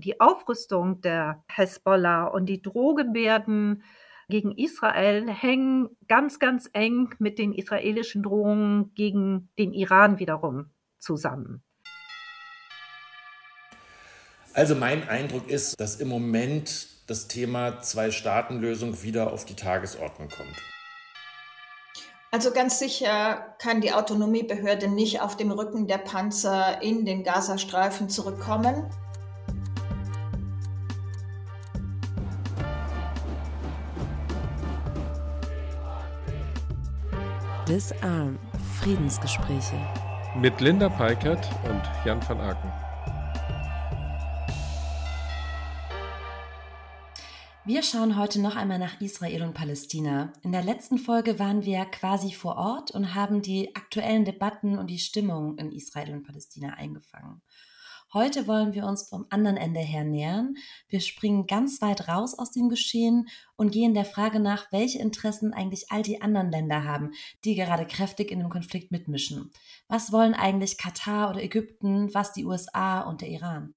Die 0.00 0.20
Aufrüstung 0.20 1.00
der 1.00 1.42
Hezbollah 1.48 2.26
und 2.26 2.46
die 2.46 2.62
Drohgebärden 2.62 3.82
gegen 4.28 4.52
Israel 4.52 5.28
hängen 5.28 5.88
ganz, 6.06 6.38
ganz 6.38 6.68
eng 6.72 7.14
mit 7.18 7.38
den 7.38 7.52
israelischen 7.52 8.22
Drohungen 8.22 8.94
gegen 8.94 9.48
den 9.58 9.72
Iran 9.72 10.18
wiederum 10.18 10.66
zusammen. 10.98 11.62
Also 14.54 14.74
mein 14.74 15.08
Eindruck 15.08 15.48
ist, 15.48 15.80
dass 15.80 15.96
im 15.96 16.08
Moment 16.08 16.88
das 17.06 17.28
Thema 17.28 17.80
Zwei-Staaten-Lösung 17.80 19.02
wieder 19.02 19.32
auf 19.32 19.44
die 19.44 19.54
Tagesordnung 19.54 20.28
kommt. 20.28 20.56
Also 22.30 22.50
ganz 22.50 22.78
sicher 22.78 23.56
kann 23.58 23.80
die 23.80 23.92
Autonomiebehörde 23.92 24.88
nicht 24.88 25.22
auf 25.22 25.36
dem 25.36 25.50
Rücken 25.50 25.86
der 25.86 25.98
Panzer 25.98 26.82
in 26.82 27.06
den 27.06 27.24
Gazastreifen 27.24 28.10
zurückkommen. 28.10 28.90
Disarm 37.68 38.38
Friedensgespräche 38.80 39.76
mit 40.40 40.58
Linda 40.58 40.88
Peikert 40.88 41.46
und 41.68 41.82
Jan 42.02 42.26
van 42.26 42.40
Aken. 42.40 42.72
Wir 47.66 47.82
schauen 47.82 48.16
heute 48.16 48.40
noch 48.40 48.56
einmal 48.56 48.78
nach 48.78 48.98
Israel 49.02 49.42
und 49.42 49.52
Palästina. 49.52 50.32
In 50.40 50.52
der 50.52 50.62
letzten 50.62 50.96
Folge 50.96 51.38
waren 51.38 51.62
wir 51.66 51.84
quasi 51.84 52.32
vor 52.32 52.56
Ort 52.56 52.92
und 52.92 53.14
haben 53.14 53.42
die 53.42 53.76
aktuellen 53.76 54.24
Debatten 54.24 54.78
und 54.78 54.86
die 54.86 54.98
Stimmung 54.98 55.58
in 55.58 55.70
Israel 55.70 56.14
und 56.14 56.22
Palästina 56.22 56.70
eingefangen. 56.70 57.42
Heute 58.14 58.46
wollen 58.46 58.72
wir 58.72 58.86
uns 58.86 59.06
vom 59.06 59.26
anderen 59.28 59.58
Ende 59.58 59.80
her 59.80 60.02
nähern. 60.02 60.54
Wir 60.88 61.00
springen 61.00 61.46
ganz 61.46 61.82
weit 61.82 62.08
raus 62.08 62.38
aus 62.38 62.50
dem 62.50 62.70
Geschehen 62.70 63.28
und 63.54 63.70
gehen 63.70 63.92
der 63.92 64.06
Frage 64.06 64.40
nach, 64.40 64.72
welche 64.72 64.98
Interessen 64.98 65.52
eigentlich 65.52 65.92
all 65.92 66.00
die 66.00 66.22
anderen 66.22 66.50
Länder 66.50 66.84
haben, 66.84 67.10
die 67.44 67.54
gerade 67.54 67.86
kräftig 67.86 68.30
in 68.30 68.38
dem 68.38 68.48
Konflikt 68.48 68.92
mitmischen. 68.92 69.50
Was 69.88 70.10
wollen 70.10 70.32
eigentlich 70.32 70.78
Katar 70.78 71.28
oder 71.28 71.42
Ägypten, 71.42 72.14
was 72.14 72.32
die 72.32 72.46
USA 72.46 73.02
und 73.02 73.20
der 73.20 73.28
Iran? 73.28 73.74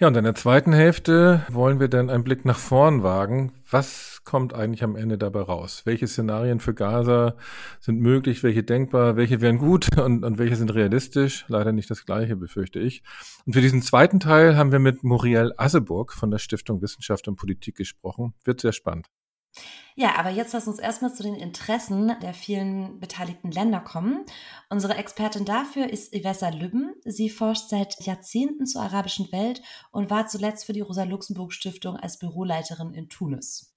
Ja, 0.00 0.08
und 0.08 0.16
in 0.16 0.24
der 0.24 0.34
zweiten 0.34 0.72
Hälfte 0.72 1.46
wollen 1.48 1.78
wir 1.78 1.88
dann 1.88 2.10
einen 2.10 2.24
Blick 2.24 2.44
nach 2.44 2.58
vorn 2.58 3.02
wagen. 3.02 3.52
Was 3.70 4.22
kommt 4.24 4.52
eigentlich 4.52 4.82
am 4.82 4.96
Ende 4.96 5.18
dabei 5.18 5.42
raus? 5.42 5.82
Welche 5.84 6.06
Szenarien 6.06 6.58
für 6.58 6.74
Gaza 6.74 7.36
sind 7.80 8.00
möglich, 8.00 8.42
welche 8.42 8.64
denkbar, 8.64 9.16
welche 9.16 9.40
wären 9.40 9.58
gut 9.58 9.96
und, 10.02 10.24
und 10.24 10.38
welche 10.38 10.56
sind 10.56 10.74
realistisch? 10.74 11.44
Leider 11.48 11.72
nicht 11.72 11.90
das 11.90 12.04
gleiche, 12.04 12.36
befürchte 12.36 12.80
ich. 12.80 13.02
Und 13.46 13.52
für 13.52 13.60
diesen 13.60 13.82
zweiten 13.82 14.20
Teil 14.20 14.56
haben 14.56 14.72
wir 14.72 14.80
mit 14.80 15.04
Muriel 15.04 15.52
Asseburg 15.56 16.12
von 16.12 16.30
der 16.30 16.38
Stiftung 16.38 16.82
Wissenschaft 16.82 17.28
und 17.28 17.36
Politik 17.36 17.76
gesprochen. 17.76 18.34
Wird 18.44 18.60
sehr 18.60 18.72
spannend. 18.72 19.06
Ja, 19.96 20.16
aber 20.16 20.30
jetzt 20.30 20.52
lass 20.52 20.66
uns 20.66 20.80
erstmal 20.80 21.14
zu 21.14 21.22
den 21.22 21.36
Interessen 21.36 22.16
der 22.20 22.34
vielen 22.34 22.98
beteiligten 22.98 23.52
Länder 23.52 23.80
kommen. 23.80 24.24
Unsere 24.68 24.96
Expertin 24.96 25.44
dafür 25.44 25.88
ist 25.88 26.12
Ivessa 26.12 26.48
Lübben. 26.48 26.94
Sie 27.04 27.30
forscht 27.30 27.68
seit 27.68 28.04
Jahrzehnten 28.04 28.66
zur 28.66 28.82
arabischen 28.82 29.30
Welt 29.30 29.62
und 29.92 30.10
war 30.10 30.26
zuletzt 30.26 30.64
für 30.64 30.72
die 30.72 30.80
Rosa-Luxemburg-Stiftung 30.80 31.96
als 31.96 32.18
Büroleiterin 32.18 32.92
in 32.92 33.08
Tunis. 33.08 33.76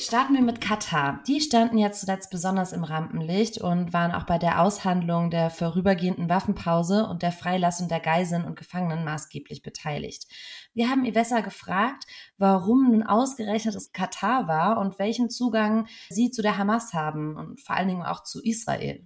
Starten 0.00 0.32
wir 0.32 0.40
mit 0.40 0.62
Katar. 0.62 1.20
Die 1.26 1.42
standen 1.42 1.76
jetzt 1.76 2.00
zuletzt 2.00 2.30
besonders 2.30 2.72
im 2.72 2.84
Rampenlicht 2.84 3.60
und 3.60 3.92
waren 3.92 4.12
auch 4.12 4.24
bei 4.24 4.38
der 4.38 4.62
Aushandlung 4.62 5.28
der 5.28 5.50
vorübergehenden 5.50 6.30
Waffenpause 6.30 7.06
und 7.06 7.20
der 7.20 7.32
Freilassung 7.32 7.86
der 7.86 8.00
Geiseln 8.00 8.46
und 8.46 8.56
Gefangenen 8.56 9.04
maßgeblich 9.04 9.60
beteiligt. 9.60 10.26
Wir 10.72 10.88
haben 10.88 11.04
Ivessa 11.04 11.40
gefragt, 11.40 12.04
warum 12.38 12.90
nun 12.90 13.02
ausgerechnet 13.02 13.74
es 13.74 13.92
Katar 13.92 14.48
war 14.48 14.78
und 14.78 14.98
welchen 14.98 15.28
Zugang 15.28 15.86
sie 16.08 16.30
zu 16.30 16.40
der 16.40 16.56
Hamas 16.56 16.94
haben 16.94 17.36
und 17.36 17.60
vor 17.60 17.76
allen 17.76 17.88
Dingen 17.88 18.02
auch 18.02 18.22
zu 18.22 18.40
Israel. 18.42 19.04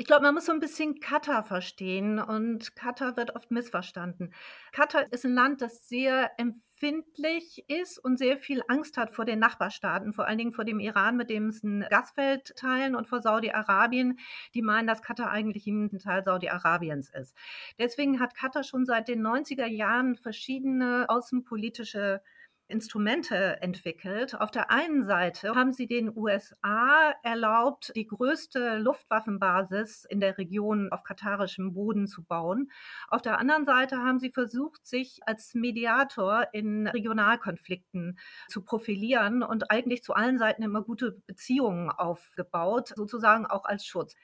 Ich 0.00 0.06
glaube, 0.06 0.22
man 0.22 0.34
muss 0.34 0.46
so 0.46 0.52
ein 0.52 0.60
bisschen 0.60 1.00
Katar 1.00 1.42
verstehen 1.42 2.20
und 2.20 2.76
Katar 2.76 3.16
wird 3.16 3.34
oft 3.34 3.50
missverstanden. 3.50 4.32
Katar 4.70 5.12
ist 5.12 5.24
ein 5.24 5.34
Land, 5.34 5.60
das 5.60 5.88
sehr 5.88 6.30
empfindlich 6.38 7.64
ist 7.66 7.98
und 7.98 8.16
sehr 8.16 8.38
viel 8.38 8.62
Angst 8.68 8.96
hat 8.96 9.12
vor 9.12 9.24
den 9.24 9.40
Nachbarstaaten, 9.40 10.12
vor 10.12 10.28
allen 10.28 10.38
Dingen 10.38 10.52
vor 10.52 10.64
dem 10.64 10.78
Iran, 10.78 11.16
mit 11.16 11.30
dem 11.30 11.48
es 11.48 11.64
ein 11.64 11.84
Gasfeld 11.90 12.54
teilen 12.54 12.94
und 12.94 13.08
vor 13.08 13.20
Saudi-Arabien, 13.20 14.20
die 14.54 14.62
meinen, 14.62 14.86
dass 14.86 15.02
Katar 15.02 15.32
eigentlich 15.32 15.66
ein 15.66 15.98
Teil 15.98 16.22
Saudi-Arabiens 16.22 17.10
ist. 17.10 17.36
Deswegen 17.80 18.20
hat 18.20 18.36
Katar 18.36 18.62
schon 18.62 18.86
seit 18.86 19.08
den 19.08 19.20
90er 19.20 19.66
Jahren 19.66 20.14
verschiedene 20.14 21.06
außenpolitische 21.08 22.22
Instrumente 22.68 23.60
entwickelt. 23.62 24.38
Auf 24.38 24.50
der 24.50 24.70
einen 24.70 25.06
Seite 25.06 25.54
haben 25.54 25.72
sie 25.72 25.86
den 25.86 26.14
USA 26.14 27.14
erlaubt, 27.22 27.92
die 27.96 28.06
größte 28.06 28.76
Luftwaffenbasis 28.78 30.04
in 30.04 30.20
der 30.20 30.36
Region 30.36 30.92
auf 30.92 31.02
katarischem 31.02 31.72
Boden 31.72 32.06
zu 32.06 32.22
bauen. 32.24 32.70
Auf 33.08 33.22
der 33.22 33.38
anderen 33.38 33.64
Seite 33.64 33.96
haben 33.98 34.18
sie 34.18 34.30
versucht, 34.30 34.86
sich 34.86 35.20
als 35.26 35.54
Mediator 35.54 36.46
in 36.52 36.86
Regionalkonflikten 36.86 38.18
zu 38.48 38.62
profilieren 38.62 39.42
und 39.42 39.70
eigentlich 39.70 40.02
zu 40.02 40.12
allen 40.12 40.38
Seiten 40.38 40.62
immer 40.62 40.82
gute 40.82 41.12
Beziehungen 41.26 41.90
aufgebaut, 41.90 42.92
sozusagen 42.94 43.46
auch 43.46 43.64
als 43.64 43.86
Schutz. 43.86 44.14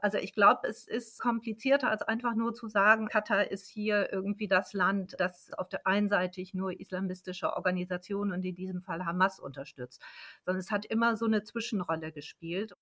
Also 0.00 0.18
ich 0.18 0.32
glaube, 0.32 0.68
es 0.68 0.86
ist 0.86 1.20
komplizierter 1.20 1.90
als 1.90 2.02
einfach 2.02 2.34
nur 2.34 2.54
zu 2.54 2.68
sagen, 2.68 3.08
Katar 3.08 3.50
ist 3.50 3.68
hier 3.68 4.12
irgendwie 4.12 4.46
das 4.46 4.72
Land, 4.72 5.16
das 5.18 5.52
auf 5.54 5.68
der 5.68 5.86
einseitig 5.86 6.54
nur 6.54 6.78
islamistische 6.78 7.52
Organisationen 7.54 8.32
und 8.32 8.44
in 8.44 8.54
diesem 8.54 8.80
Fall 8.82 9.04
Hamas 9.04 9.40
unterstützt, 9.40 10.00
sondern 10.44 10.60
es 10.60 10.70
hat 10.70 10.86
immer 10.86 11.16
so 11.16 11.26
eine 11.26 11.42
Zwischenrolle 11.42 12.12
gespielt. 12.12 12.74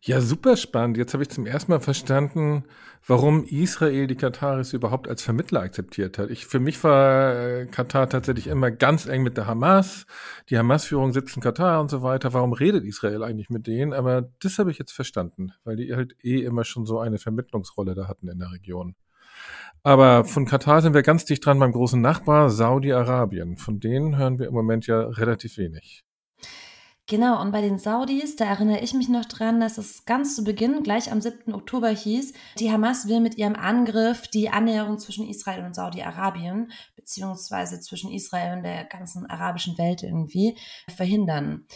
Ja, 0.00 0.20
super 0.20 0.56
spannend. 0.56 0.96
Jetzt 0.96 1.12
habe 1.12 1.22
ich 1.22 1.28
zum 1.28 1.44
ersten 1.44 1.72
Mal 1.72 1.80
verstanden, 1.80 2.64
warum 3.06 3.44
Israel 3.44 4.06
die 4.06 4.14
Kataris 4.14 4.72
überhaupt 4.72 5.08
als 5.08 5.22
Vermittler 5.22 5.60
akzeptiert 5.60 6.18
hat. 6.18 6.30
Ich, 6.30 6.46
für 6.46 6.60
mich 6.60 6.82
war 6.84 7.34
äh, 7.34 7.66
Katar 7.66 8.08
tatsächlich 8.08 8.46
immer 8.46 8.70
ganz 8.70 9.06
eng 9.06 9.22
mit 9.22 9.36
der 9.36 9.46
Hamas. 9.46 10.06
Die 10.50 10.58
Hamas-Führung 10.58 11.12
sitzt 11.12 11.36
in 11.36 11.42
Katar 11.42 11.80
und 11.80 11.90
so 11.90 12.02
weiter. 12.02 12.32
Warum 12.32 12.52
redet 12.52 12.84
Israel 12.84 13.22
eigentlich 13.22 13.50
mit 13.50 13.66
denen? 13.66 13.92
Aber 13.92 14.30
das 14.40 14.58
habe 14.58 14.70
ich 14.70 14.78
jetzt 14.78 14.92
verstanden, 14.92 15.52
weil 15.64 15.76
die 15.76 15.94
halt 15.94 16.14
eh 16.22 16.42
immer 16.42 16.64
schon 16.64 16.86
so 16.86 17.00
eine 17.00 17.18
Vermittlungsrolle 17.18 17.94
da 17.94 18.08
hatten 18.08 18.28
in 18.28 18.38
der 18.38 18.52
Region. 18.52 18.94
Aber 19.82 20.24
von 20.24 20.46
Katar 20.46 20.82
sind 20.82 20.94
wir 20.94 21.02
ganz 21.02 21.24
dicht 21.24 21.44
dran 21.44 21.58
beim 21.58 21.72
großen 21.72 22.00
Nachbar 22.00 22.50
Saudi-Arabien. 22.50 23.56
Von 23.56 23.80
denen 23.80 24.16
hören 24.16 24.38
wir 24.38 24.48
im 24.48 24.54
Moment 24.54 24.86
ja 24.86 25.00
relativ 25.00 25.56
wenig. 25.56 26.04
Genau, 27.10 27.40
und 27.40 27.52
bei 27.52 27.62
den 27.62 27.78
Saudis, 27.78 28.36
da 28.36 28.44
erinnere 28.44 28.80
ich 28.80 28.92
mich 28.92 29.08
noch 29.08 29.24
dran, 29.24 29.60
dass 29.60 29.78
es 29.78 30.04
ganz 30.04 30.36
zu 30.36 30.44
Beginn, 30.44 30.82
gleich 30.82 31.10
am 31.10 31.22
7. 31.22 31.54
Oktober 31.54 31.88
hieß, 31.88 32.34
die 32.58 32.70
Hamas 32.70 33.08
will 33.08 33.20
mit 33.20 33.38
ihrem 33.38 33.56
Angriff 33.56 34.28
die 34.28 34.50
Annäherung 34.50 34.98
zwischen 34.98 35.26
Israel 35.26 35.64
und 35.64 35.74
Saudi-Arabien, 35.74 36.70
beziehungsweise 36.96 37.80
zwischen 37.80 38.12
Israel 38.12 38.58
und 38.58 38.62
der 38.62 38.84
ganzen 38.84 39.24
arabischen 39.24 39.78
Welt 39.78 40.02
irgendwie, 40.02 40.58
verhindern. 40.94 41.66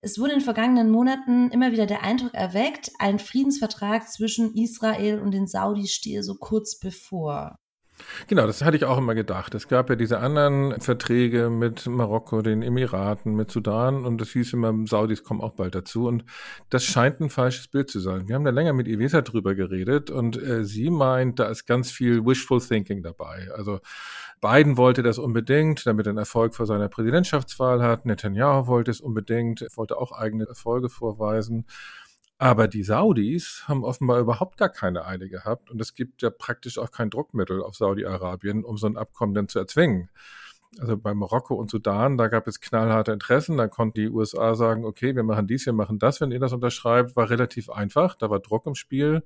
Es 0.00 0.20
wurde 0.20 0.34
in 0.34 0.38
den 0.38 0.44
vergangenen 0.44 0.92
Monaten 0.92 1.50
immer 1.50 1.72
wieder 1.72 1.86
der 1.86 2.04
Eindruck 2.04 2.32
erweckt, 2.32 2.92
ein 3.00 3.18
Friedensvertrag 3.18 4.08
zwischen 4.08 4.54
Israel 4.54 5.18
und 5.18 5.32
den 5.32 5.48
Saudis 5.48 5.92
stehe 5.92 6.22
so 6.22 6.36
kurz 6.36 6.78
bevor. 6.78 7.56
Genau, 8.28 8.46
das 8.46 8.62
hatte 8.62 8.76
ich 8.76 8.84
auch 8.84 8.98
immer 8.98 9.14
gedacht. 9.14 9.54
Es 9.54 9.68
gab 9.68 9.90
ja 9.90 9.96
diese 9.96 10.18
anderen 10.18 10.80
Verträge 10.80 11.50
mit 11.50 11.86
Marokko, 11.86 12.42
den 12.42 12.62
Emiraten, 12.62 13.34
mit 13.34 13.50
Sudan 13.50 14.04
und 14.04 14.20
das 14.20 14.30
hieß 14.30 14.52
immer, 14.54 14.74
Saudis 14.86 15.22
kommen 15.22 15.40
auch 15.40 15.52
bald 15.52 15.74
dazu 15.74 16.06
und 16.06 16.24
das 16.70 16.84
scheint 16.84 17.20
ein 17.20 17.30
falsches 17.30 17.68
Bild 17.68 17.90
zu 17.90 18.00
sein. 18.00 18.28
Wir 18.28 18.34
haben 18.34 18.44
da 18.44 18.50
länger 18.50 18.72
mit 18.72 18.88
Iveta 18.88 19.22
drüber 19.22 19.54
geredet 19.54 20.10
und 20.10 20.40
äh, 20.40 20.64
sie 20.64 20.90
meint, 20.90 21.38
da 21.38 21.46
ist 21.46 21.66
ganz 21.66 21.90
viel 21.90 22.24
Wishful 22.24 22.60
Thinking 22.60 23.02
dabei. 23.02 23.48
Also 23.54 23.80
Biden 24.42 24.76
wollte 24.76 25.04
das 25.04 25.18
unbedingt, 25.18 25.86
damit 25.86 26.06
er 26.06 26.10
einen 26.10 26.18
Erfolg 26.18 26.56
vor 26.56 26.66
seiner 26.66 26.88
Präsidentschaftswahl 26.88 27.80
hat. 27.80 28.06
Netanyahu 28.06 28.66
wollte 28.66 28.90
es 28.90 29.00
unbedingt, 29.00 29.64
wollte 29.76 29.96
auch 29.96 30.10
eigene 30.10 30.48
Erfolge 30.48 30.88
vorweisen. 30.88 31.64
Aber 32.42 32.66
die 32.66 32.82
Saudis 32.82 33.62
haben 33.68 33.84
offenbar 33.84 34.18
überhaupt 34.18 34.56
gar 34.56 34.68
keine 34.68 35.06
Eile 35.06 35.28
gehabt 35.28 35.70
und 35.70 35.80
es 35.80 35.94
gibt 35.94 36.22
ja 36.22 36.30
praktisch 36.30 36.76
auch 36.76 36.90
kein 36.90 37.08
Druckmittel 37.08 37.62
auf 37.62 37.76
Saudi-Arabien, 37.76 38.64
um 38.64 38.76
so 38.76 38.88
ein 38.88 38.96
Abkommen 38.96 39.32
dann 39.32 39.46
zu 39.46 39.60
erzwingen. 39.60 40.10
Also 40.80 40.96
bei 40.96 41.14
Marokko 41.14 41.54
und 41.54 41.70
Sudan, 41.70 42.18
da 42.18 42.26
gab 42.26 42.48
es 42.48 42.60
knallharte 42.60 43.12
Interessen. 43.12 43.58
Da 43.58 43.68
konnten 43.68 43.94
die 43.94 44.08
USA 44.08 44.56
sagen, 44.56 44.84
okay, 44.84 45.14
wir 45.14 45.22
machen 45.22 45.46
dies, 45.46 45.66
wir 45.66 45.72
machen 45.72 46.00
das, 46.00 46.20
wenn 46.20 46.32
ihr 46.32 46.40
das 46.40 46.52
unterschreibt. 46.52 47.14
War 47.14 47.30
relativ 47.30 47.70
einfach. 47.70 48.16
Da 48.16 48.28
war 48.28 48.40
Druck 48.40 48.66
im 48.66 48.74
Spiel. 48.74 49.22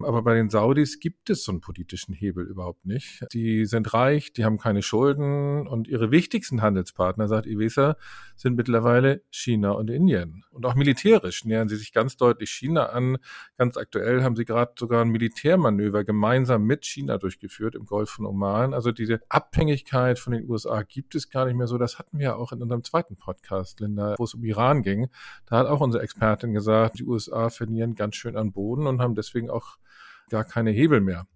Aber 0.00 0.22
bei 0.22 0.34
den 0.34 0.50
Saudis 0.50 1.00
gibt 1.00 1.30
es 1.30 1.44
so 1.44 1.52
einen 1.52 1.60
politischen 1.60 2.12
Hebel 2.12 2.46
überhaupt 2.46 2.84
nicht. 2.84 3.24
Die 3.32 3.64
sind 3.66 3.94
reich, 3.94 4.32
die 4.32 4.44
haben 4.44 4.58
keine 4.58 4.82
Schulden 4.82 5.66
und 5.66 5.88
ihre 5.88 6.10
wichtigsten 6.10 6.62
Handelspartner, 6.62 7.28
sagt 7.28 7.46
Iwesa, 7.46 7.96
sind 8.34 8.56
mittlerweile 8.56 9.22
China 9.30 9.72
und 9.72 9.88
Indien. 9.88 10.44
Und 10.50 10.66
auch 10.66 10.74
militärisch 10.74 11.44
nähern 11.44 11.68
sie 11.68 11.76
sich 11.76 11.92
ganz 11.92 12.16
deutlich 12.16 12.50
China 12.50 12.86
an. 12.86 13.18
Ganz 13.56 13.76
aktuell 13.76 14.22
haben 14.22 14.36
sie 14.36 14.44
gerade 14.44 14.72
sogar 14.78 15.02
ein 15.02 15.08
Militärmanöver 15.08 16.04
gemeinsam 16.04 16.64
mit 16.64 16.84
China 16.84 17.18
durchgeführt 17.18 17.74
im 17.74 17.86
Golf 17.86 18.10
von 18.10 18.26
Oman. 18.26 18.74
Also 18.74 18.92
diese 18.92 19.20
Abhängigkeit 19.28 20.18
von 20.18 20.32
den 20.32 20.48
USA 20.48 20.82
gibt 20.82 21.14
es 21.14 21.30
gar 21.30 21.46
nicht 21.46 21.56
mehr 21.56 21.66
so. 21.66 21.78
Das 21.78 21.98
hatten 21.98 22.18
wir 22.18 22.36
auch 22.36 22.52
in 22.52 22.62
unserem 22.62 22.84
zweiten 22.84 23.16
Podcast, 23.16 23.80
Linda, 23.80 24.14
wo 24.18 24.24
es 24.24 24.34
um 24.34 24.44
Iran 24.44 24.82
ging. 24.82 25.08
Da 25.46 25.58
hat 25.58 25.66
auch 25.66 25.80
unsere 25.80 26.02
Expertin 26.02 26.52
gesagt, 26.52 26.98
die 26.98 27.04
USA 27.04 27.50
verlieren 27.50 27.94
ganz 27.94 28.16
schön 28.16 28.36
an 28.36 28.52
Boden 28.52 28.86
und 28.86 29.00
haben 29.00 29.14
deswegen 29.14 29.50
auch 29.50 29.78
gar 30.30 30.44
keine 30.44 30.70
Hebel 30.70 31.00
mehr. 31.00 31.26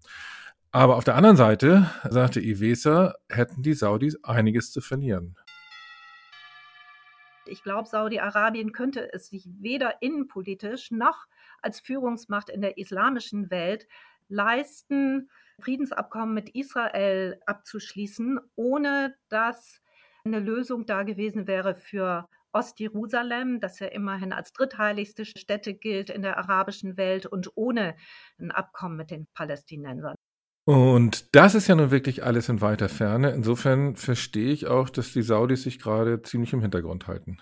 Aber 0.71 0.95
auf 0.95 1.03
der 1.03 1.15
anderen 1.15 1.35
Seite, 1.35 1.89
sagte 2.09 2.39
Iwesa, 2.39 3.15
hätten 3.29 3.61
die 3.61 3.73
Saudis 3.73 4.23
einiges 4.23 4.71
zu 4.71 4.79
verlieren. 4.79 5.35
Ich 7.45 7.63
glaube, 7.63 7.89
Saudi-Arabien 7.89 8.71
könnte 8.71 9.11
es 9.11 9.27
sich 9.27 9.49
weder 9.59 10.01
innenpolitisch 10.01 10.91
noch 10.91 11.25
als 11.61 11.81
Führungsmacht 11.81 12.49
in 12.49 12.61
der 12.61 12.77
islamischen 12.77 13.49
Welt 13.51 13.87
leisten, 14.29 15.29
Friedensabkommen 15.59 16.33
mit 16.33 16.49
Israel 16.55 17.39
abzuschließen, 17.45 18.39
ohne 18.55 19.15
dass 19.27 19.81
eine 20.23 20.39
Lösung 20.39 20.85
da 20.85 21.03
gewesen 21.03 21.47
wäre 21.47 21.75
für 21.75 22.29
Ostjerusalem, 22.53 23.59
das 23.59 23.79
ja 23.79 23.87
immerhin 23.87 24.33
als 24.33 24.53
drittheiligste 24.53 25.25
Stätte 25.25 25.73
gilt 25.73 26.09
in 26.09 26.21
der 26.21 26.37
arabischen 26.37 26.97
Welt 26.97 27.25
und 27.25 27.51
ohne 27.55 27.95
ein 28.39 28.51
Abkommen 28.51 28.97
mit 28.97 29.11
den 29.11 29.27
Palästinensern. 29.33 30.15
Und 30.65 31.35
das 31.35 31.55
ist 31.55 31.67
ja 31.67 31.75
nun 31.75 31.91
wirklich 31.91 32.23
alles 32.23 32.47
in 32.49 32.61
weiter 32.61 32.87
Ferne. 32.87 33.31
Insofern 33.31 33.95
verstehe 33.95 34.51
ich 34.51 34.67
auch, 34.67 34.89
dass 34.89 35.11
die 35.11 35.23
Saudis 35.23 35.63
sich 35.63 35.79
gerade 35.79 36.21
ziemlich 36.21 36.53
im 36.53 36.61
Hintergrund 36.61 37.07
halten. 37.07 37.41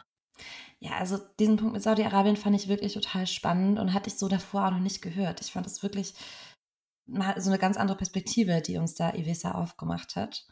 Ja, 0.80 0.92
also 0.94 1.18
diesen 1.40 1.58
Punkt 1.58 1.74
mit 1.74 1.84
Saudi-Arabien 1.84 2.38
fand 2.38 2.56
ich 2.56 2.70
wirklich 2.70 2.94
total 2.94 3.28
spannend 3.28 3.80
und 3.80 3.94
hatte 3.94 4.10
ich 4.10 4.18
so 4.18 4.30
davor 4.30 4.68
auch 4.68 4.72
noch 4.72 4.80
nicht 4.80 5.02
gehört. 5.02 5.42
Ich 5.42 5.52
fand 5.52 5.68
es 5.68 5.84
wirklich 5.84 6.14
mal 7.06 7.40
so 7.42 7.50
eine 7.50 7.60
ganz 7.60 7.76
andere 7.76 7.98
Perspektive, 7.98 8.62
die 8.62 8.78
uns 8.78 8.96
da 8.96 9.14
Ivesa 9.14 9.52
aufgemacht 9.52 10.16
hat. 10.16 10.46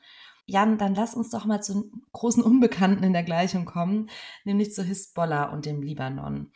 Jan, 0.49 0.77
dann 0.77 0.95
lass 0.95 1.13
uns 1.13 1.29
doch 1.29 1.43
mal 1.43 1.61
zu 1.61 1.91
großen 2.13 2.41
Unbekannten 2.41 3.03
in 3.03 3.11
der 3.11 3.23
Gleichung 3.23 3.65
kommen, 3.65 4.09
nämlich 4.45 4.73
zu 4.73 4.81
Hisbollah 4.81 5.51
und 5.51 5.65
dem 5.65 5.81
Libanon. 5.81 6.53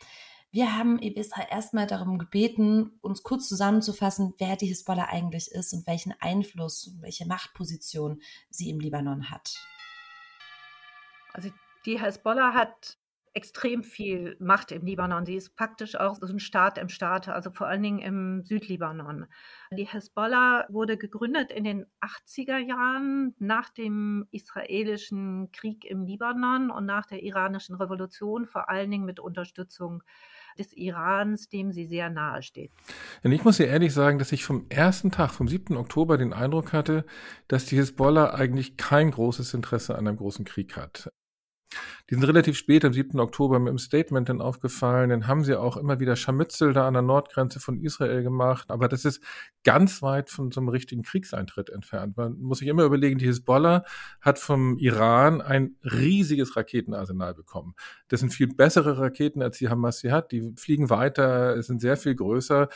Wir 0.50 0.78
haben 0.78 0.98
Ibiza 0.98 1.42
erstmal 1.50 1.86
darum 1.86 2.18
gebeten, 2.18 2.98
uns 3.02 3.22
kurz 3.22 3.48
zusammenzufassen, 3.48 4.32
wer 4.38 4.56
die 4.56 4.66
Hisbollah 4.66 5.08
eigentlich 5.10 5.50
ist 5.50 5.74
und 5.74 5.86
welchen 5.86 6.14
Einfluss, 6.20 6.96
welche 7.00 7.26
Machtposition 7.26 8.22
sie 8.48 8.70
im 8.70 8.80
Libanon 8.80 9.30
hat. 9.30 9.54
Also 11.34 11.50
die 11.84 12.02
Hisbollah 12.02 12.54
hat 12.54 12.96
extrem 13.34 13.82
viel 13.82 14.36
Macht 14.40 14.72
im 14.72 14.84
Libanon. 14.84 15.24
Sie 15.24 15.36
ist 15.36 15.56
praktisch 15.56 15.96
auch 15.96 16.16
so 16.16 16.26
ein 16.26 16.38
Staat 16.38 16.76
im 16.76 16.88
Staat, 16.88 17.28
also 17.28 17.50
vor 17.50 17.66
allen 17.66 17.82
Dingen 17.82 17.98
im 17.98 18.42
Südlibanon. 18.42 19.26
Die 19.70 19.86
Hezbollah 19.86 20.66
wurde 20.68 20.98
gegründet 20.98 21.50
in 21.50 21.64
den 21.64 21.86
80er 22.00 22.58
Jahren 22.58 23.34
nach 23.38 23.70
dem 23.70 24.26
israelischen 24.30 25.50
Krieg 25.52 25.84
im 25.84 26.04
Libanon 26.04 26.70
und 26.70 26.84
nach 26.84 27.06
der 27.06 27.22
iranischen 27.22 27.74
Revolution, 27.74 28.46
vor 28.46 28.68
allen 28.68 28.90
Dingen 28.90 29.06
mit 29.06 29.18
Unterstützung 29.18 30.02
des 30.58 30.74
Irans, 30.74 31.48
dem 31.48 31.72
sie 31.72 31.86
sehr 31.86 32.10
nahe 32.10 32.42
steht. 32.42 32.72
Und 33.22 33.32
ich 33.32 33.44
muss 33.44 33.56
dir 33.56 33.68
ehrlich 33.68 33.94
sagen, 33.94 34.18
dass 34.18 34.32
ich 34.32 34.44
vom 34.44 34.66
ersten 34.68 35.10
Tag, 35.10 35.30
vom 35.30 35.48
7. 35.48 35.76
Oktober, 35.78 36.18
den 36.18 36.34
Eindruck 36.34 36.74
hatte, 36.74 37.06
dass 37.48 37.64
die 37.64 37.78
Hezbollah 37.78 38.34
eigentlich 38.34 38.76
kein 38.76 39.10
großes 39.10 39.54
Interesse 39.54 39.94
an 39.96 40.06
einem 40.06 40.18
großen 40.18 40.44
Krieg 40.44 40.76
hat. 40.76 41.10
Die 42.10 42.14
sind 42.14 42.24
relativ 42.24 42.58
spät, 42.58 42.84
am 42.84 42.92
7. 42.92 43.18
Oktober, 43.20 43.58
mit 43.58 43.70
dem 43.70 43.78
Statement 43.78 44.28
dann 44.28 44.40
aufgefallen. 44.40 45.10
Dann 45.10 45.26
haben 45.26 45.44
sie 45.44 45.56
auch 45.56 45.76
immer 45.76 45.98
wieder 45.98 46.16
Scharmützel 46.16 46.72
da 46.72 46.86
an 46.86 46.94
der 46.94 47.02
Nordgrenze 47.02 47.58
von 47.58 47.80
Israel 47.80 48.22
gemacht. 48.22 48.70
Aber 48.70 48.88
das 48.88 49.04
ist 49.04 49.22
ganz 49.64 50.02
weit 50.02 50.28
von 50.28 50.50
so 50.50 50.60
einem 50.60 50.68
richtigen 50.68 51.02
Kriegseintritt 51.02 51.70
entfernt. 51.70 52.16
Man 52.16 52.38
muss 52.40 52.58
sich 52.58 52.68
immer 52.68 52.84
überlegen, 52.84 53.18
die 53.18 53.28
Hezbollah 53.28 53.84
hat 54.20 54.38
vom 54.38 54.76
Iran 54.78 55.40
ein 55.40 55.76
riesiges 55.84 56.56
Raketenarsenal 56.56 57.34
bekommen. 57.34 57.74
Das 58.08 58.20
sind 58.20 58.34
viel 58.34 58.48
bessere 58.48 58.98
Raketen, 58.98 59.40
als 59.40 59.58
die 59.58 59.68
Hamas 59.68 60.00
sie 60.00 60.12
hat. 60.12 60.32
Die 60.32 60.52
fliegen 60.56 60.90
weiter, 60.90 61.62
sind 61.62 61.80
sehr 61.80 61.96
viel 61.96 62.14
größer. 62.14 62.68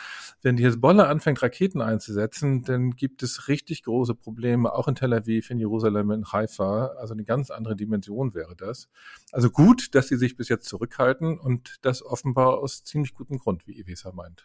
Wenn 0.42 0.56
die 0.56 0.64
Hezbollah 0.64 1.08
anfängt, 1.08 1.42
Raketen 1.42 1.82
einzusetzen, 1.82 2.62
dann 2.62 2.92
gibt 2.92 3.22
es 3.22 3.48
richtig 3.48 3.82
große 3.82 4.14
Probleme, 4.14 4.72
auch 4.72 4.88
in 4.88 4.94
Tel 4.94 5.12
Aviv, 5.12 5.50
in 5.50 5.58
Jerusalem, 5.58 6.10
in 6.10 6.24
Haifa. 6.32 6.86
Also 6.98 7.12
eine 7.12 7.24
ganz 7.24 7.50
andere 7.50 7.76
Dimension 7.76 8.32
wäre 8.34 8.56
das. 8.56 8.85
Also 9.32 9.50
gut, 9.50 9.94
dass 9.94 10.08
sie 10.08 10.16
sich 10.16 10.36
bis 10.36 10.48
jetzt 10.48 10.68
zurückhalten 10.68 11.38
und 11.38 11.76
das 11.82 12.04
offenbar 12.04 12.58
aus 12.58 12.84
ziemlich 12.84 13.14
gutem 13.14 13.38
Grund, 13.38 13.66
wie 13.66 13.78
Evesa 13.78 14.12
meint. 14.12 14.44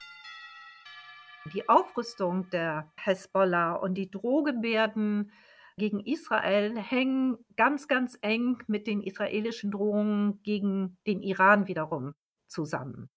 Die 1.53 1.67
Aufrüstung 1.67 2.49
der 2.51 2.91
Hezbollah 2.97 3.73
und 3.73 3.95
die 3.95 4.11
Drohgebärden 4.11 5.31
gegen 5.77 5.99
Israel 5.99 6.77
hängen 6.77 7.37
ganz, 7.55 7.87
ganz 7.87 8.17
eng 8.21 8.61
mit 8.67 8.85
den 8.85 9.01
israelischen 9.01 9.71
Drohungen 9.71 10.43
gegen 10.43 10.97
den 11.07 11.21
Iran 11.21 11.67
wiederum 11.67 12.13
zusammen. 12.47 13.09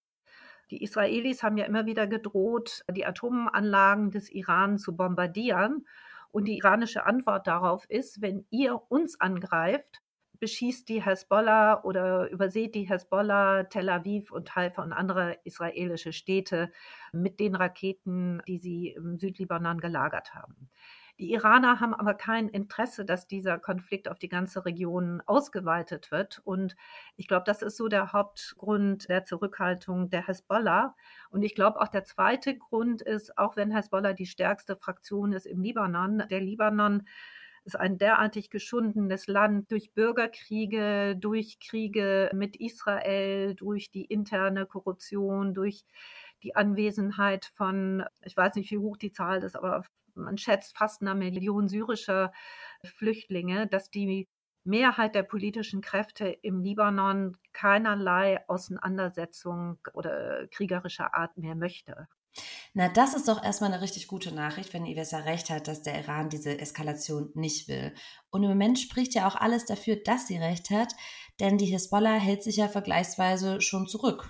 Die 0.71 0.81
Israelis 0.81 1.43
haben 1.43 1.57
ja 1.57 1.65
immer 1.65 1.85
wieder 1.85 2.07
gedroht, 2.07 2.83
die 2.89 3.05
Atomanlagen 3.05 4.09
des 4.09 4.31
Iran 4.31 4.79
zu 4.79 4.95
bombardieren. 4.95 5.85
Und 6.31 6.45
die 6.45 6.57
iranische 6.57 7.05
Antwort 7.05 7.47
darauf 7.47 7.85
ist, 7.89 8.21
wenn 8.21 8.45
ihr 8.49 8.81
uns 8.89 9.19
angreift, 9.21 10.01
beschießt 10.45 10.87
die 10.89 11.03
Hezbollah 11.03 11.81
oder 11.85 12.29
übersät 12.29 12.75
die 12.75 12.87
Hezbollah 12.87 13.63
Tel 13.63 13.89
Aviv 13.89 14.31
und 14.31 14.55
Haifa 14.55 14.83
und 14.83 14.93
andere 14.93 15.39
israelische 15.43 16.13
Städte 16.13 16.71
mit 17.11 17.39
den 17.39 17.55
Raketen, 17.55 18.43
die 18.47 18.59
sie 18.59 18.89
im 18.89 19.17
Südlibanon 19.17 19.79
gelagert 19.79 20.35
haben. 20.35 20.69
Die 21.17 21.31
Iraner 21.31 21.79
haben 21.79 21.95
aber 21.95 22.13
kein 22.13 22.47
Interesse, 22.47 23.05
dass 23.05 23.25
dieser 23.25 23.57
Konflikt 23.57 24.07
auf 24.07 24.19
die 24.19 24.29
ganze 24.29 24.65
Region 24.65 25.23
ausgeweitet 25.25 26.11
wird. 26.11 26.43
Und 26.43 26.75
ich 27.15 27.27
glaube, 27.27 27.45
das 27.47 27.63
ist 27.63 27.77
so 27.77 27.87
der 27.87 28.13
Hauptgrund 28.13 29.09
der 29.09 29.25
Zurückhaltung 29.25 30.11
der 30.11 30.27
Hezbollah. 30.27 30.95
Und 31.31 31.41
ich 31.41 31.55
glaube, 31.55 31.81
auch 31.81 31.87
der 31.87 32.03
zweite 32.03 32.55
Grund 32.55 33.01
ist, 33.01 33.35
auch 33.39 33.55
wenn 33.55 33.75
Hezbollah 33.75 34.13
die 34.13 34.27
stärkste 34.27 34.75
Fraktion 34.75 35.33
ist 35.33 35.47
im 35.47 35.63
Libanon, 35.63 36.21
der 36.29 36.41
Libanon 36.41 37.07
ist 37.65 37.75
ein 37.75 37.97
derartig 37.97 38.49
geschundenes 38.49 39.27
Land 39.27 39.71
durch 39.71 39.93
Bürgerkriege, 39.93 41.15
durch 41.19 41.59
Kriege 41.59 42.29
mit 42.33 42.55
Israel, 42.55 43.55
durch 43.55 43.91
die 43.91 44.05
interne 44.05 44.65
Korruption, 44.65 45.53
durch 45.53 45.83
die 46.43 46.55
Anwesenheit 46.55 47.51
von, 47.55 48.05
ich 48.23 48.37
weiß 48.37 48.55
nicht, 48.55 48.71
wie 48.71 48.77
hoch 48.77 48.97
die 48.97 49.11
Zahl 49.11 49.43
ist, 49.43 49.55
aber 49.55 49.83
man 50.13 50.37
schätzt 50.37 50.77
fast 50.77 51.01
einer 51.01 51.15
Million 51.15 51.67
syrischer 51.67 52.31
Flüchtlinge, 52.83 53.67
dass 53.67 53.89
die 53.89 54.27
Mehrheit 54.63 55.15
der 55.15 55.23
politischen 55.23 55.81
Kräfte 55.81 56.27
im 56.27 56.61
Libanon 56.61 57.37
keinerlei 57.53 58.47
Auseinandersetzung 58.47 59.79
oder 59.93 60.47
kriegerischer 60.47 61.13
Art 61.13 61.37
mehr 61.37 61.55
möchte. 61.55 62.07
Na, 62.73 62.89
das 62.89 63.13
ist 63.13 63.27
doch 63.27 63.43
erstmal 63.43 63.71
eine 63.71 63.81
richtig 63.81 64.07
gute 64.07 64.33
Nachricht, 64.33 64.73
wenn 64.73 64.85
Ivesa 64.85 65.19
recht 65.19 65.49
hat, 65.49 65.67
dass 65.67 65.81
der 65.81 65.99
Iran 65.99 66.29
diese 66.29 66.59
Eskalation 66.59 67.31
nicht 67.33 67.67
will. 67.67 67.93
Und 68.31 68.43
im 68.43 68.49
Moment 68.49 68.79
spricht 68.79 69.13
ja 69.15 69.27
auch 69.27 69.35
alles 69.35 69.65
dafür, 69.65 69.95
dass 69.95 70.27
sie 70.27 70.37
recht 70.37 70.69
hat, 70.69 70.93
denn 71.39 71.57
die 71.57 71.65
Hisbollah 71.65 72.17
hält 72.17 72.43
sich 72.43 72.57
ja 72.57 72.67
vergleichsweise 72.67 73.61
schon 73.61 73.87
zurück. 73.87 74.29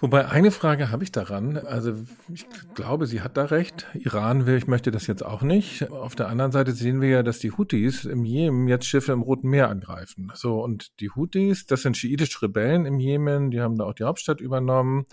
Wobei 0.00 0.28
eine 0.28 0.50
Frage 0.50 0.90
habe 0.90 1.04
ich 1.04 1.12
daran. 1.12 1.58
Also 1.58 1.94
ich 2.32 2.46
glaube, 2.74 3.06
sie 3.06 3.20
hat 3.20 3.36
da 3.36 3.44
recht. 3.44 3.86
Iran 3.92 4.46
will, 4.46 4.56
ich 4.56 4.66
möchte 4.66 4.90
das 4.90 5.06
jetzt 5.06 5.22
auch 5.22 5.42
nicht. 5.42 5.90
Auf 5.90 6.14
der 6.14 6.28
anderen 6.28 6.52
Seite 6.52 6.72
sehen 6.72 7.02
wir 7.02 7.10
ja, 7.10 7.22
dass 7.22 7.38
die 7.38 7.52
Houthis 7.52 8.06
im 8.06 8.24
Jemen 8.24 8.66
jetzt 8.66 8.86
Schiffe 8.86 9.12
im 9.12 9.20
Roten 9.20 9.48
Meer 9.48 9.68
angreifen. 9.68 10.32
So 10.34 10.64
und 10.64 10.98
die 11.00 11.10
Houthis, 11.10 11.66
das 11.66 11.82
sind 11.82 11.98
schiitische 11.98 12.40
Rebellen 12.40 12.86
im 12.86 12.98
Jemen. 12.98 13.50
Die 13.50 13.60
haben 13.60 13.76
da 13.76 13.84
auch 13.84 13.94
die 13.94 14.04
Hauptstadt 14.04 14.40
übernommen 14.40 15.04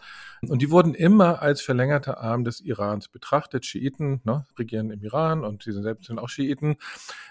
und 0.47 0.61
die 0.61 0.71
wurden 0.71 0.93
immer 0.93 1.41
als 1.41 1.61
verlängerter 1.61 2.19
Arm 2.19 2.43
des 2.43 2.61
Irans 2.61 3.09
betrachtet. 3.09 3.65
Schiiten 3.65 4.21
ne, 4.23 4.45
regieren 4.57 4.91
im 4.91 5.01
Iran 5.01 5.43
und 5.43 5.63
sie 5.63 5.73
selbst 5.73 6.07
sind 6.07 6.19
auch 6.19 6.29
Schiiten. 6.29 6.77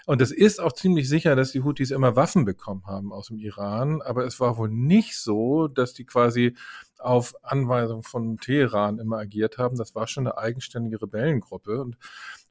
Und 0.05 0.21
es 0.21 0.31
ist 0.31 0.59
auch 0.61 0.73
ziemlich 0.73 1.09
sicher, 1.09 1.35
dass 1.35 1.53
die 1.53 1.63
Houthis 1.63 1.91
immer 1.91 2.15
Waffen 2.15 2.45
bekommen 2.45 2.83
haben 2.85 3.11
aus 3.11 3.27
dem 3.27 3.39
Iran. 3.39 4.01
Aber 4.01 4.25
es 4.25 4.39
war 4.39 4.57
wohl 4.57 4.69
nicht 4.69 5.17
so, 5.17 5.67
dass 5.67 5.93
die 5.93 6.05
quasi 6.05 6.55
auf 6.99 7.35
Anweisung 7.43 8.03
von 8.03 8.37
Teheran 8.37 8.99
immer 8.99 9.17
agiert 9.17 9.57
haben. 9.57 9.77
Das 9.77 9.95
war 9.95 10.07
schon 10.07 10.27
eine 10.27 10.37
eigenständige 10.37 11.01
Rebellengruppe. 11.01 11.81
Und 11.81 11.97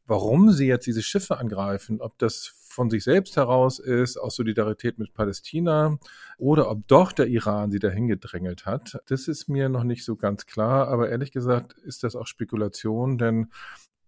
warum 0.07 0.51
sie 0.51 0.67
jetzt 0.67 0.87
diese 0.87 1.03
Schiffe 1.03 1.39
angreifen, 1.39 2.01
ob 2.01 2.19
das 2.19 2.55
von 2.77 2.91
sich 2.91 3.05
selbst 3.05 3.37
heraus 3.37 3.79
ist, 3.79 4.19
aus 4.19 4.37
Solidarität 4.37 4.99
mit 4.99 5.15
Palästina, 5.15 5.99
oder 6.37 6.71
ob 6.71 6.87
doch 6.87 7.13
der 7.13 7.27
Iran 7.27 7.71
sie 7.71 7.79
dahin 7.79 8.07
gedrängelt 8.07 8.67
hat. 8.67 9.01
Das 9.07 9.29
ist 9.29 9.49
mir 9.49 9.71
noch 9.71 9.83
nicht 9.83 10.05
so 10.05 10.15
ganz 10.15 10.45
klar, 10.45 10.89
aber 10.89 11.09
ehrlich 11.09 11.33
gesagt 11.33 11.73
ist 11.73 12.03
das 12.03 12.15
auch 12.15 12.27
Spekulation, 12.27 13.17
denn 13.17 13.51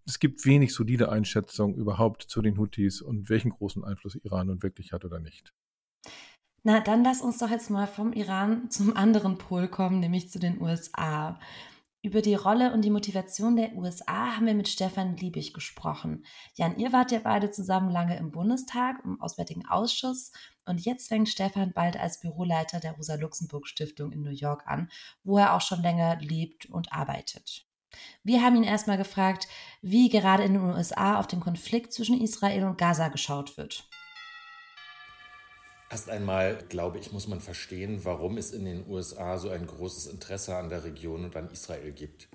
es 0.06 0.18
gibt 0.18 0.44
wenig 0.44 0.74
solide 0.74 1.10
Einschätzungen 1.10 1.76
überhaupt 1.76 2.22
zu 2.22 2.42
den 2.42 2.58
Houthis 2.58 3.00
und 3.00 3.28
welchen 3.30 3.50
großen 3.50 3.84
Einfluss 3.84 4.16
Iran 4.16 4.48
nun 4.48 4.62
wirklich 4.62 4.92
hat 4.92 5.04
oder 5.04 5.18
nicht. 5.18 5.52
Na, 6.64 6.80
dann 6.80 7.04
lass 7.04 7.20
uns 7.20 7.38
doch 7.38 7.50
jetzt 7.50 7.70
mal 7.70 7.86
vom 7.86 8.12
Iran 8.12 8.70
zum 8.70 8.96
anderen 8.96 9.38
Pol 9.38 9.68
kommen, 9.68 10.00
nämlich 10.00 10.30
zu 10.30 10.38
den 10.38 10.60
USA. 10.60 11.38
Über 12.00 12.22
die 12.22 12.34
Rolle 12.34 12.72
und 12.72 12.82
die 12.82 12.90
Motivation 12.90 13.56
der 13.56 13.74
USA 13.74 14.36
haben 14.36 14.46
wir 14.46 14.54
mit 14.54 14.68
Stefan 14.68 15.16
Liebig 15.16 15.52
gesprochen. 15.52 16.24
Jan, 16.54 16.78
ihr 16.78 16.92
wart 16.92 17.10
ja 17.10 17.18
beide 17.18 17.50
zusammen 17.50 17.90
lange 17.90 18.16
im 18.16 18.30
Bundestag, 18.30 19.04
im 19.04 19.20
Auswärtigen 19.20 19.66
Ausschuss 19.66 20.32
und 20.64 20.80
jetzt 20.84 21.08
fängt 21.08 21.28
Stefan 21.28 21.72
bald 21.72 21.96
als 21.98 22.20
Büroleiter 22.20 22.78
der 22.78 22.92
Rosa-Luxemburg-Stiftung 22.92 24.12
in 24.12 24.22
New 24.22 24.30
York 24.30 24.66
an, 24.66 24.90
wo 25.24 25.38
er 25.38 25.54
auch 25.54 25.60
schon 25.60 25.82
länger 25.82 26.16
lebt 26.20 26.66
und 26.66 26.92
arbeitet. 26.92 27.66
Wir 28.22 28.42
haben 28.42 28.56
ihn 28.56 28.64
erstmal 28.64 28.98
gefragt, 28.98 29.48
wie 29.82 30.08
gerade 30.08 30.44
in 30.44 30.54
den 30.54 30.62
USA 30.62 31.18
auf 31.18 31.26
den 31.26 31.40
Konflikt 31.40 31.92
zwischen 31.92 32.20
Israel 32.20 32.64
und 32.64 32.78
Gaza 32.78 33.08
geschaut 33.08 33.56
wird. 33.56 33.88
Erst 35.90 36.10
einmal, 36.10 36.58
glaube 36.68 36.98
ich, 36.98 37.12
muss 37.12 37.28
man 37.28 37.40
verstehen, 37.40 38.04
warum 38.04 38.36
es 38.36 38.50
in 38.50 38.66
den 38.66 38.86
USA 38.88 39.38
so 39.38 39.48
ein 39.48 39.66
großes 39.66 40.06
Interesse 40.06 40.54
an 40.56 40.68
der 40.68 40.84
Region 40.84 41.24
und 41.24 41.34
an 41.34 41.50
Israel 41.50 41.92
gibt. 41.92 42.28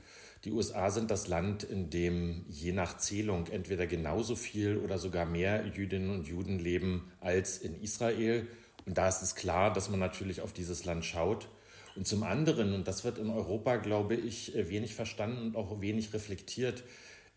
Die 0.43 0.51
USA 0.51 0.89
sind 0.89 1.11
das 1.11 1.27
Land, 1.27 1.63
in 1.63 1.89
dem 1.89 2.45
je 2.49 2.71
nach 2.71 2.97
Zählung 2.97 3.47
entweder 3.47 3.85
genauso 3.85 4.35
viel 4.35 4.77
oder 4.77 4.97
sogar 4.97 5.25
mehr 5.25 5.67
Jüdinnen 5.67 6.09
und 6.09 6.27
Juden 6.27 6.57
leben 6.57 7.11
als 7.21 7.59
in 7.59 7.79
Israel. 7.79 8.47
Und 8.85 8.97
da 8.97 9.07
ist 9.07 9.21
es 9.21 9.35
klar, 9.35 9.71
dass 9.71 9.89
man 9.89 9.99
natürlich 9.99 10.41
auf 10.41 10.51
dieses 10.51 10.83
Land 10.83 11.05
schaut. 11.05 11.47
Und 11.95 12.07
zum 12.07 12.23
anderen, 12.23 12.73
und 12.73 12.87
das 12.87 13.03
wird 13.03 13.19
in 13.19 13.29
Europa, 13.29 13.75
glaube 13.75 14.15
ich, 14.15 14.51
wenig 14.55 14.95
verstanden 14.95 15.47
und 15.47 15.55
auch 15.55 15.79
wenig 15.79 16.11
reflektiert, 16.13 16.83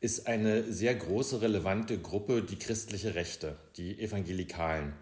ist 0.01 0.27
eine 0.27 0.73
sehr 0.73 0.95
große, 0.95 1.43
relevante 1.43 1.99
Gruppe 1.99 2.43
die 2.43 2.59
christliche 2.59 3.15
Rechte, 3.15 3.57
die 3.77 4.01
Evangelikalen. 4.01 4.95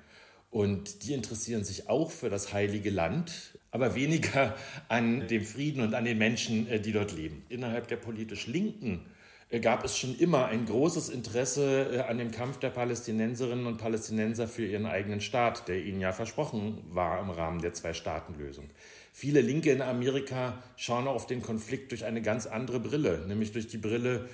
Und 0.54 1.02
die 1.02 1.14
interessieren 1.14 1.64
sich 1.64 1.88
auch 1.88 2.12
für 2.12 2.30
das 2.30 2.52
heilige 2.52 2.90
Land, 2.90 3.58
aber 3.72 3.96
weniger 3.96 4.54
an 4.86 5.26
dem 5.26 5.42
Frieden 5.44 5.82
und 5.82 5.94
an 5.94 6.04
den 6.04 6.16
Menschen, 6.16 6.68
äh, 6.68 6.78
die 6.78 6.92
dort 6.92 7.10
leben. 7.10 7.44
Innerhalb 7.48 7.88
der 7.88 7.96
politisch 7.96 8.46
Linken 8.46 9.04
äh, 9.48 9.58
gab 9.58 9.84
es 9.84 9.98
schon 9.98 10.16
immer 10.16 10.46
ein 10.46 10.64
großes 10.64 11.08
Interesse 11.08 11.90
äh, 11.92 12.00
an 12.02 12.18
dem 12.18 12.30
Kampf 12.30 12.60
der 12.60 12.70
Palästinenserinnen 12.70 13.66
und 13.66 13.78
Palästinenser 13.78 14.46
für 14.46 14.64
ihren 14.64 14.86
eigenen 14.86 15.20
Staat, 15.20 15.66
der 15.66 15.84
ihnen 15.84 16.00
ja 16.00 16.12
versprochen 16.12 16.78
war 16.88 17.20
im 17.20 17.30
Rahmen 17.30 17.60
der 17.60 17.72
Zwei-Staaten-Lösung. 17.72 18.70
Viele 19.12 19.40
Linke 19.40 19.72
in 19.72 19.82
Amerika 19.82 20.62
schauen 20.76 21.08
auf 21.08 21.26
den 21.26 21.42
Konflikt 21.42 21.90
durch 21.90 22.04
eine 22.04 22.22
ganz 22.22 22.46
andere 22.46 22.78
Brille, 22.78 23.24
nämlich 23.26 23.50
durch 23.50 23.66
die 23.66 23.78
Brille, 23.78 24.28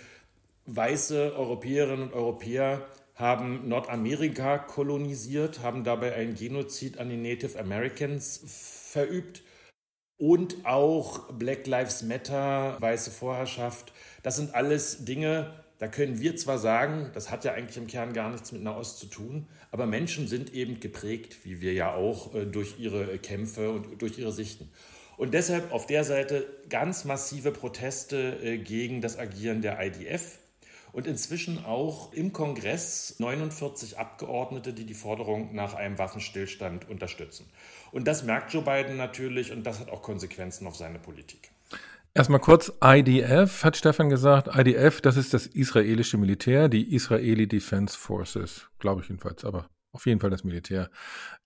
weiße 0.67 1.35
Europäerinnen 1.35 2.09
und 2.09 2.13
Europäer 2.13 2.87
haben 3.21 3.69
Nordamerika 3.69 4.59
kolonisiert, 4.59 5.61
haben 5.61 5.85
dabei 5.85 6.15
einen 6.15 6.35
Genozid 6.35 6.99
an 6.99 7.09
den 7.09 7.23
Native 7.23 7.59
Americans 7.59 8.41
verübt 8.93 9.43
und 10.17 10.65
auch 10.65 11.33
Black 11.33 11.67
Lives 11.67 12.03
Matter, 12.03 12.77
weiße 12.81 13.11
Vorherrschaft. 13.11 13.93
Das 14.23 14.37
sind 14.37 14.55
alles 14.55 15.05
Dinge, 15.05 15.55
da 15.79 15.89
können 15.89 16.21
wir 16.21 16.37
zwar 16.37 16.59
sagen, 16.59 17.11
das 17.15 17.31
hat 17.31 17.45
ja 17.45 17.55
eigentlich 17.55 17.79
im 17.79 17.87
Kern 17.87 18.13
gar 18.13 18.31
nichts 18.31 18.53
mit 18.53 18.63
Nahost 18.63 18.99
zu 18.99 19.07
tun, 19.07 19.47
aber 19.71 19.87
Menschen 19.87 20.29
sind 20.29 20.53
eben 20.53 20.79
geprägt, 20.79 21.39
wie 21.45 21.63
wir 21.63 21.73
ja 21.73 21.95
auch, 21.95 22.35
äh, 22.35 22.45
durch 22.45 22.79
ihre 22.79 23.17
Kämpfe 23.19 23.71
und 23.71 24.03
durch 24.03 24.19
ihre 24.19 24.31
Sichten. 24.31 24.71
Und 25.17 25.33
deshalb 25.33 25.73
auf 25.73 25.87
der 25.87 26.05
Seite 26.05 26.47
ganz 26.69 27.07
massive 27.07 27.51
Proteste 27.51 28.39
äh, 28.43 28.59
gegen 28.59 29.01
das 29.01 29.19
Agieren 29.19 29.63
der 29.63 29.81
IDF 29.83 30.40
und 30.93 31.07
inzwischen 31.07 31.65
auch 31.65 32.13
im 32.13 32.33
Kongress 32.33 33.17
49 33.19 33.99
Abgeordnete, 33.99 34.73
die 34.73 34.85
die 34.85 34.95
Forderung 34.95 35.55
nach 35.55 35.75
einem 35.75 35.99
Waffenstillstand 35.99 36.89
unterstützen. 36.89 37.49
Und 37.93 38.07
das 38.07 38.23
merkt 38.23 38.53
Joe 38.53 38.63
Biden 38.63 38.97
natürlich 38.97 39.53
und 39.53 39.65
das 39.65 39.81
hat 39.81 39.91
auch 39.91 40.03
Konsequenzen 40.03 40.67
auf 40.67 40.77
seine 40.77 40.99
Politik. 40.99 41.51
Erstmal 42.13 42.41
kurz, 42.41 42.73
IDF 42.83 43.63
hat 43.63 43.77
Stefan 43.77 44.09
gesagt. 44.09 44.49
IDF, 44.53 45.01
das 45.01 45.17
ist 45.17 45.33
das 45.33 45.47
israelische 45.47 46.19
Militär, 46.19 46.69
die 46.69 46.93
Israeli 46.95 47.47
Defense 47.47 47.97
Forces, 47.97 48.69
glaube 48.81 49.03
ich 49.03 49.09
jedenfalls, 49.09 49.45
aber 49.45 49.71
auf 49.93 50.07
jeden 50.07 50.21
Fall 50.21 50.31
das 50.31 50.45
Militär. 50.45 50.91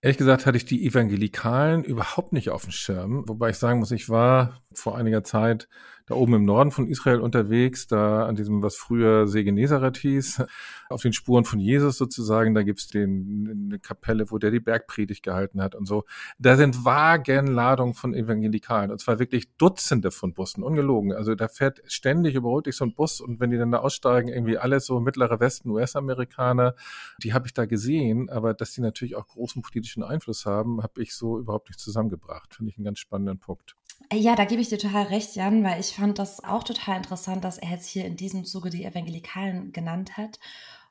Ehrlich 0.01 0.19
gesagt 0.19 0.47
hatte 0.47 0.57
ich 0.57 0.65
die 0.65 0.87
Evangelikalen 0.87 1.85
überhaupt 1.85 2.33
nicht 2.33 2.51
auf 2.51 2.63
dem 2.63 2.73
Schirm, 2.73 3.25
wobei 3.27 3.51
ich 3.51 3.59
sagen 3.59 3.79
muss, 3.79 3.91
ich 3.91 4.09
war 4.09 4.63
vor 4.73 4.97
einiger 4.97 5.23
Zeit 5.23 5.69
da 6.07 6.15
oben 6.15 6.35
im 6.35 6.45
Norden 6.45 6.71
von 6.71 6.87
Israel 6.87 7.21
unterwegs, 7.21 7.87
da 7.87 8.27
an 8.27 8.37
diesem, 8.37 8.63
was 8.63 8.77
früher 8.77 9.27
See 9.27 9.43
Genezareth 9.43 9.97
hieß, 9.97 10.45
auf 10.91 11.01
den 11.01 11.15
Spuren 11.15 11.45
von 11.45 11.61
Jesus 11.61 11.97
sozusagen. 11.97 12.55
Da 12.55 12.63
gibt's 12.63 12.89
den, 12.89 13.69
eine 13.71 13.79
Kapelle, 13.79 14.31
wo 14.31 14.39
der 14.39 14.51
die 14.51 14.61
Bergpredigt 14.61 15.23
gehalten 15.23 15.63
hat 15.63 15.75
und 15.75 15.87
so. 15.87 16.05
Da 16.39 16.57
sind 16.57 16.85
Wagenladungen 16.85 17.95
von 17.95 18.13
Evangelikalen 18.15 18.91
und 18.91 19.01
zwar 19.01 19.19
wirklich 19.19 19.57
Dutzende 19.57 20.11
von 20.11 20.35
Bussen, 20.35 20.63
ungelogen. 20.63 21.13
Also 21.13 21.35
da 21.35 21.49
fährt 21.49 21.81
ständig 21.87 22.35
überholt 22.35 22.67
dich 22.67 22.77
so 22.77 22.85
ein 22.85 22.95
Bus 22.95 23.21
und 23.21 23.41
wenn 23.41 23.51
die 23.51 23.57
dann 23.57 23.73
da 23.73 23.79
aussteigen, 23.79 24.29
irgendwie 24.29 24.59
alles 24.59 24.85
so 24.87 25.01
mittlere 25.01 25.41
Westen, 25.41 25.71
US-Amerikaner, 25.71 26.75
die 27.23 27.33
habe 27.33 27.47
ich 27.47 27.55
da 27.55 27.65
gesehen, 27.65 28.29
aber 28.29 28.53
dass 28.53 28.73
die 28.73 28.83
natürlich 28.83 29.17
auch 29.17 29.27
großen 29.27 29.63
politischen 29.63 30.03
Einfluss 30.03 30.45
haben, 30.45 30.83
habe 30.83 31.03
ich 31.03 31.15
so 31.15 31.39
überhaupt 31.39 31.69
nicht 31.69 31.81
zusammengebracht. 31.81 32.55
Finde 32.55 32.71
ich 32.71 32.77
einen 32.77 32.85
ganz 32.85 32.99
spannenden 32.99 33.39
Punkt. 33.39 33.77
Ja, 34.13 34.37
da 34.37 34.45
gebe 34.45 34.61
ich 34.61 34.69
dir 34.69 34.79
total 34.79 35.05
recht, 35.05 35.35
Jan, 35.35 35.65
weil 35.65 35.81
ich 35.81 35.95
fand 35.95 36.19
das 36.19 36.43
auch 36.45 36.63
total 36.63 36.99
interessant, 36.99 37.45
dass 37.45 37.59
er 37.59 37.71
jetzt 37.71 37.89
hier 37.89 38.05
in 38.05 38.17
diesem 38.17 38.45
Zuge 38.45 38.71
die 38.71 38.85
Evangelikalen 38.85 39.73
genannt 39.73 40.17
hat. 40.17 40.39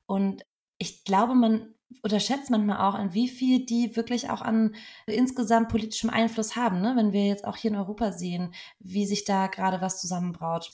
Und 0.06 0.44
ich 0.78 1.04
glaube, 1.04 1.36
man 1.36 1.74
unterschätzt 2.02 2.50
manchmal 2.50 2.78
auch, 2.78 2.96
an 2.96 3.14
wie 3.14 3.28
viel 3.28 3.66
die 3.66 3.96
wirklich 3.96 4.30
auch 4.30 4.42
an 4.42 4.76
insgesamt 5.06 5.70
politischem 5.70 6.10
Einfluss 6.10 6.56
haben. 6.56 6.82
Ne? 6.82 6.94
Wenn 6.96 7.14
wir 7.14 7.28
jetzt 7.28 7.46
auch 7.46 7.56
hier 7.56 7.72
in 7.72 7.78
Europa 7.78 8.12
sehen, 8.12 8.54
wie 8.80 9.06
sich 9.06 9.26
da 9.26 9.48
gerade 9.48 9.82
was 9.82 10.02
zusammenbraut 10.02 10.72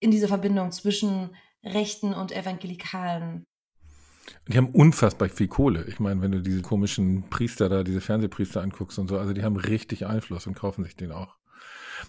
in 0.00 0.10
dieser 0.10 0.28
Verbindung 0.28 0.72
zwischen 0.72 1.34
Rechten 1.62 2.12
und 2.12 2.32
Evangelikalen. 2.32 3.44
Die 4.48 4.56
haben 4.56 4.70
unfassbar 4.70 5.28
viel 5.28 5.48
Kohle. 5.48 5.84
Ich 5.88 6.00
meine, 6.00 6.22
wenn 6.22 6.32
du 6.32 6.40
diese 6.40 6.62
komischen 6.62 7.28
Priester 7.30 7.68
da, 7.68 7.82
diese 7.82 8.00
Fernsehpriester 8.00 8.62
anguckst 8.62 8.98
und 8.98 9.08
so, 9.08 9.18
also 9.18 9.32
die 9.32 9.42
haben 9.42 9.56
richtig 9.56 10.06
Einfluss 10.06 10.46
und 10.46 10.54
kaufen 10.54 10.84
sich 10.84 10.96
den 10.96 11.12
auch. 11.12 11.36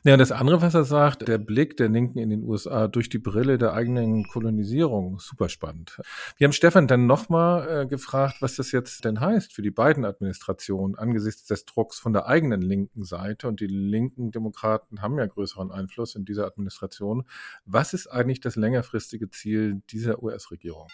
Ja, 0.04 0.18
das 0.18 0.32
andere, 0.32 0.62
was 0.62 0.74
er 0.74 0.84
sagt, 0.84 1.28
der 1.28 1.38
Blick 1.38 1.78
der 1.78 1.90
Linken 1.90 2.20
in 2.20 2.30
den 2.30 2.44
USA 2.44 2.88
durch 2.88 3.10
die 3.10 3.20
Brille 3.20 3.58
der 3.58 3.74
eigenen 3.74 4.26
Kolonisierung, 4.26 5.20
super 5.20 5.50
spannend. 5.50 6.00
Wir 6.38 6.46
haben 6.46 6.54
Stefan 6.54 6.88
dann 6.88 7.08
nochmal 7.08 7.84
äh, 7.84 7.88
gefragt, 7.88 8.38
was 8.42 8.56
das 8.56 8.72
jetzt 8.72 9.06
denn 9.06 9.20
heißt 9.20 9.54
für 9.54 9.62
die 9.62 9.72
beiden 9.72 10.06
Administrationen 10.06 10.98
angesichts 10.98 11.46
des 11.46 11.66
Drucks 11.66 12.00
von 12.00 12.14
der 12.14 12.28
eigenen 12.28 12.62
linken 12.62 13.04
Seite. 13.04 13.48
Und 13.48 13.60
die 13.60 13.68
linken 13.68 14.32
Demokraten 14.32 15.02
haben 15.02 15.18
ja 15.18 15.26
größeren 15.26 15.72
Einfluss 15.72 16.16
in 16.16 16.26
dieser 16.26 16.46
Administration. 16.46 17.24
Was 17.66 17.94
ist 17.94 18.08
eigentlich 18.08 18.42
das 18.42 18.56
längerfristige 18.56 19.30
Ziel 19.30 19.82
dieser 19.90 20.22
US-Regierung? 20.22 20.88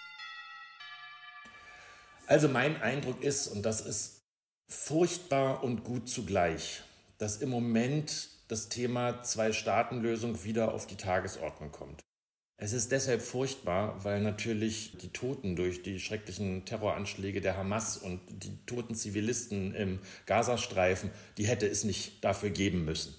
Also 2.25 2.47
mein 2.47 2.81
Eindruck 2.81 3.21
ist, 3.21 3.47
und 3.47 3.63
das 3.63 3.81
ist 3.81 4.21
furchtbar 4.69 5.63
und 5.63 5.83
gut 5.83 6.07
zugleich, 6.09 6.81
dass 7.17 7.37
im 7.37 7.49
Moment 7.49 8.29
das 8.47 8.69
Thema 8.69 9.21
Zwei-Staaten-Lösung 9.23 10.43
wieder 10.43 10.73
auf 10.73 10.87
die 10.87 10.95
Tagesordnung 10.95 11.71
kommt. 11.71 12.01
Es 12.57 12.71
ist 12.71 12.91
deshalb 12.91 13.21
furchtbar, 13.21 14.03
weil 14.05 14.21
natürlich 14.21 14.97
die 15.01 15.09
Toten 15.09 15.55
durch 15.55 15.83
die 15.83 15.99
schrecklichen 15.99 16.63
Terroranschläge 16.65 17.41
der 17.41 17.57
Hamas 17.57 17.97
und 17.97 18.21
die 18.29 18.57
toten 18.65 18.95
Zivilisten 18.95 19.73
im 19.73 19.99
Gazastreifen, 20.25 21.09
die 21.37 21.47
hätte 21.47 21.67
es 21.67 21.83
nicht 21.83 22.23
dafür 22.23 22.51
geben 22.51 22.85
müssen. 22.85 23.15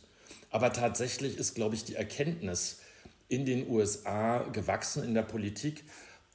Aber 0.51 0.73
tatsächlich 0.73 1.37
ist, 1.37 1.55
glaube 1.55 1.75
ich, 1.75 1.85
die 1.85 1.97
Erkenntnis 1.97 2.81
in 3.29 3.45
den 3.45 3.69
USA 3.69 4.45
gewachsen 4.45 5.03
in 5.03 5.15
der 5.15 5.23
Politik, 5.23 5.85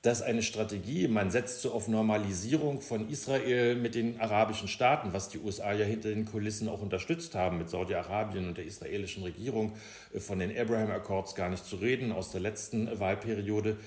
dass 0.02 0.22
eine 0.22 0.44
Strategie, 0.44 1.10
man 1.10 1.30
setzt 1.30 1.62
so 1.62 1.74
auf 1.74 1.90
Normalisierung 1.90 2.80
von 2.80 3.10
Israel 3.10 3.76
mit 3.76 3.96
den 3.96 4.20
arabischen 4.22 4.70
Staaten, 4.70 5.12
was 5.12 5.28
die 5.28 5.40
USA 5.40 5.74
ja 5.74 5.86
hinter 5.86 6.10
den 6.10 6.26
Kulissen 6.26 6.70
auch 6.70 6.82
unterstützt 6.82 7.36
haben, 7.36 7.58
mit 7.58 7.70
Saudi-Arabien 7.70 8.48
und 8.48 8.58
der 8.58 8.66
israelischen 8.66 9.24
Regierung, 9.24 9.74
äh, 10.14 10.20
von 10.20 10.40
den 10.40 10.58
Abraham 10.58 10.92
Accords 10.92 11.36
gar 11.36 11.50
nicht 11.50 11.66
zu 11.66 11.76
reden, 11.76 12.14
aus 12.14 12.32
der 12.32 12.40
letzten 12.40 13.00
Wahlperiode, 13.00 13.78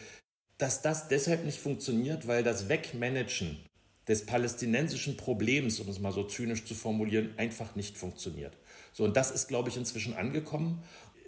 dass 0.58 0.82
das 0.82 1.08
deshalb 1.08 1.44
nicht 1.44 1.58
funktioniert, 1.58 2.26
weil 2.26 2.42
das 2.42 2.68
Wegmanagen 2.68 3.58
des 4.06 4.26
palästinensischen 4.26 5.16
Problems, 5.16 5.80
um 5.80 5.88
es 5.88 5.98
mal 5.98 6.12
so 6.12 6.24
zynisch 6.24 6.64
zu 6.64 6.74
formulieren, 6.74 7.30
einfach 7.38 7.74
nicht 7.74 7.96
funktioniert. 7.96 8.52
So, 8.92 9.04
und 9.04 9.16
das 9.16 9.30
ist, 9.30 9.48
glaube 9.48 9.70
ich, 9.70 9.76
inzwischen 9.76 10.14
angekommen 10.14 10.82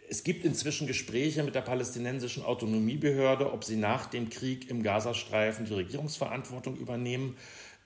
es 0.08 0.24
gibt 0.24 0.44
inzwischen 0.44 0.86
Gespräche 0.86 1.42
mit 1.42 1.54
der 1.54 1.62
palästinensischen 1.62 2.44
Autonomiebehörde, 2.44 3.52
ob 3.52 3.64
sie 3.64 3.76
nach 3.76 4.06
dem 4.06 4.30
Krieg 4.30 4.70
im 4.70 4.82
Gazastreifen 4.82 5.66
die 5.66 5.74
Regierungsverantwortung 5.74 6.76
übernehmen. 6.76 7.36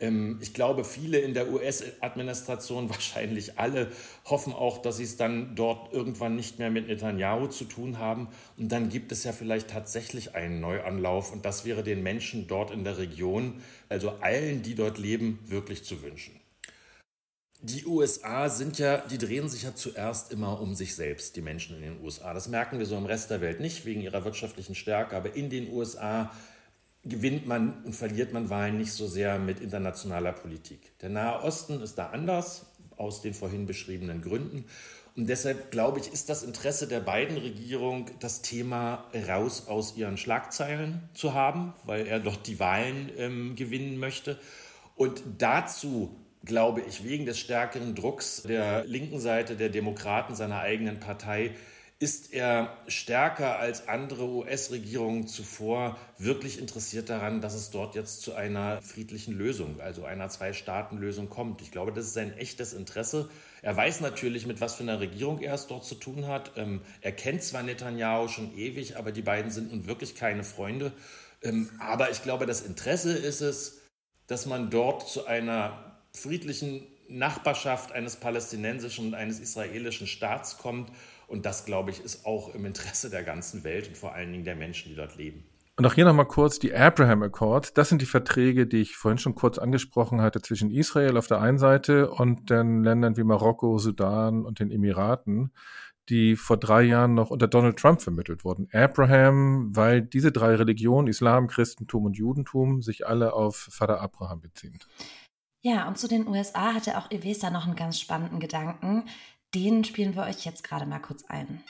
Ähm, 0.00 0.38
ich 0.40 0.54
glaube, 0.54 0.84
viele 0.84 1.18
in 1.18 1.34
der 1.34 1.50
US-Administration, 1.50 2.90
wahrscheinlich 2.90 3.58
alle, 3.58 3.90
hoffen 4.24 4.52
auch, 4.52 4.82
dass 4.82 4.98
sie 4.98 5.04
es 5.04 5.16
dann 5.16 5.54
dort 5.54 5.92
irgendwann 5.92 6.36
nicht 6.36 6.58
mehr 6.58 6.70
mit 6.70 6.88
Netanyahu 6.88 7.48
zu 7.48 7.64
tun 7.64 7.98
haben. 7.98 8.28
Und 8.56 8.70
dann 8.70 8.88
gibt 8.88 9.12
es 9.12 9.24
ja 9.24 9.32
vielleicht 9.32 9.70
tatsächlich 9.70 10.34
einen 10.34 10.60
Neuanlauf. 10.60 11.32
Und 11.32 11.44
das 11.44 11.64
wäre 11.64 11.82
den 11.82 12.02
Menschen 12.02 12.46
dort 12.46 12.70
in 12.70 12.84
der 12.84 12.98
Region, 12.98 13.60
also 13.88 14.10
allen, 14.20 14.62
die 14.62 14.74
dort 14.74 14.98
leben, 14.98 15.38
wirklich 15.46 15.84
zu 15.84 16.02
wünschen. 16.02 16.37
Die 17.60 17.86
USA 17.86 18.48
sind 18.48 18.78
ja, 18.78 18.98
die 18.98 19.18
drehen 19.18 19.48
sich 19.48 19.64
ja 19.64 19.74
zuerst 19.74 20.30
immer 20.30 20.60
um 20.60 20.76
sich 20.76 20.94
selbst, 20.94 21.34
die 21.34 21.40
Menschen 21.40 21.76
in 21.76 21.82
den 21.82 22.00
USA. 22.04 22.32
Das 22.32 22.46
merken 22.46 22.78
wir 22.78 22.86
so 22.86 22.96
im 22.96 23.06
Rest 23.06 23.30
der 23.30 23.40
Welt 23.40 23.58
nicht, 23.58 23.84
wegen 23.84 24.00
ihrer 24.00 24.24
wirtschaftlichen 24.24 24.76
Stärke. 24.76 25.16
Aber 25.16 25.34
in 25.34 25.50
den 25.50 25.72
USA 25.72 26.30
gewinnt 27.02 27.46
man 27.46 27.82
und 27.84 27.94
verliert 27.94 28.32
man 28.32 28.48
Wahlen 28.48 28.78
nicht 28.78 28.92
so 28.92 29.08
sehr 29.08 29.40
mit 29.40 29.60
internationaler 29.60 30.32
Politik. 30.32 30.96
Der 31.00 31.08
Nahe 31.08 31.42
Osten 31.42 31.80
ist 31.80 31.96
da 31.96 32.10
anders, 32.10 32.66
aus 32.96 33.22
den 33.22 33.34
vorhin 33.34 33.66
beschriebenen 33.66 34.22
Gründen. 34.22 34.64
Und 35.16 35.28
deshalb 35.28 35.72
glaube 35.72 35.98
ich, 35.98 36.12
ist 36.12 36.28
das 36.28 36.44
Interesse 36.44 36.86
der 36.86 37.00
beiden 37.00 37.38
Regierungen, 37.38 38.06
das 38.20 38.40
Thema 38.40 39.04
raus 39.26 39.66
aus 39.66 39.96
ihren 39.96 40.16
Schlagzeilen 40.16 41.08
zu 41.12 41.34
haben, 41.34 41.74
weil 41.84 42.06
er 42.06 42.20
doch 42.20 42.36
die 42.36 42.60
Wahlen 42.60 43.10
ähm, 43.16 43.56
gewinnen 43.56 43.98
möchte. 43.98 44.38
Und 44.94 45.22
dazu 45.38 46.14
glaube 46.48 46.80
ich, 46.80 47.04
wegen 47.04 47.26
des 47.26 47.38
stärkeren 47.38 47.94
Drucks 47.94 48.42
der 48.42 48.84
linken 48.84 49.20
Seite 49.20 49.54
der 49.54 49.68
Demokraten 49.68 50.34
seiner 50.34 50.58
eigenen 50.58 50.98
Partei 50.98 51.54
ist 52.00 52.32
er 52.32 52.76
stärker 52.86 53.58
als 53.58 53.88
andere 53.88 54.24
US-Regierungen 54.24 55.26
zuvor 55.26 55.98
wirklich 56.16 56.60
interessiert 56.60 57.10
daran, 57.10 57.40
dass 57.40 57.54
es 57.54 57.70
dort 57.70 57.96
jetzt 57.96 58.22
zu 58.22 58.34
einer 58.34 58.80
friedlichen 58.82 59.34
Lösung, 59.34 59.80
also 59.80 60.04
einer 60.04 60.28
Zwei-Staaten-Lösung 60.28 61.28
kommt. 61.28 61.60
Ich 61.60 61.72
glaube, 61.72 61.92
das 61.92 62.06
ist 62.06 62.14
sein 62.14 62.36
echtes 62.38 62.72
Interesse. 62.72 63.28
Er 63.62 63.76
weiß 63.76 64.00
natürlich, 64.00 64.46
mit 64.46 64.60
was 64.60 64.76
für 64.76 64.84
einer 64.84 65.00
Regierung 65.00 65.40
er 65.40 65.54
es 65.54 65.66
dort 65.66 65.84
zu 65.84 65.96
tun 65.96 66.28
hat. 66.28 66.52
Ähm, 66.56 66.82
er 67.00 67.12
kennt 67.12 67.42
zwar 67.42 67.64
Netanyahu 67.64 68.28
schon 68.28 68.56
ewig, 68.56 68.96
aber 68.96 69.10
die 69.10 69.22
beiden 69.22 69.50
sind 69.50 69.72
nun 69.72 69.88
wirklich 69.88 70.14
keine 70.14 70.44
Freunde. 70.44 70.92
Ähm, 71.42 71.68
aber 71.80 72.12
ich 72.12 72.22
glaube, 72.22 72.46
das 72.46 72.60
Interesse 72.60 73.12
ist 73.12 73.40
es, 73.40 73.80
dass 74.28 74.46
man 74.46 74.70
dort 74.70 75.08
zu 75.08 75.26
einer 75.26 75.87
friedlichen 76.12 76.86
Nachbarschaft 77.08 77.92
eines 77.92 78.16
palästinensischen 78.16 79.08
und 79.08 79.14
eines 79.14 79.40
israelischen 79.40 80.06
Staats 80.06 80.58
kommt 80.58 80.90
und 81.26 81.44
das, 81.44 81.64
glaube 81.64 81.90
ich, 81.90 82.02
ist 82.02 82.26
auch 82.26 82.54
im 82.54 82.64
Interesse 82.64 83.10
der 83.10 83.22
ganzen 83.22 83.64
Welt 83.64 83.88
und 83.88 83.96
vor 83.96 84.14
allen 84.14 84.32
Dingen 84.32 84.44
der 84.44 84.56
Menschen, 84.56 84.90
die 84.90 84.96
dort 84.96 85.16
leben. 85.16 85.44
Und 85.76 85.86
auch 85.86 85.94
hier 85.94 86.06
nochmal 86.06 86.26
kurz 86.26 86.58
die 86.58 86.74
Abraham 86.74 87.22
Accords. 87.22 87.72
Das 87.72 87.88
sind 87.88 88.02
die 88.02 88.06
Verträge, 88.06 88.66
die 88.66 88.80
ich 88.80 88.96
vorhin 88.96 89.18
schon 89.18 89.36
kurz 89.36 89.58
angesprochen 89.58 90.20
hatte, 90.20 90.42
zwischen 90.42 90.72
Israel 90.72 91.16
auf 91.16 91.28
der 91.28 91.40
einen 91.40 91.58
Seite 91.58 92.10
und 92.10 92.50
den 92.50 92.82
Ländern 92.82 93.16
wie 93.16 93.22
Marokko, 93.22 93.78
Sudan 93.78 94.44
und 94.44 94.58
den 94.58 94.72
Emiraten, 94.72 95.52
die 96.08 96.34
vor 96.34 96.56
drei 96.56 96.82
Jahren 96.82 97.14
noch 97.14 97.30
unter 97.30 97.46
Donald 97.46 97.78
Trump 97.78 98.02
vermittelt 98.02 98.44
wurden. 98.44 98.68
Abraham, 98.72 99.70
weil 99.76 100.02
diese 100.02 100.32
drei 100.32 100.56
Religionen, 100.56 101.06
Islam, 101.06 101.46
Christentum 101.46 102.06
und 102.06 102.16
Judentum, 102.16 102.82
sich 102.82 103.06
alle 103.06 103.34
auf 103.34 103.68
Vater 103.70 104.00
Abraham 104.00 104.40
beziehen. 104.40 104.80
Ja, 105.68 105.86
und 105.86 105.98
zu 105.98 106.08
den 106.08 106.26
USA 106.26 106.72
hatte 106.72 106.96
auch 106.96 107.10
Evesa 107.10 107.50
noch 107.50 107.66
einen 107.66 107.76
ganz 107.76 108.00
spannenden 108.00 108.40
Gedanken. 108.40 109.04
Den 109.54 109.84
spielen 109.84 110.16
wir 110.16 110.22
euch 110.22 110.46
jetzt 110.46 110.64
gerade 110.64 110.86
mal 110.86 110.98
kurz 110.98 111.26
ein. 111.26 111.62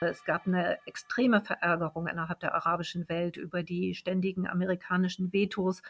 Es 0.00 0.24
gab 0.24 0.46
eine 0.46 0.78
extreme 0.86 1.40
Verärgerung 1.40 2.06
innerhalb 2.06 2.38
der 2.38 2.54
arabischen 2.54 3.08
Welt 3.08 3.36
über 3.36 3.64
die 3.64 3.96
ständigen 3.96 4.46
amerikanischen 4.46 5.32
Vetos 5.32 5.82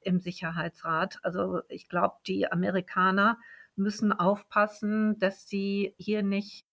im 0.00 0.18
Sicherheitsrat. 0.18 1.20
Also 1.22 1.60
ich 1.68 1.88
glaube, 1.88 2.16
die 2.26 2.50
Amerikaner 2.50 3.38
müssen 3.76 4.12
aufpassen, 4.12 5.20
dass 5.20 5.48
sie 5.48 5.94
hier 5.98 6.24
nicht 6.24 6.66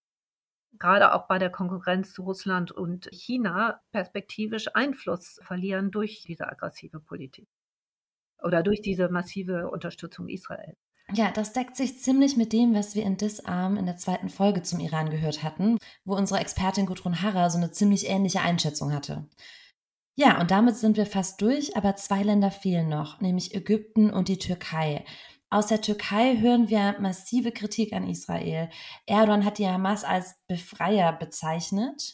gerade 0.80 1.14
auch 1.14 1.28
bei 1.28 1.38
der 1.38 1.52
Konkurrenz 1.52 2.14
zu 2.14 2.24
Russland 2.24 2.72
und 2.72 3.10
China 3.12 3.80
perspektivisch 3.92 4.74
Einfluss 4.74 5.40
verlieren 5.44 5.92
durch 5.92 6.24
diese 6.25 6.48
aggressive 6.48 7.00
Politik 7.00 7.48
oder 8.44 8.63
durch 8.63 8.82
diese 8.82 9.10
massive 9.10 9.70
Unterstützung 9.70 10.27
Israels. 10.30 10.77
Ja, 11.13 11.32
das 11.32 11.54
deckt 11.54 11.75
sich 11.75 12.00
ziemlich 12.00 12.36
mit 12.36 12.51
dem, 12.51 12.74
was 12.74 12.96
wir 12.96 13.04
in 13.04 13.18
Disarm 13.18 13.77
in 13.77 13.86
der 13.86 13.98
zweiten 13.98 14.30
Folge 14.30 14.63
zum 14.63 14.80
Iran 14.80 15.12
gehört 15.12 15.44
hatten, 15.44 15.77
wo 16.04 16.15
unsere 16.15 16.39
Expertin 16.39 16.88
Gudrun 16.88 17.22
Harrer 17.22 17.50
so 17.50 17.58
eine 17.58 17.72
ziemlich 17.72 18.10
ähnliche 18.10 18.42
Einschätzung 18.42 18.92
hatte. 18.92 19.27
Ja, 20.15 20.39
und 20.39 20.50
damit 20.50 20.77
sind 20.77 20.98
wir 20.98 21.06
fast 21.06 21.42
durch, 21.42 21.75
aber 21.77 21.96
zwei 21.96 22.24
Länder 22.24 22.50
fehlen 22.50 22.89
noch, 22.89 23.22
nämlich 23.22 23.54
Ägypten 23.54 24.10
und 24.10 24.30
die 24.30 24.39
Türkei. 24.39 25.06
Aus 25.50 25.68
der 25.68 25.82
Türkei 25.82 26.38
hören 26.40 26.70
wir 26.70 26.96
massive 27.00 27.51
Kritik 27.51 27.94
an 27.94 28.09
Israel. 28.09 28.70
Erdogan 29.05 29.46
hat 29.46 29.57
die 29.57 29.68
Hamas 29.68 30.03
als 30.03 30.36
Befreier 30.48 31.14
bezeichnet. 31.14 32.14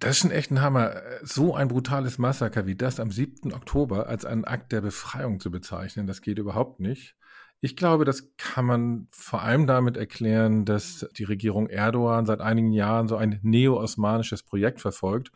Das 0.00 0.12
ist 0.12 0.18
schon 0.18 0.30
echt 0.30 0.50
ein 0.50 0.62
Hammer. 0.62 1.02
So 1.22 1.54
ein 1.54 1.68
brutales 1.68 2.16
Massaker 2.16 2.66
wie 2.66 2.74
das 2.74 2.98
am 2.98 3.10
7. 3.10 3.52
Oktober 3.52 4.08
als 4.08 4.24
einen 4.24 4.46
Akt 4.46 4.72
der 4.72 4.80
Befreiung 4.80 5.40
zu 5.40 5.50
bezeichnen, 5.50 6.06
das 6.06 6.22
geht 6.22 6.38
überhaupt 6.38 6.80
nicht. 6.80 7.16
Ich 7.60 7.76
glaube, 7.76 8.06
das 8.06 8.34
kann 8.38 8.64
man 8.64 9.08
vor 9.10 9.42
allem 9.42 9.66
damit 9.66 9.98
erklären, 9.98 10.64
dass 10.64 11.06
die 11.18 11.24
Regierung 11.24 11.68
Erdogan 11.68 12.24
seit 12.24 12.40
einigen 12.40 12.72
Jahren 12.72 13.08
so 13.08 13.16
ein 13.16 13.38
neo-osmanisches 13.42 14.42
Projekt 14.42 14.80
verfolgt, 14.80 15.30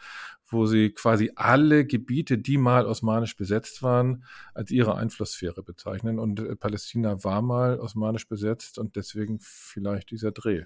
wo 0.46 0.64
sie 0.64 0.92
quasi 0.92 1.32
alle 1.36 1.84
Gebiete, 1.84 2.38
die 2.38 2.56
mal 2.56 2.86
osmanisch 2.86 3.36
besetzt 3.36 3.82
waren, 3.82 4.24
als 4.54 4.70
ihre 4.70 4.94
Einflusssphäre 4.94 5.62
bezeichnen. 5.62 6.18
Und 6.18 6.40
äh, 6.40 6.56
Palästina 6.56 7.22
war 7.22 7.42
mal 7.42 7.78
osmanisch 7.78 8.26
besetzt 8.26 8.78
und 8.78 8.96
deswegen 8.96 9.38
vielleicht 9.40 10.10
dieser 10.10 10.32
Dreh. 10.32 10.64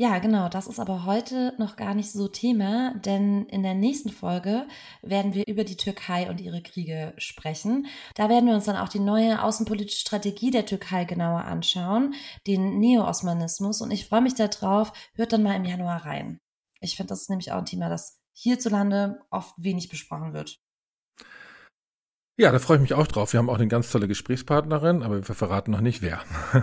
Ja, 0.00 0.20
genau, 0.20 0.48
das 0.48 0.68
ist 0.68 0.78
aber 0.78 1.06
heute 1.06 1.54
noch 1.58 1.74
gar 1.74 1.92
nicht 1.92 2.12
so 2.12 2.28
Thema, 2.28 2.94
denn 2.98 3.46
in 3.46 3.64
der 3.64 3.74
nächsten 3.74 4.10
Folge 4.10 4.68
werden 5.02 5.34
wir 5.34 5.42
über 5.48 5.64
die 5.64 5.76
Türkei 5.76 6.30
und 6.30 6.40
ihre 6.40 6.62
Kriege 6.62 7.14
sprechen. 7.16 7.88
Da 8.14 8.28
werden 8.28 8.46
wir 8.46 8.54
uns 8.54 8.66
dann 8.66 8.76
auch 8.76 8.88
die 8.88 9.00
neue 9.00 9.42
außenpolitische 9.42 10.02
Strategie 10.02 10.52
der 10.52 10.66
Türkei 10.66 11.04
genauer 11.04 11.40
anschauen, 11.46 12.14
den 12.46 12.78
Neo-Osmanismus 12.78 13.80
und 13.80 13.90
ich 13.90 14.06
freue 14.06 14.20
mich 14.20 14.36
darauf, 14.36 14.92
hört 15.14 15.32
dann 15.32 15.42
mal 15.42 15.56
im 15.56 15.64
Januar 15.64 16.06
rein. 16.06 16.38
Ich 16.80 16.94
finde, 16.94 17.08
das 17.08 17.22
ist 17.22 17.30
nämlich 17.30 17.50
auch 17.50 17.58
ein 17.58 17.66
Thema, 17.66 17.88
das 17.88 18.20
hierzulande 18.36 19.18
oft 19.30 19.52
wenig 19.56 19.88
besprochen 19.88 20.32
wird. 20.32 20.60
Ja, 22.36 22.52
da 22.52 22.60
freue 22.60 22.76
ich 22.76 22.82
mich 22.82 22.94
auch 22.94 23.08
drauf. 23.08 23.32
Wir 23.32 23.38
haben 23.38 23.50
auch 23.50 23.56
eine 23.56 23.66
ganz 23.66 23.90
tolle 23.90 24.06
Gesprächspartnerin, 24.06 25.02
aber 25.02 25.26
wir 25.26 25.34
verraten 25.34 25.72
noch 25.72 25.80
nicht 25.80 26.02
wer. 26.02 26.22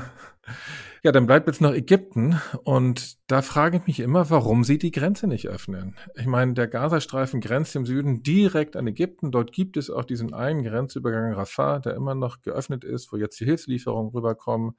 ja, 1.05 1.11
dann 1.11 1.27
bleibt 1.27 1.45
jetzt 1.45 1.61
noch 1.61 1.75
Ägypten 1.75 2.41
und 2.63 3.17
da 3.29 3.43
frage 3.43 3.77
ich 3.77 3.85
mich 3.85 3.99
immer, 3.99 4.31
warum 4.31 4.63
sie 4.63 4.79
die 4.79 4.89
Grenze 4.89 5.27
nicht 5.27 5.47
öffnen. 5.47 5.95
Ich 6.15 6.25
meine, 6.25 6.55
der 6.55 6.67
Gazastreifen 6.67 7.41
grenzt 7.41 7.75
im 7.75 7.85
Süden 7.85 8.23
direkt 8.23 8.75
an 8.75 8.87
Ägypten. 8.87 9.29
Dort 9.29 9.51
gibt 9.51 9.77
es 9.77 9.91
auch 9.91 10.03
diesen 10.03 10.33
einen 10.33 10.63
Grenzübergang 10.63 11.33
Rafah, 11.33 11.77
der 11.77 11.93
immer 11.93 12.15
noch 12.15 12.41
geöffnet 12.41 12.83
ist, 12.83 13.13
wo 13.13 13.17
jetzt 13.17 13.39
die 13.39 13.45
Hilfslieferungen 13.45 14.13
rüberkommen. 14.13 14.77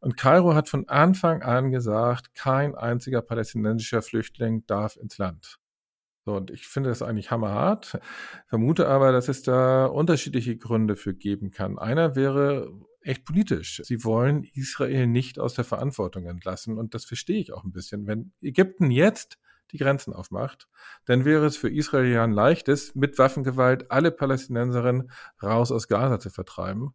Und 0.00 0.16
Kairo 0.16 0.56
hat 0.56 0.68
von 0.68 0.88
Anfang 0.88 1.42
an 1.42 1.70
gesagt, 1.70 2.34
kein 2.34 2.74
einziger 2.74 3.22
palästinensischer 3.22 4.02
Flüchtling 4.02 4.66
darf 4.66 4.96
ins 4.96 5.18
Land. 5.18 5.60
So, 6.24 6.34
und 6.34 6.50
ich 6.50 6.66
finde 6.66 6.88
das 6.88 7.00
eigentlich 7.00 7.30
hammerhart, 7.30 8.00
vermute 8.48 8.88
aber, 8.88 9.12
dass 9.12 9.28
es 9.28 9.42
da 9.42 9.86
unterschiedliche 9.86 10.56
Gründe 10.56 10.96
für 10.96 11.14
geben 11.14 11.52
kann. 11.52 11.78
Einer 11.78 12.16
wäre 12.16 12.72
echt 13.04 13.24
politisch. 13.24 13.80
Sie 13.84 14.04
wollen 14.04 14.44
Israel 14.54 15.06
nicht 15.06 15.38
aus 15.38 15.54
der 15.54 15.64
Verantwortung 15.64 16.26
entlassen 16.26 16.78
und 16.78 16.94
das 16.94 17.04
verstehe 17.04 17.38
ich 17.38 17.52
auch 17.52 17.64
ein 17.64 17.72
bisschen. 17.72 18.06
Wenn 18.06 18.32
Ägypten 18.40 18.90
jetzt 18.90 19.38
die 19.70 19.78
Grenzen 19.78 20.12
aufmacht, 20.12 20.68
dann 21.04 21.24
wäre 21.24 21.46
es 21.46 21.56
für 21.56 21.70
Israel 21.70 22.12
ja 22.12 22.24
ein 22.24 22.32
leichtes, 22.32 22.94
mit 22.94 23.18
Waffengewalt 23.18 23.90
alle 23.90 24.10
Palästinenserinnen 24.10 25.10
raus 25.42 25.72
aus 25.72 25.88
Gaza 25.88 26.18
zu 26.18 26.30
vertreiben. 26.30 26.94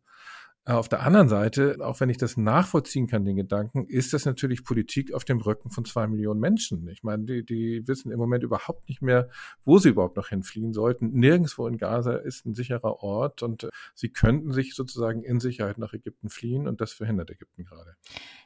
Äh, 0.69 0.73
auf 0.73 0.87
der 0.87 1.01
anderen 1.01 1.29
Seite, 1.29 1.77
auch 1.81 1.99
wenn 1.99 2.09
ich 2.09 2.17
das 2.17 2.37
nachvollziehen 2.37 3.07
kann, 3.07 3.25
den 3.25 3.35
Gedanken, 3.35 3.85
ist 3.85 4.13
das 4.13 4.25
natürlich 4.25 4.63
Politik 4.63 5.13
auf 5.13 5.25
dem 5.25 5.41
Rücken 5.41 5.71
von 5.71 5.83
zwei 5.83 6.07
Millionen 6.07 6.39
Menschen. 6.39 6.87
Ich 6.89 7.03
meine, 7.03 7.23
die, 7.23 7.43
die 7.43 7.87
wissen 7.87 8.11
im 8.11 8.19
Moment 8.19 8.43
überhaupt 8.43 8.87
nicht 8.87 9.01
mehr, 9.01 9.29
wo 9.65 9.79
sie 9.79 9.89
überhaupt 9.89 10.15
noch 10.15 10.29
hinfliehen 10.29 10.73
sollten. 10.73 11.11
Nirgendwo 11.11 11.67
in 11.67 11.77
Gaza 11.77 12.15
ist 12.17 12.45
ein 12.45 12.53
sicherer 12.53 13.01
Ort 13.01 13.41
und 13.41 13.63
äh, 13.63 13.69
sie 13.95 14.09
könnten 14.09 14.53
sich 14.53 14.75
sozusagen 14.75 15.23
in 15.23 15.39
Sicherheit 15.39 15.79
nach 15.79 15.93
Ägypten 15.93 16.29
fliehen 16.29 16.67
und 16.67 16.81
das 16.81 16.93
verhindert 16.93 17.31
Ägypten 17.31 17.65
gerade. 17.65 17.95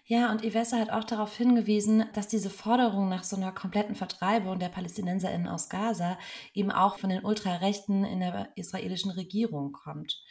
Ja, 0.06 0.32
und 0.32 0.44
Ivessa 0.44 0.78
hat 0.78 0.92
auch 0.92 1.04
darauf 1.04 1.36
hingewiesen, 1.36 2.06
dass 2.14 2.28
diese 2.28 2.50
Forderung 2.50 3.10
nach 3.10 3.24
so 3.24 3.36
einer 3.36 3.52
kompletten 3.52 3.96
Vertreibung 3.96 4.60
der 4.60 4.70
PalästinenserInnen 4.70 5.48
aus 5.48 5.70
Gaza 5.70 6.18
eben 6.54 6.72
auch 6.72 7.00
von 7.00 7.10
den 7.10 7.24
Ultrarechten 7.24 8.04
in 8.06 8.20
der 8.20 8.50
israelischen 8.56 9.12
Regierung 9.12 9.72
kommt. 9.72 10.22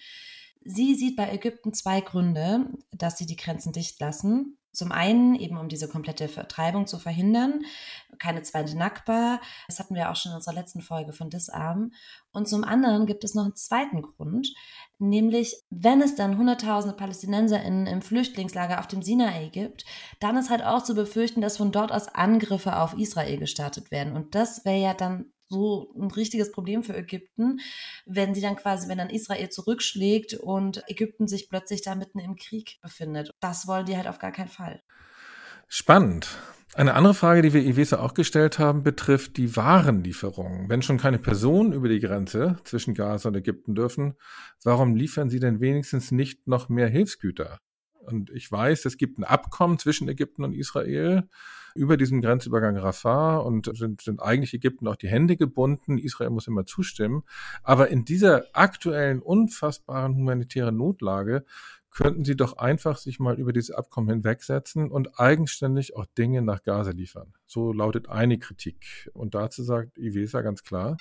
Sie 0.64 0.94
sieht 0.94 1.16
bei 1.16 1.32
Ägypten 1.32 1.72
zwei 1.72 2.00
Gründe, 2.00 2.66
dass 2.92 3.18
sie 3.18 3.26
die 3.26 3.36
Grenzen 3.36 3.72
dicht 3.72 4.00
lassen. 4.00 4.58
Zum 4.72 4.90
einen 4.90 5.34
eben, 5.34 5.58
um 5.58 5.68
diese 5.68 5.86
komplette 5.86 6.28
Vertreibung 6.28 6.86
zu 6.86 6.98
verhindern, 6.98 7.60
keine 8.18 8.40
zweite 8.40 8.76
Nakba, 8.76 9.38
das 9.66 9.78
hatten 9.78 9.94
wir 9.94 10.10
auch 10.10 10.16
schon 10.16 10.32
in 10.32 10.36
unserer 10.36 10.54
letzten 10.54 10.80
Folge 10.80 11.12
von 11.12 11.28
Disarm. 11.28 11.92
Und 12.32 12.48
zum 12.48 12.64
anderen 12.64 13.04
gibt 13.04 13.22
es 13.22 13.34
noch 13.34 13.44
einen 13.44 13.54
zweiten 13.54 14.00
Grund, 14.00 14.54
nämlich 14.98 15.56
wenn 15.68 16.00
es 16.00 16.14
dann 16.14 16.38
hunderttausende 16.38 16.96
PalästinenserInnen 16.96 17.86
im 17.86 18.00
Flüchtlingslager 18.00 18.78
auf 18.78 18.86
dem 18.86 19.02
Sinai 19.02 19.50
gibt, 19.50 19.84
dann 20.20 20.38
ist 20.38 20.48
halt 20.48 20.64
auch 20.64 20.82
zu 20.82 20.94
befürchten, 20.94 21.42
dass 21.42 21.58
von 21.58 21.70
dort 21.70 21.92
aus 21.92 22.08
Angriffe 22.08 22.78
auf 22.78 22.94
Israel 22.96 23.36
gestartet 23.36 23.90
werden. 23.90 24.16
Und 24.16 24.34
das 24.34 24.64
wäre 24.64 24.80
ja 24.80 24.94
dann 24.94 25.31
so 25.52 25.92
ein 25.96 26.10
richtiges 26.10 26.50
Problem 26.50 26.82
für 26.82 26.96
Ägypten, 26.96 27.60
wenn 28.06 28.34
sie 28.34 28.40
dann 28.40 28.56
quasi, 28.56 28.88
wenn 28.88 28.98
dann 28.98 29.10
Israel 29.10 29.48
zurückschlägt 29.50 30.34
und 30.34 30.82
Ägypten 30.88 31.28
sich 31.28 31.48
plötzlich 31.48 31.82
da 31.82 31.94
mitten 31.94 32.18
im 32.18 32.36
Krieg 32.36 32.78
befindet. 32.82 33.30
Das 33.40 33.66
wollen 33.68 33.86
die 33.86 33.96
halt 33.96 34.08
auf 34.08 34.18
gar 34.18 34.32
keinen 34.32 34.48
Fall. 34.48 34.82
Spannend. 35.68 36.28
Eine 36.74 36.94
andere 36.94 37.12
Frage, 37.12 37.42
die 37.42 37.52
wir 37.52 37.62
Ivesa 37.62 37.98
auch 37.98 38.14
gestellt 38.14 38.58
haben, 38.58 38.82
betrifft 38.82 39.36
die 39.36 39.56
Warenlieferungen. 39.56 40.70
Wenn 40.70 40.80
schon 40.80 40.96
keine 40.96 41.18
Personen 41.18 41.74
über 41.74 41.88
die 41.88 42.00
Grenze 42.00 42.58
zwischen 42.64 42.94
Gaza 42.94 43.28
und 43.28 43.36
Ägypten 43.36 43.74
dürfen, 43.74 44.14
warum 44.64 44.96
liefern 44.96 45.28
sie 45.28 45.38
denn 45.38 45.60
wenigstens 45.60 46.12
nicht 46.12 46.46
noch 46.46 46.70
mehr 46.70 46.88
Hilfsgüter? 46.88 47.58
Und 47.92 48.30
ich 48.30 48.50
weiß, 48.50 48.86
es 48.86 48.96
gibt 48.96 49.18
ein 49.18 49.24
Abkommen 49.24 49.78
zwischen 49.78 50.08
Ägypten 50.08 50.44
und 50.44 50.54
Israel 50.54 51.28
über 51.74 51.96
diesen 51.96 52.20
Grenzübergang 52.20 52.76
Rafah 52.76 53.38
und 53.38 53.70
sind, 53.76 54.00
sind 54.00 54.22
eigentlich 54.22 54.54
Ägypten 54.54 54.88
auch 54.88 54.96
die 54.96 55.08
Hände 55.08 55.36
gebunden. 55.36 55.98
Israel 55.98 56.30
muss 56.30 56.46
immer 56.46 56.64
zustimmen. 56.66 57.22
Aber 57.62 57.88
in 57.88 58.04
dieser 58.04 58.44
aktuellen, 58.52 59.22
unfassbaren 59.22 60.14
humanitären 60.14 60.76
Notlage 60.76 61.44
könnten 61.92 62.24
sie 62.24 62.36
doch 62.36 62.56
einfach 62.56 62.96
sich 62.96 63.20
mal 63.20 63.38
über 63.38 63.52
dieses 63.52 63.70
Abkommen 63.70 64.08
hinwegsetzen 64.08 64.90
und 64.90 65.20
eigenständig 65.20 65.94
auch 65.94 66.06
Dinge 66.16 66.40
nach 66.42 66.62
Gaza 66.62 66.90
liefern. 66.90 67.34
So 67.46 67.72
lautet 67.72 68.08
eine 68.08 68.38
Kritik. 68.38 69.10
Und 69.12 69.34
dazu 69.34 69.62
sagt 69.62 69.98
Ivesa 69.98 70.40
ganz 70.40 70.64
klar, 70.64 70.96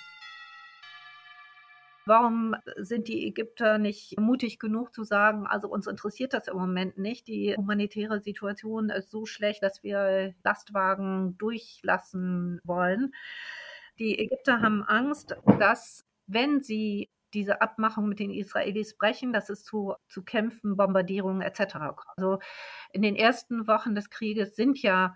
Warum 2.11 2.57
sind 2.75 3.07
die 3.07 3.25
Ägypter 3.25 3.77
nicht 3.77 4.19
mutig 4.19 4.59
genug 4.59 4.93
zu 4.93 5.05
sagen, 5.05 5.47
also 5.47 5.69
uns 5.69 5.87
interessiert 5.87 6.33
das 6.33 6.49
im 6.49 6.57
Moment 6.57 6.97
nicht. 6.97 7.25
Die 7.29 7.55
humanitäre 7.55 8.19
Situation 8.19 8.89
ist 8.89 9.09
so 9.09 9.25
schlecht, 9.25 9.63
dass 9.63 9.81
wir 9.81 10.35
Lastwagen 10.43 11.37
durchlassen 11.37 12.59
wollen. 12.65 13.13
Die 13.97 14.19
Ägypter 14.19 14.59
haben 14.59 14.83
Angst, 14.83 15.37
dass 15.57 16.03
wenn 16.27 16.61
sie 16.61 17.09
diese 17.33 17.61
Abmachung 17.61 18.09
mit 18.09 18.19
den 18.19 18.31
Israelis 18.31 18.97
brechen, 18.97 19.31
dass 19.31 19.49
es 19.49 19.63
zu, 19.63 19.95
zu 20.09 20.21
Kämpfen, 20.21 20.75
Bombardierungen 20.75 21.41
etc. 21.41 21.75
kommt. 21.95 22.17
Also 22.17 22.39
in 22.91 23.03
den 23.03 23.15
ersten 23.15 23.67
Wochen 23.67 23.95
des 23.95 24.09
Krieges 24.09 24.57
sind 24.57 24.81
ja 24.81 25.15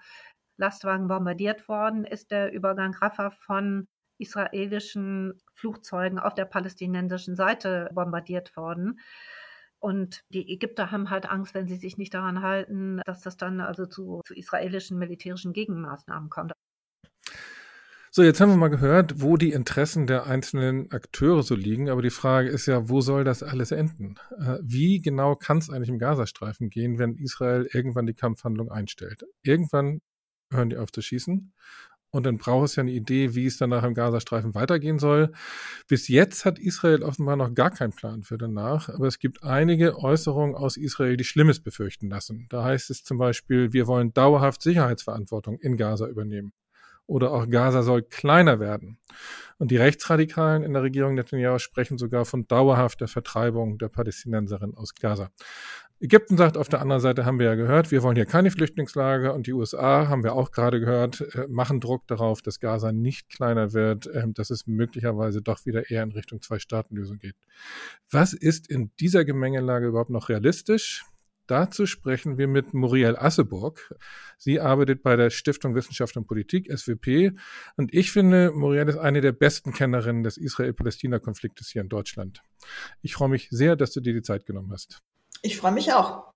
Lastwagen 0.56 1.10
bombardiert 1.10 1.68
worden, 1.68 2.06
ist 2.06 2.32
der 2.32 2.54
Übergang 2.54 2.96
Rafah 2.96 3.32
von 3.32 3.90
israelischen 4.18 5.42
Flugzeugen 5.54 6.20
auf 6.20 6.34
der 6.34 6.46
palästinensischen 6.46 7.36
Seite 7.36 7.90
bombardiert 7.94 8.56
worden. 8.56 9.00
Und 9.80 10.24
die 10.30 10.52
Ägypter 10.52 10.92
haben 10.92 11.10
halt 11.10 11.30
Angst, 11.30 11.54
wenn 11.54 11.68
sie 11.68 11.76
sich 11.76 11.98
nicht 11.98 12.14
daran 12.14 12.42
halten, 12.42 13.02
dass 13.06 13.22
das 13.22 13.38
dann 13.38 13.62
also 13.62 13.86
zu, 13.86 14.22
zu 14.26 14.34
israelischen 14.34 14.98
militärischen 14.98 15.54
Gegenmaßnahmen 15.54 16.30
kommt. 16.30 16.54
So, 18.10 18.24
jetzt 18.24 18.40
haben 18.40 18.50
wir 18.50 18.56
mal 18.56 18.70
gehört, 18.70 19.22
wo 19.22 19.36
die 19.36 19.52
Interessen 19.52 20.08
der 20.08 20.26
einzelnen 20.26 20.90
Akteure 20.92 21.44
so 21.44 21.54
liegen. 21.54 21.90
Aber 21.90 22.02
die 22.02 22.10
Frage 22.10 22.48
ist 22.48 22.66
ja, 22.66 22.88
wo 22.88 23.02
soll 23.02 23.26
das 23.26 23.44
alles 23.44 23.72
enden? 23.72 24.16
Äh, 24.40 24.60
wie 24.62 25.02
genau 25.02 25.36
kann 25.36 25.58
es 25.58 25.70
eigentlich 25.70 25.90
im 25.90 26.00
Gazastreifen 26.00 26.70
gehen, 26.70 26.98
wenn 26.98 27.18
Israel 27.18 27.68
irgendwann 27.74 28.06
die 28.06 28.14
Kampfhandlung 28.14 28.72
einstellt? 28.72 29.26
Irgendwann 29.44 30.00
hören 30.50 30.70
die 30.70 30.78
auf 30.78 30.94
zu 30.94 31.02
schießen. 31.02 31.54
Und 32.16 32.26
dann 32.26 32.38
braucht 32.38 32.70
es 32.70 32.78
ja 32.78 32.82
eine 32.82 32.94
Idee, 32.94 33.36
wie 33.36 33.46
es 33.46 33.58
danach 33.58 33.84
im 33.84 33.94
Gazastreifen 33.94 34.56
weitergehen 34.56 35.00
soll. 35.00 35.34
Bis 35.90 36.08
jetzt 36.08 36.46
hat 36.46 36.60
Israel 36.60 37.04
offenbar 37.04 37.36
noch 37.36 37.54
gar 37.54 37.72
keinen 37.72 37.92
Plan 37.92 38.24
für 38.24 38.38
danach. 38.38 38.88
Aber 38.88 39.06
es 39.06 39.20
gibt 39.20 39.44
einige 39.44 39.98
Äußerungen 39.98 40.56
aus 40.56 40.78
Israel, 40.78 41.18
die 41.18 41.26
Schlimmes 41.26 41.60
befürchten 41.60 42.10
lassen. 42.10 42.48
Da 42.50 42.64
heißt 42.64 42.90
es 42.90 43.04
zum 43.04 43.18
Beispiel, 43.18 43.74
wir 43.74 43.86
wollen 43.88 44.14
dauerhaft 44.14 44.62
Sicherheitsverantwortung 44.62 45.60
in 45.60 45.76
Gaza 45.76 46.08
übernehmen. 46.08 46.54
Oder 47.06 47.32
auch 47.32 47.50
Gaza 47.50 47.84
soll 47.84 48.02
kleiner 48.02 48.62
werden. 48.62 48.98
Und 49.58 49.72
die 49.72 49.78
Rechtsradikalen 49.78 50.64
in 50.64 50.72
der 50.72 50.84
Regierung 50.84 51.16
Netanyahu 51.16 51.60
sprechen 51.60 51.98
sogar 51.98 52.24
von 52.24 52.48
dauerhafter 52.48 53.10
Vertreibung 53.10 53.78
der 53.78 53.90
Palästinenserinnen 53.90 54.76
aus 54.78 54.96
Gaza. 54.96 55.32
Ägypten 56.06 56.38
sagt 56.38 56.56
auf 56.56 56.70
der 56.70 56.82
anderen 56.82 57.02
Seite, 57.02 57.26
haben 57.26 57.40
wir 57.40 57.48
ja 57.48 57.56
gehört, 57.56 57.90
wir 57.90 58.04
wollen 58.04 58.16
hier 58.16 58.28
keine 58.28 58.52
Flüchtlingslager 58.52 59.34
und 59.34 59.48
die 59.48 59.54
USA, 59.54 60.08
haben 60.08 60.24
wir 60.24 60.34
auch 60.34 60.52
gerade 60.52 60.80
gehört, 60.80 61.22
äh, 61.34 61.48
machen 61.50 61.80
Druck 61.80 62.06
darauf, 62.06 62.44
dass 62.44 62.60
Gaza 62.60 62.92
nicht 62.92 63.30
kleiner 63.30 63.74
wird, 63.74 64.08
ähm, 64.14 64.36
dass 64.36 64.52
es 64.52 64.68
möglicherweise 64.68 65.42
doch 65.42 65.66
wieder 65.66 65.90
eher 65.90 66.04
in 66.04 66.12
Richtung 66.12 66.44
Zwei-Staaten-Lösung 66.44 67.18
geht. 67.18 67.36
Was 68.12 68.34
ist 68.34 68.70
in 68.70 68.92
dieser 69.00 69.26
Gemengelage 69.26 69.88
überhaupt 69.88 70.12
noch 70.12 70.30
realistisch? 70.30 71.06
Dazu 71.48 71.88
sprechen 71.88 72.38
wir 72.38 72.48
mit 72.48 72.76
Muriel 72.76 73.16
Asseburg. 73.16 73.92
Sie 74.38 74.60
arbeitet 74.60 75.02
bei 75.02 75.16
der 75.16 75.32
Stiftung 75.32 75.74
Wissenschaft 75.74 76.18
und 76.18 76.28
Politik, 76.28 76.72
SWP. 76.72 77.34
Und 77.78 77.94
ich 77.96 78.12
finde, 78.12 78.52
Muriel 78.52 78.90
ist 78.90 78.98
eine 78.98 79.22
der 79.22 79.32
besten 79.32 79.74
Kennerinnen 79.74 80.24
des 80.24 80.38
Israel-Palästina-Konfliktes 80.38 81.70
hier 81.70 81.82
in 81.82 81.90
Deutschland. 81.90 82.44
Ich 83.02 83.16
freue 83.16 83.30
mich 83.30 83.48
sehr, 83.50 83.76
dass 83.76 83.92
du 83.92 84.02
dir 84.02 84.14
die 84.14 84.22
Zeit 84.22 84.46
genommen 84.46 84.72
hast. 84.72 85.02
Ich 85.46 85.58
freue 85.58 85.74
mich 85.74 85.94
auch. 85.94 86.34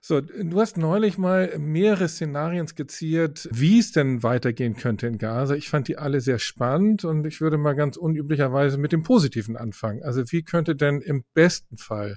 So, 0.00 0.22
du 0.22 0.60
hast 0.60 0.78
neulich 0.78 1.18
mal 1.18 1.58
mehrere 1.58 2.08
Szenarien 2.08 2.66
skizziert, 2.66 3.48
wie 3.52 3.80
es 3.80 3.92
denn 3.92 4.22
weitergehen 4.22 4.76
könnte 4.76 5.06
in 5.06 5.18
Gaza. 5.18 5.54
Ich 5.54 5.68
fand 5.68 5.88
die 5.88 5.98
alle 5.98 6.22
sehr 6.22 6.38
spannend 6.38 7.04
und 7.04 7.26
ich 7.26 7.42
würde 7.42 7.58
mal 7.58 7.74
ganz 7.74 7.98
unüblicherweise 7.98 8.78
mit 8.78 8.92
dem 8.92 9.02
Positiven 9.02 9.58
anfangen. 9.58 10.02
Also 10.04 10.22
wie 10.30 10.42
könnte 10.42 10.74
denn 10.74 11.02
im 11.02 11.24
besten 11.34 11.76
Fall 11.76 12.16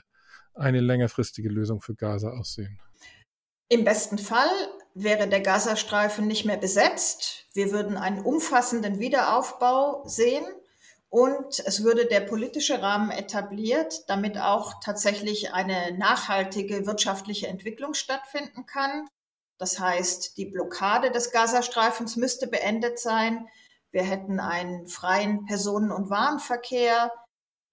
eine 0.53 0.79
längerfristige 0.79 1.49
Lösung 1.49 1.81
für 1.81 1.95
Gaza 1.95 2.29
aussehen? 2.29 2.79
Im 3.67 3.83
besten 3.83 4.17
Fall 4.17 4.49
wäre 4.93 5.27
der 5.27 5.41
Gazastreifen 5.41 6.25
nicht 6.25 6.45
mehr 6.45 6.57
besetzt. 6.57 7.47
Wir 7.53 7.71
würden 7.73 7.97
einen 7.97 8.21
umfassenden 8.21 8.99
Wiederaufbau 8.99 10.03
sehen 10.05 10.45
und 11.09 11.59
es 11.59 11.83
würde 11.83 12.05
der 12.05 12.21
politische 12.21 12.81
Rahmen 12.81 13.09
etabliert, 13.09 14.07
damit 14.07 14.37
auch 14.37 14.75
tatsächlich 14.83 15.53
eine 15.53 15.97
nachhaltige 15.97 16.85
wirtschaftliche 16.85 17.47
Entwicklung 17.47 17.95
stattfinden 17.95 18.67
kann. 18.67 19.07
Das 19.57 19.79
heißt, 19.79 20.37
die 20.37 20.45
Blockade 20.45 21.11
des 21.11 21.31
Gazastreifens 21.31 22.15
müsste 22.15 22.47
beendet 22.47 22.99
sein. 22.99 23.47
Wir 23.91 24.03
hätten 24.03 24.39
einen 24.39 24.87
freien 24.87 25.45
Personen- 25.45 25.91
und 25.91 26.11
Warenverkehr. 26.11 27.11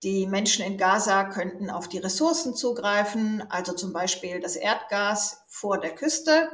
Die 0.02 0.26
Menschen 0.26 0.64
in 0.64 0.78
Gaza 0.78 1.24
könnten 1.24 1.70
auf 1.70 1.88
die 1.88 1.98
Ressourcen 1.98 2.54
zugreifen, 2.54 3.44
also 3.50 3.72
zum 3.74 3.92
Beispiel 3.92 4.40
das 4.40 4.56
Erdgas 4.56 5.42
vor 5.46 5.78
der 5.78 5.94
Küste. 5.94 6.50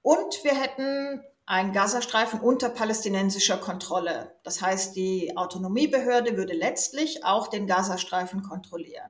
Und 0.00 0.42
wir 0.42 0.54
hätten 0.54 1.22
ein 1.46 1.72
Gazastreifen 1.72 2.40
unter 2.40 2.68
palästinensischer 2.68 3.58
Kontrolle. 3.58 4.38
Das 4.44 4.62
heißt, 4.62 4.94
die 4.96 5.36
Autonomiebehörde 5.36 6.36
würde 6.36 6.54
letztlich 6.54 7.24
auch 7.24 7.48
den 7.48 7.66
Gazastreifen 7.66 8.42
kontrollieren. 8.42 9.08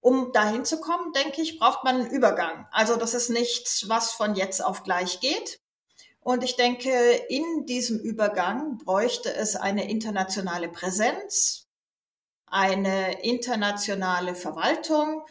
Um 0.00 0.30
dahin 0.32 0.64
zu 0.64 0.80
kommen, 0.80 1.12
denke 1.12 1.42
ich, 1.42 1.58
braucht 1.58 1.82
man 1.82 1.96
einen 1.96 2.10
Übergang. 2.10 2.68
Also 2.70 2.96
das 2.96 3.12
ist 3.12 3.28
nichts, 3.28 3.88
was 3.88 4.12
von 4.12 4.36
jetzt 4.36 4.64
auf 4.64 4.84
gleich 4.84 5.20
geht. 5.20 5.58
Und 6.20 6.44
ich 6.44 6.56
denke, 6.56 6.90
in 7.28 7.66
diesem 7.66 7.98
Übergang 7.98 8.78
bräuchte 8.78 9.34
es 9.34 9.56
eine 9.56 9.90
internationale 9.90 10.68
Präsenz, 10.68 11.68
eine 12.46 13.22
internationale 13.24 14.34
Verwaltung, 14.34 15.24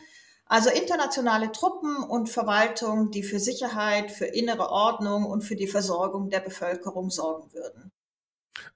also 0.47 0.69
internationale 0.69 1.51
Truppen 1.51 1.97
und 1.97 2.29
Verwaltung, 2.29 3.11
die 3.11 3.23
für 3.23 3.39
Sicherheit, 3.39 4.11
für 4.11 4.25
innere 4.25 4.69
Ordnung 4.69 5.25
und 5.25 5.41
für 5.41 5.55
die 5.55 5.67
Versorgung 5.67 6.29
der 6.29 6.39
Bevölkerung 6.39 7.09
sorgen 7.09 7.51
würden. 7.53 7.91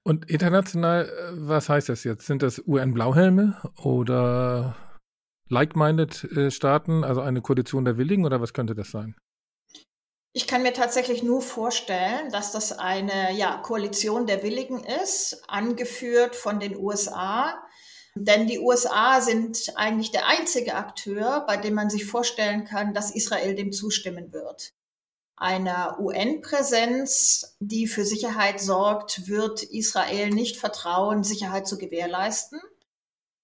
Und 0.02 0.30
international, 0.30 1.06
äh, 1.06 1.32
was 1.48 1.68
heißt 1.68 1.88
das 1.88 2.04
jetzt? 2.04 2.26
Sind 2.26 2.42
das 2.42 2.62
UN-Blauhelme 2.66 3.60
oder 3.82 4.76
like-minded 5.48 6.24
äh, 6.24 6.50
Staaten, 6.50 7.04
also 7.04 7.20
eine 7.20 7.40
Koalition 7.40 7.84
der 7.84 7.96
Willigen 7.96 8.24
oder 8.24 8.40
was 8.40 8.52
könnte 8.52 8.74
das 8.74 8.90
sein? 8.90 9.14
Ich 10.32 10.46
kann 10.46 10.62
mir 10.62 10.72
tatsächlich 10.72 11.24
nur 11.24 11.42
vorstellen, 11.42 12.30
dass 12.30 12.52
das 12.52 12.78
eine 12.78 13.32
ja, 13.32 13.56
Koalition 13.58 14.26
der 14.26 14.44
Willigen 14.44 14.84
ist, 15.02 15.42
angeführt 15.48 16.36
von 16.36 16.60
den 16.60 16.76
USA, 16.76 17.60
denn 18.22 18.46
die 18.46 18.58
USA 18.58 19.22
sind 19.22 19.72
eigentlich 19.76 20.10
der 20.10 20.26
einzige 20.26 20.74
Akteur, 20.74 21.44
bei 21.46 21.56
dem 21.56 21.72
man 21.72 21.88
sich 21.88 22.04
vorstellen 22.04 22.66
kann, 22.66 22.92
dass 22.92 23.14
Israel 23.14 23.54
dem 23.54 23.72
zustimmen 23.72 24.30
wird. 24.30 24.74
Einer 25.36 25.96
UN-Präsenz, 25.98 27.56
die 27.60 27.86
für 27.86 28.04
Sicherheit 28.04 28.60
sorgt, 28.60 29.26
wird 29.26 29.62
Israel 29.62 30.28
nicht 30.28 30.58
vertrauen, 30.58 31.24
Sicherheit 31.24 31.66
zu 31.66 31.78
gewährleisten. 31.78 32.60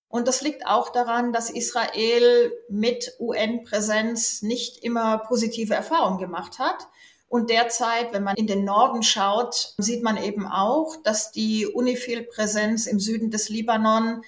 Und 0.08 0.28
das 0.28 0.42
liegt 0.42 0.66
auch 0.66 0.90
daran, 0.90 1.32
dass 1.32 1.48
Israel 1.48 2.52
mit 2.68 3.16
UN-Präsenz 3.18 4.42
nicht 4.42 4.84
immer 4.84 5.18
positive 5.18 5.72
Erfahrungen 5.72 6.18
gemacht 6.18 6.58
hat. 6.58 6.86
Und 7.28 7.48
derzeit, 7.48 8.12
wenn 8.12 8.24
man 8.24 8.36
in 8.36 8.46
den 8.46 8.64
Norden 8.64 9.02
schaut, 9.02 9.74
sieht 9.78 10.02
man 10.02 10.22
eben 10.22 10.46
auch, 10.46 10.96
dass 11.02 11.32
die 11.32 11.66
UNIFIL-Präsenz 11.66 12.86
im 12.86 13.00
Süden 13.00 13.30
des 13.30 13.48
Libanon 13.48 14.22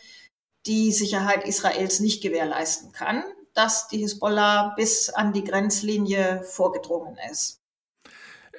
die 0.69 0.93
Sicherheit 0.93 1.49
Israels 1.49 2.01
nicht 2.01 2.23
gewährleisten 2.23 2.93
kann, 2.93 3.25
dass 3.55 3.89
die 3.89 3.99
Hisbollah 3.99 4.75
bis 4.77 5.09
an 5.09 5.33
die 5.33 5.43
Grenzlinie 5.43 6.43
vorgedrungen 6.45 7.17
ist. 7.31 7.59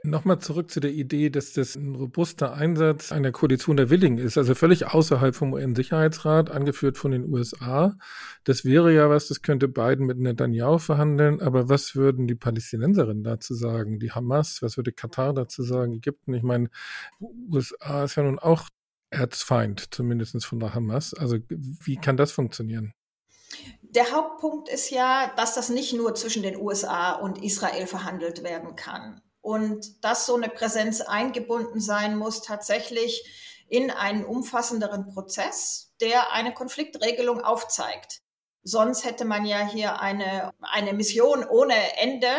Nochmal 0.03 0.39
zurück 0.39 0.71
zu 0.71 0.79
der 0.79 0.91
Idee, 0.91 1.29
dass 1.29 1.51
das 1.53 1.75
ein 1.75 1.93
robuster 1.93 2.53
Einsatz 2.53 3.11
einer 3.11 3.31
Koalition 3.31 3.75
der 3.75 3.89
Willigen 3.89 4.17
ist, 4.17 4.37
also 4.37 4.55
völlig 4.55 4.87
außerhalb 4.87 5.35
vom 5.35 5.51
UN-Sicherheitsrat, 5.53 6.49
angeführt 6.49 6.97
von 6.97 7.11
den 7.11 7.25
USA. 7.25 7.97
Das 8.45 8.63
wäre 8.63 8.93
ja 8.93 9.09
was, 9.09 9.27
das 9.27 9.41
könnte 9.41 9.67
Biden 9.67 10.05
mit 10.05 10.17
Netanyahu 10.17 10.77
verhandeln, 10.77 11.41
aber 11.41 11.67
was 11.67 11.95
würden 11.95 12.27
die 12.27 12.35
Palästinenserinnen 12.35 13.23
dazu 13.23 13.53
sagen? 13.53 13.99
Die 13.99 14.11
Hamas, 14.11 14.61
was 14.61 14.77
würde 14.77 14.93
Katar 14.93 15.33
dazu 15.33 15.63
sagen? 15.63 15.93
Ägypten, 15.93 16.33
ich 16.33 16.43
meine, 16.43 16.69
USA 17.19 18.05
ist 18.05 18.15
ja 18.15 18.23
nun 18.23 18.39
auch 18.39 18.69
Erzfeind, 19.09 19.93
zumindest 19.93 20.45
von 20.45 20.59
der 20.59 20.73
Hamas. 20.73 21.13
Also 21.13 21.37
wie 21.49 21.97
kann 21.97 22.17
das 22.17 22.31
funktionieren? 22.31 22.93
Der 23.81 24.11
Hauptpunkt 24.11 24.69
ist 24.69 24.91
ja, 24.91 25.33
dass 25.35 25.55
das 25.55 25.69
nicht 25.69 25.93
nur 25.93 26.13
zwischen 26.13 26.43
den 26.43 26.57
USA 26.57 27.13
und 27.13 27.43
Israel 27.43 27.87
verhandelt 27.87 28.43
werden 28.43 28.75
kann 28.75 29.21
und 29.41 30.03
dass 30.03 30.27
so 30.27 30.35
eine 30.35 30.49
Präsenz 30.49 31.01
eingebunden 31.01 31.81
sein 31.81 32.15
muss 32.15 32.43
tatsächlich 32.43 33.65
in 33.67 33.91
einen 33.91 34.25
umfassenderen 34.25 35.07
Prozess, 35.07 35.93
der 36.01 36.31
eine 36.33 36.53
Konfliktregelung 36.53 37.41
aufzeigt. 37.41 38.21
Sonst 38.63 39.05
hätte 39.05 39.25
man 39.25 39.45
ja 39.45 39.65
hier 39.65 40.01
eine, 40.01 40.51
eine 40.59 40.93
Mission 40.93 41.43
ohne 41.43 41.97
Ende. 41.97 42.29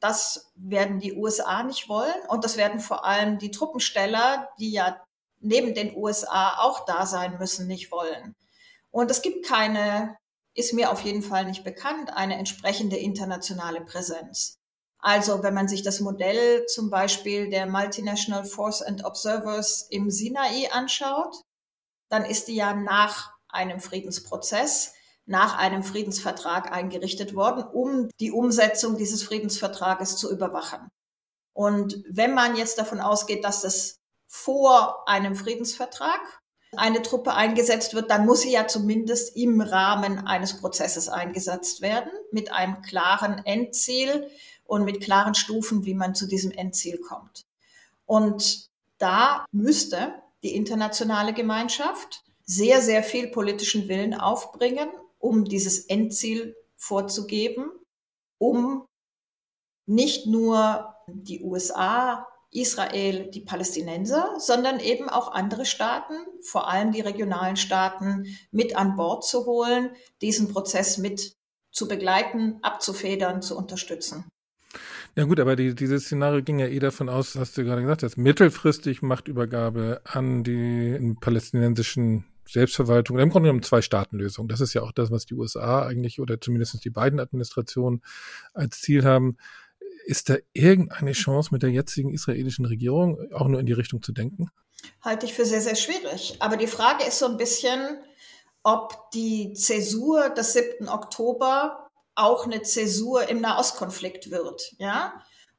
Das 0.00 0.52
werden 0.54 1.00
die 1.00 1.14
USA 1.14 1.62
nicht 1.62 1.88
wollen 1.88 2.20
und 2.28 2.44
das 2.44 2.56
werden 2.56 2.80
vor 2.80 3.04
allem 3.04 3.38
die 3.38 3.50
Truppensteller, 3.50 4.48
die 4.58 4.72
ja 4.72 5.00
neben 5.40 5.74
den 5.74 5.94
USA 5.96 6.58
auch 6.58 6.84
da 6.84 7.06
sein 7.06 7.38
müssen, 7.38 7.66
nicht 7.66 7.90
wollen. 7.90 8.34
Und 8.90 9.10
es 9.10 9.22
gibt 9.22 9.46
keine, 9.46 10.16
ist 10.54 10.72
mir 10.72 10.90
auf 10.90 11.02
jeden 11.02 11.22
Fall 11.22 11.44
nicht 11.44 11.64
bekannt, 11.64 12.10
eine 12.14 12.36
entsprechende 12.36 12.96
internationale 12.96 13.82
Präsenz. 13.82 14.58
Also 14.98 15.42
wenn 15.42 15.54
man 15.54 15.68
sich 15.68 15.82
das 15.82 16.00
Modell 16.00 16.66
zum 16.66 16.90
Beispiel 16.90 17.50
der 17.50 17.66
Multinational 17.66 18.44
Force 18.44 18.82
and 18.82 19.04
Observers 19.04 19.86
im 19.90 20.10
Sinai 20.10 20.70
anschaut, 20.72 21.36
dann 22.08 22.24
ist 22.24 22.48
die 22.48 22.56
ja 22.56 22.74
nach 22.74 23.32
einem 23.48 23.80
Friedensprozess, 23.80 24.94
nach 25.26 25.58
einem 25.58 25.82
Friedensvertrag 25.82 26.72
eingerichtet 26.72 27.34
worden, 27.34 27.64
um 27.64 28.08
die 28.20 28.30
Umsetzung 28.30 28.96
dieses 28.96 29.22
Friedensvertrages 29.22 30.16
zu 30.16 30.30
überwachen. 30.30 30.88
Und 31.52 32.02
wenn 32.08 32.34
man 32.34 32.56
jetzt 32.56 32.78
davon 32.78 33.00
ausgeht, 33.00 33.44
dass 33.44 33.62
das 33.62 33.95
vor 34.26 35.08
einem 35.08 35.36
Friedensvertrag 35.36 36.20
eine 36.76 37.02
Truppe 37.02 37.32
eingesetzt 37.32 37.94
wird, 37.94 38.10
dann 38.10 38.26
muss 38.26 38.42
sie 38.42 38.52
ja 38.52 38.66
zumindest 38.66 39.36
im 39.36 39.60
Rahmen 39.60 40.26
eines 40.26 40.60
Prozesses 40.60 41.08
eingesetzt 41.08 41.80
werden, 41.80 42.10
mit 42.32 42.52
einem 42.52 42.82
klaren 42.82 43.44
Endziel, 43.46 44.28
und 44.66 44.84
mit 44.84 45.00
klaren 45.00 45.34
Stufen, 45.34 45.84
wie 45.84 45.94
man 45.94 46.14
zu 46.14 46.26
diesem 46.26 46.50
Endziel 46.50 46.98
kommt. 46.98 47.46
Und 48.04 48.68
da 48.98 49.46
müsste 49.52 50.14
die 50.42 50.54
internationale 50.54 51.32
Gemeinschaft 51.32 52.24
sehr, 52.44 52.80
sehr 52.80 53.02
viel 53.02 53.28
politischen 53.28 53.88
Willen 53.88 54.14
aufbringen, 54.14 54.88
um 55.18 55.44
dieses 55.44 55.86
Endziel 55.86 56.56
vorzugeben, 56.76 57.70
um 58.38 58.86
nicht 59.86 60.26
nur 60.26 60.94
die 61.06 61.42
USA, 61.42 62.26
Israel, 62.60 63.30
die 63.30 63.40
Palästinenser, 63.40 64.34
sondern 64.38 64.80
eben 64.80 65.08
auch 65.08 65.32
andere 65.32 65.64
Staaten, 65.64 66.14
vor 66.42 66.68
allem 66.68 66.92
die 66.92 67.00
regionalen 67.00 67.56
Staaten, 67.56 68.24
mit 68.50 68.76
an 68.76 68.96
Bord 68.96 69.24
zu 69.24 69.46
holen, 69.46 69.90
diesen 70.22 70.48
Prozess 70.48 70.98
mit 70.98 71.34
zu 71.70 71.88
begleiten, 71.88 72.58
abzufedern, 72.62 73.42
zu 73.42 73.56
unterstützen. 73.56 74.24
Ja 75.14 75.24
gut, 75.24 75.40
aber 75.40 75.56
die, 75.56 75.74
dieses 75.74 76.04
Szenario 76.04 76.42
ging 76.42 76.58
ja 76.58 76.66
eh 76.66 76.78
davon 76.78 77.08
aus, 77.08 77.36
hast 77.36 77.56
du 77.56 77.64
gerade 77.64 77.80
gesagt, 77.80 78.02
dass 78.02 78.16
mittelfristig 78.16 79.00
Machtübergabe 79.00 80.02
an 80.04 80.44
die 80.44 81.16
palästinensischen 81.20 82.24
Selbstverwaltung, 82.48 83.18
im 83.18 83.30
Grunde 83.30 83.48
genommen 83.48 83.62
zwei 83.62 83.82
Staatenlösung. 83.82 84.46
Das 84.48 84.60
ist 84.60 84.74
ja 84.74 84.82
auch 84.82 84.92
das, 84.92 85.10
was 85.10 85.26
die 85.26 85.34
USA 85.34 85.86
eigentlich 85.86 86.20
oder 86.20 86.40
zumindest 86.40 86.84
die 86.84 86.90
beiden 86.90 87.18
Administrationen 87.18 88.02
als 88.54 88.80
Ziel 88.80 89.04
haben. 89.04 89.36
Ist 90.06 90.30
da 90.30 90.36
irgendeine 90.52 91.12
Chance 91.12 91.48
mit 91.50 91.64
der 91.64 91.70
jetzigen 91.70 92.14
israelischen 92.14 92.64
Regierung 92.64 93.18
auch 93.32 93.48
nur 93.48 93.58
in 93.58 93.66
die 93.66 93.72
Richtung 93.72 94.02
zu 94.02 94.12
denken? 94.12 94.50
Halte 95.02 95.26
ich 95.26 95.34
für 95.34 95.44
sehr, 95.44 95.60
sehr 95.60 95.74
schwierig. 95.74 96.36
Aber 96.38 96.56
die 96.56 96.68
Frage 96.68 97.04
ist 97.04 97.18
so 97.18 97.26
ein 97.26 97.36
bisschen, 97.36 97.98
ob 98.62 99.10
die 99.10 99.52
Zäsur 99.54 100.30
des 100.30 100.52
7. 100.52 100.88
Oktober 100.88 101.90
auch 102.14 102.44
eine 102.44 102.62
Zäsur 102.62 103.28
im 103.28 103.40
Nahostkonflikt 103.40 104.30
wird, 104.30 104.76
ja. 104.78 105.12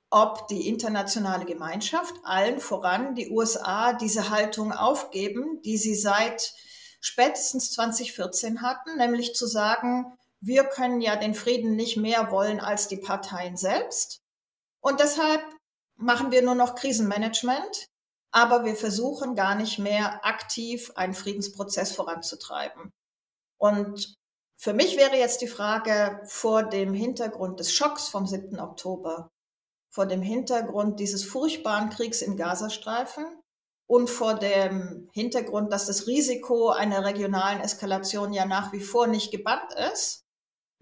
Ob 0.10 0.48
die 0.48 0.70
internationale 0.70 1.44
Gemeinschaft, 1.44 2.16
allen 2.24 2.62
voran 2.62 3.16
die 3.16 3.30
USA, 3.30 3.92
diese 3.92 4.30
Haltung 4.30 4.72
aufgeben, 4.72 5.62
die 5.66 5.78
sie 5.78 5.96
seit 5.96 6.54
spätestens 7.02 7.74
2014 7.74 8.62
hatten, 8.62 8.96
nämlich 8.96 9.36
zu 9.36 9.46
sagen, 9.46 10.06
wir 10.40 10.64
können 10.64 11.02
ja 11.02 11.18
den 11.18 11.34
Frieden 11.34 11.76
nicht 11.76 11.98
mehr 11.98 12.32
wollen 12.32 12.62
als 12.62 12.88
die 12.88 12.96
Parteien 12.96 13.58
selbst. 13.58 14.22
Und 14.82 15.00
deshalb 15.00 15.44
machen 15.98 16.32
wir 16.32 16.42
nur 16.42 16.56
noch 16.56 16.76
Krisenmanagement, 16.76 17.88
aber 18.32 18.66
wir 18.66 18.76
versuchen 18.76 19.36
gar 19.36 19.56
nicht 19.56 19.80
mehr 19.80 20.26
aktiv 20.26 20.92
einen 20.96 21.14
Friedensprozess 21.14 21.94
voranzutreiben. 21.94 22.92
Und 23.60 24.14
für 24.60 24.74
mich 24.74 24.98
wäre 24.98 25.18
jetzt 25.18 25.42
die 25.42 25.48
Frage 25.48 26.22
vor 26.26 26.64
dem 26.64 26.94
Hintergrund 26.94 27.60
des 27.60 27.74
Schocks 27.74 28.08
vom 28.08 28.26
7. 28.26 28.60
Oktober, 28.60 29.30
vor 29.94 30.06
dem 30.06 30.22
Hintergrund 30.22 31.00
dieses 31.00 31.24
furchtbaren 31.24 31.90
Kriegs 31.90 32.22
im 32.22 32.38
Gazastreifen 32.38 33.26
und 33.88 34.10
vor 34.10 34.36
dem 34.36 35.10
Hintergrund, 35.14 35.72
dass 35.72 35.86
das 35.86 36.08
Risiko 36.08 36.70
einer 36.70 37.06
regionalen 37.06 37.62
Eskalation 37.62 38.34
ja 38.34 38.46
nach 38.46 38.74
wie 38.74 38.82
vor 38.82 39.08
nicht 39.08 39.32
gebannt 39.32 39.74
ist, 39.94 40.27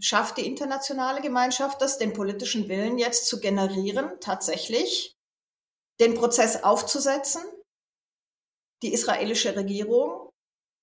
schafft 0.01 0.37
die 0.37 0.45
internationale 0.45 1.21
Gemeinschaft 1.21 1.81
das, 1.81 1.97
den 1.97 2.13
politischen 2.13 2.67
Willen 2.67 2.97
jetzt 2.97 3.27
zu 3.27 3.39
generieren, 3.39 4.11
tatsächlich? 4.19 5.13
Den 5.99 6.15
Prozess 6.15 6.63
aufzusetzen, 6.63 7.41
die 8.83 8.93
israelische 8.93 9.55
Regierung 9.55 10.29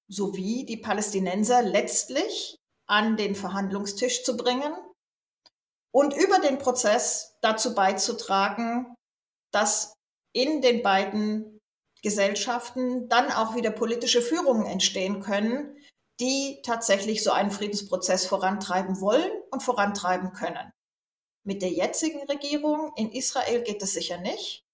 sowie 0.09 0.65
die 0.65 0.79
Palästinenser 0.79 1.63
letztlich 1.63 2.57
an 2.89 3.17
den 3.17 3.35
Verhandlungstisch 3.35 4.25
zu 4.25 4.37
bringen 4.37 4.75
und 5.95 6.15
über 6.15 6.39
den 6.39 6.59
Prozess 6.59 7.37
dazu 7.43 7.75
beizutragen, 7.75 8.95
dass 9.53 9.95
in 10.35 10.63
den 10.63 10.83
beiden 10.83 11.61
Gesellschaften 12.03 13.09
dann 13.09 13.31
auch 13.31 13.55
wieder 13.55 13.71
politische 13.71 14.23
Führungen 14.23 14.67
entstehen 14.67 15.21
können, 15.21 15.77
die 16.21 16.61
tatsächlich 16.63 17.23
so 17.23 17.33
einen 17.33 17.51
Friedensprozess 17.51 18.27
vorantreiben 18.27 19.01
wollen 19.01 19.31
und 19.51 19.63
vorantreiben 19.63 20.33
können. 20.33 20.73
Mit 21.45 21.63
der 21.63 21.71
jetzigen 21.71 22.23
Regierung 22.25 22.93
in 22.97 23.11
Israel 23.11 23.63
geht 23.63 23.83
es 23.83 23.95
sicher 23.95 24.19
nicht. 24.19 24.65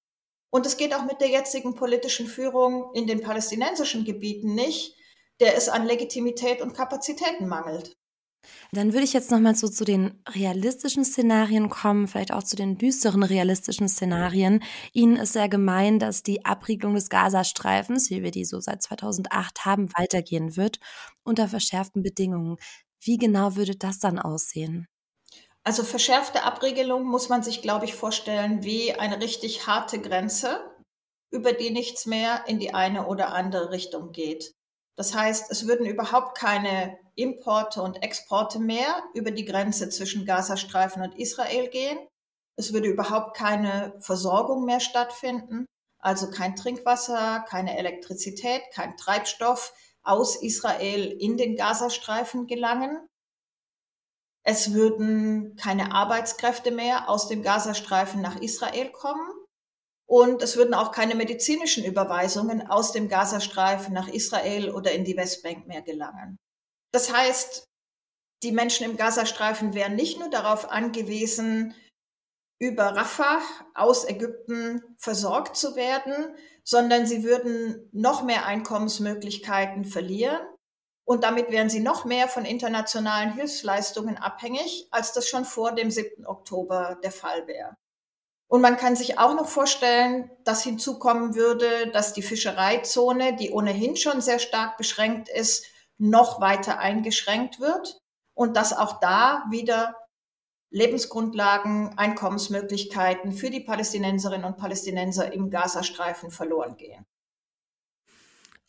Und 0.50 0.66
es 0.66 0.76
geht 0.76 0.94
auch 0.94 1.04
mit 1.04 1.20
der 1.20 1.28
jetzigen 1.28 1.74
politischen 1.74 2.26
Führung 2.26 2.92
in 2.94 3.06
den 3.06 3.20
palästinensischen 3.20 4.04
Gebieten 4.04 4.54
nicht, 4.54 4.96
der 5.40 5.56
es 5.56 5.68
an 5.68 5.86
Legitimität 5.86 6.62
und 6.62 6.74
Kapazitäten 6.74 7.48
mangelt. 7.48 7.97
Dann 8.72 8.92
würde 8.92 9.04
ich 9.04 9.12
jetzt 9.12 9.30
nochmal 9.30 9.54
so 9.54 9.68
zu 9.68 9.84
den 9.84 10.22
realistischen 10.28 11.04
Szenarien 11.04 11.70
kommen, 11.70 12.06
vielleicht 12.06 12.32
auch 12.32 12.42
zu 12.42 12.56
den 12.56 12.76
düsteren 12.76 13.22
realistischen 13.22 13.88
Szenarien. 13.88 14.62
Ihnen 14.92 15.16
ist 15.16 15.32
sehr 15.32 15.48
gemein, 15.48 15.98
dass 15.98 16.22
die 16.22 16.44
Abriegelung 16.44 16.94
des 16.94 17.08
Gazastreifens, 17.08 18.10
wie 18.10 18.22
wir 18.22 18.30
die 18.30 18.44
so 18.44 18.60
seit 18.60 18.82
2008 18.82 19.64
haben, 19.64 19.88
weitergehen 19.96 20.56
wird, 20.56 20.80
unter 21.24 21.48
verschärften 21.48 22.02
Bedingungen. 22.02 22.56
Wie 23.00 23.16
genau 23.16 23.56
würde 23.56 23.76
das 23.76 23.98
dann 23.98 24.18
aussehen? 24.18 24.86
Also 25.64 25.82
verschärfte 25.82 26.44
Abriegelung 26.44 27.04
muss 27.04 27.28
man 27.28 27.42
sich, 27.42 27.62
glaube 27.62 27.84
ich, 27.84 27.94
vorstellen 27.94 28.64
wie 28.64 28.94
eine 28.94 29.20
richtig 29.20 29.66
harte 29.66 30.00
Grenze, 30.00 30.60
über 31.30 31.52
die 31.52 31.70
nichts 31.70 32.06
mehr 32.06 32.44
in 32.46 32.58
die 32.58 32.72
eine 32.74 33.06
oder 33.06 33.34
andere 33.34 33.70
Richtung 33.70 34.12
geht. 34.12 34.54
Das 34.98 35.14
heißt, 35.14 35.52
es 35.52 35.68
würden 35.68 35.86
überhaupt 35.86 36.36
keine 36.36 36.98
Importe 37.14 37.82
und 37.82 38.02
Exporte 38.02 38.58
mehr 38.58 39.00
über 39.14 39.30
die 39.30 39.44
Grenze 39.44 39.88
zwischen 39.90 40.26
Gazastreifen 40.26 41.02
und 41.02 41.16
Israel 41.16 41.68
gehen. 41.68 41.98
Es 42.56 42.72
würde 42.72 42.88
überhaupt 42.88 43.36
keine 43.36 43.94
Versorgung 44.00 44.64
mehr 44.64 44.80
stattfinden, 44.80 45.66
also 46.00 46.28
kein 46.30 46.56
Trinkwasser, 46.56 47.44
keine 47.48 47.78
Elektrizität, 47.78 48.60
kein 48.72 48.96
Treibstoff, 48.96 49.72
aus 50.02 50.34
Israel 50.34 51.06
in 51.06 51.36
den 51.36 51.54
Gazastreifen 51.54 52.48
gelangen. 52.48 52.98
Es 54.42 54.72
würden 54.72 55.54
keine 55.54 55.92
Arbeitskräfte 55.92 56.72
mehr 56.72 57.08
aus 57.08 57.28
dem 57.28 57.44
Gazastreifen 57.44 58.20
nach 58.20 58.40
Israel 58.40 58.90
kommen. 58.90 59.30
Und 60.08 60.42
es 60.42 60.56
würden 60.56 60.72
auch 60.72 60.90
keine 60.90 61.14
medizinischen 61.14 61.84
Überweisungen 61.84 62.66
aus 62.66 62.92
dem 62.92 63.08
Gazastreifen 63.08 63.92
nach 63.92 64.08
Israel 64.08 64.70
oder 64.70 64.92
in 64.92 65.04
die 65.04 65.16
Westbank 65.16 65.66
mehr 65.66 65.82
gelangen. 65.82 66.38
Das 66.92 67.12
heißt, 67.12 67.64
die 68.42 68.52
Menschen 68.52 68.86
im 68.86 68.96
Gazastreifen 68.96 69.74
wären 69.74 69.96
nicht 69.96 70.18
nur 70.18 70.30
darauf 70.30 70.70
angewiesen, 70.70 71.74
über 72.60 72.96
Rafah 72.96 73.42
aus 73.74 74.08
Ägypten 74.08 74.82
versorgt 74.98 75.56
zu 75.56 75.76
werden, 75.76 76.34
sondern 76.64 77.06
sie 77.06 77.22
würden 77.22 77.88
noch 77.92 78.22
mehr 78.22 78.46
Einkommensmöglichkeiten 78.46 79.84
verlieren. 79.84 80.40
Und 81.06 81.22
damit 81.24 81.50
wären 81.50 81.70
sie 81.70 81.80
noch 81.80 82.04
mehr 82.04 82.28
von 82.28 82.44
internationalen 82.44 83.32
Hilfsleistungen 83.32 84.16
abhängig, 84.16 84.88
als 84.90 85.12
das 85.12 85.28
schon 85.28 85.44
vor 85.44 85.72
dem 85.72 85.90
7. 85.90 86.26
Oktober 86.26 86.98
der 87.02 87.12
Fall 87.12 87.46
wäre. 87.46 87.76
Und 88.48 88.62
man 88.62 88.78
kann 88.78 88.96
sich 88.96 89.18
auch 89.18 89.34
noch 89.34 89.46
vorstellen, 89.46 90.30
dass 90.44 90.62
hinzukommen 90.62 91.34
würde, 91.34 91.90
dass 91.92 92.14
die 92.14 92.22
Fischereizone, 92.22 93.36
die 93.36 93.50
ohnehin 93.50 93.96
schon 93.96 94.22
sehr 94.22 94.38
stark 94.38 94.78
beschränkt 94.78 95.28
ist, 95.28 95.66
noch 95.98 96.40
weiter 96.40 96.78
eingeschränkt 96.78 97.60
wird 97.60 98.00
und 98.34 98.56
dass 98.56 98.72
auch 98.72 99.00
da 99.00 99.44
wieder 99.50 99.96
Lebensgrundlagen, 100.70 101.98
Einkommensmöglichkeiten 101.98 103.32
für 103.32 103.50
die 103.50 103.60
Palästinenserinnen 103.60 104.46
und 104.46 104.56
Palästinenser 104.56 105.32
im 105.32 105.50
Gazastreifen 105.50 106.30
verloren 106.30 106.76
gehen. 106.76 107.04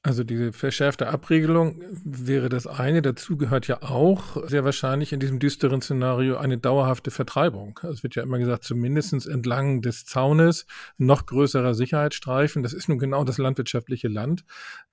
Also 0.01 0.23
diese 0.23 0.53
verschärfte 0.53 1.09
Abregelung 1.09 1.83
wäre 2.05 2.47
das 2.47 2.67
eine. 2.67 3.01
Dazu 3.01 3.35
gehört 3.35 3.67
ja 3.67 3.81
auch 3.81 4.47
sehr 4.47 4.63
wahrscheinlich 4.63 5.11
in 5.11 5.19
diesem 5.19 5.39
düsteren 5.39 5.81
Szenario 5.81 6.37
eine 6.37 6.57
dauerhafte 6.57 7.11
Vertreibung. 7.11 7.77
Es 7.83 8.01
wird 8.01 8.15
ja 8.15 8.23
immer 8.23 8.39
gesagt, 8.39 8.63
zumindest 8.63 9.27
entlang 9.27 9.81
des 9.81 10.05
Zaunes 10.05 10.67
noch 10.97 11.25
größerer 11.25 11.73
Sicherheitsstreifen. 11.73 12.63
Das 12.63 12.71
ist 12.71 12.87
nun 12.87 12.97
genau 12.97 13.25
das 13.25 13.39
landwirtschaftliche 13.39 14.07
Land. 14.07 14.45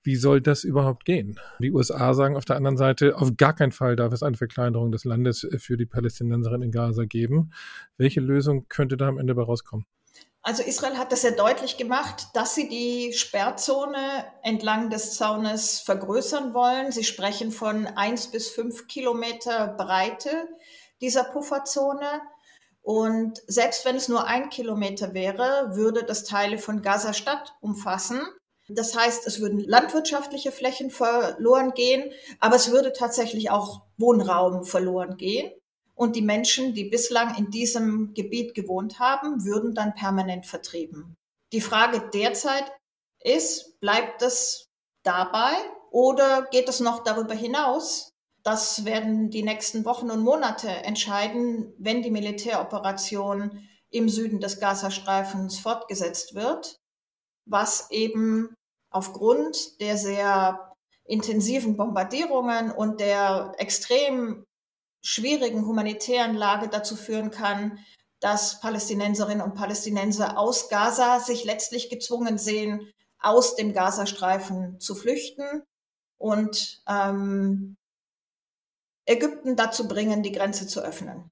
Wie 0.03 0.17
soll 0.17 0.41
das 0.41 0.65
überhaupt 0.65 1.05
gehen? 1.05 1.39
Die 1.59 1.71
USA 1.71 2.13
sagen 2.13 2.35
auf 2.35 2.43
der 2.43 2.57
anderen 2.57 2.75
Seite, 2.75 3.15
auf 3.15 3.37
gar 3.37 3.55
keinen 3.55 3.71
Fall 3.71 3.95
darf 3.95 4.11
es 4.11 4.23
eine 4.23 4.35
Verkleinerung 4.35 4.91
des 4.91 5.05
Landes 5.05 5.47
für 5.57 5.77
die 5.77 5.85
Palästinenserinnen 5.85 6.63
in 6.63 6.71
Gaza 6.71 7.05
geben. 7.05 7.51
Welche 7.95 8.19
Lösung 8.19 8.65
könnte 8.67 8.97
da 8.97 9.07
am 9.07 9.19
Ende 9.19 9.35
bei 9.35 9.43
rauskommen? 9.43 9.85
Also 10.47 10.63
Israel 10.63 10.97
hat 10.97 11.11
das 11.11 11.23
sehr 11.23 11.33
deutlich 11.33 11.75
gemacht, 11.75 12.27
dass 12.33 12.55
sie 12.55 12.69
die 12.69 13.11
Sperrzone 13.11 13.99
entlang 14.43 14.89
des 14.89 15.17
Zaunes 15.17 15.81
vergrößern 15.81 16.53
wollen. 16.53 16.93
Sie 16.93 17.03
sprechen 17.03 17.51
von 17.51 17.85
eins 17.85 18.27
bis 18.27 18.47
fünf 18.47 18.87
Kilometer 18.87 19.67
Breite 19.67 20.47
dieser 21.01 21.25
Pufferzone. 21.25 22.21
Und 22.81 23.41
selbst 23.47 23.83
wenn 23.83 23.97
es 23.97 24.07
nur 24.07 24.25
ein 24.25 24.47
Kilometer 24.47 25.13
wäre, 25.13 25.75
würde 25.75 26.05
das 26.05 26.23
Teile 26.23 26.59
von 26.59 26.81
Gaza-Stadt 26.81 27.53
umfassen. 27.59 28.21
Das 28.69 28.95
heißt, 28.95 29.27
es 29.27 29.41
würden 29.41 29.59
landwirtschaftliche 29.59 30.53
Flächen 30.53 30.91
verloren 30.91 31.73
gehen, 31.73 32.13
aber 32.39 32.55
es 32.55 32.71
würde 32.71 32.93
tatsächlich 32.93 33.49
auch 33.49 33.81
Wohnraum 33.97 34.63
verloren 34.63 35.17
gehen. 35.17 35.51
Und 35.97 36.15
die 36.15 36.21
Menschen, 36.21 36.75
die 36.75 36.85
bislang 36.85 37.35
in 37.37 37.49
diesem 37.49 38.13
Gebiet 38.13 38.53
gewohnt 38.53 38.99
haben, 38.99 39.43
würden 39.43 39.73
dann 39.73 39.95
permanent 39.95 40.45
vertrieben. 40.45 41.15
Die 41.51 41.61
Frage 41.61 42.07
derzeit 42.13 42.71
ist, 43.19 43.79
bleibt 43.79 44.21
es 44.21 44.67
dabei 45.03 45.53
oder 45.89 46.43
geht 46.51 46.69
es 46.69 46.81
noch 46.81 47.03
darüber 47.03 47.33
hinaus? 47.33 48.11
Das 48.43 48.85
werden 48.85 49.31
die 49.31 49.41
nächsten 49.41 49.85
Wochen 49.85 50.11
und 50.11 50.21
Monate 50.21 50.69
entscheiden, 50.69 51.73
wenn 51.79 52.03
die 52.03 52.11
Militäroperation 52.11 53.67
im 53.89 54.07
Süden 54.07 54.39
des 54.39 54.59
Gazastreifens 54.59 55.57
fortgesetzt 55.57 56.35
wird, 56.35 56.77
was 57.45 57.89
eben 57.89 58.53
aufgrund 58.91 59.81
der 59.81 59.97
sehr 59.97 60.73
intensiven 61.05 61.75
Bombardierungen 61.75 62.71
und 62.71 62.99
der 62.99 63.53
extrem 63.57 64.45
schwierigen 65.07 65.65
humanitären 65.65 66.35
Lage 66.35 66.67
dazu 66.67 66.97
führen 66.97 67.31
kann, 67.31 67.79
dass 68.19 68.59
Palästinenserinnen 68.59 69.41
und 69.41 69.55
Palästinenser 69.55 70.37
aus 70.37 70.67
Gaza 70.67 71.21
sich 71.21 71.45
letztlich 71.45 71.89
gezwungen 71.89 72.37
sehen, 72.37 72.91
aus 73.19 73.55
dem 73.55 73.71
Gazastreifen 73.73 74.81
zu 74.81 74.95
flüchten 74.95 75.63
und 76.17 76.83
ähm, 76.89 77.77
Ägypten 79.05 79.55
dazu 79.55 79.87
bringen, 79.87 80.23
die 80.23 80.33
Grenze 80.33 80.67
zu 80.67 80.81
öffnen. 80.81 81.31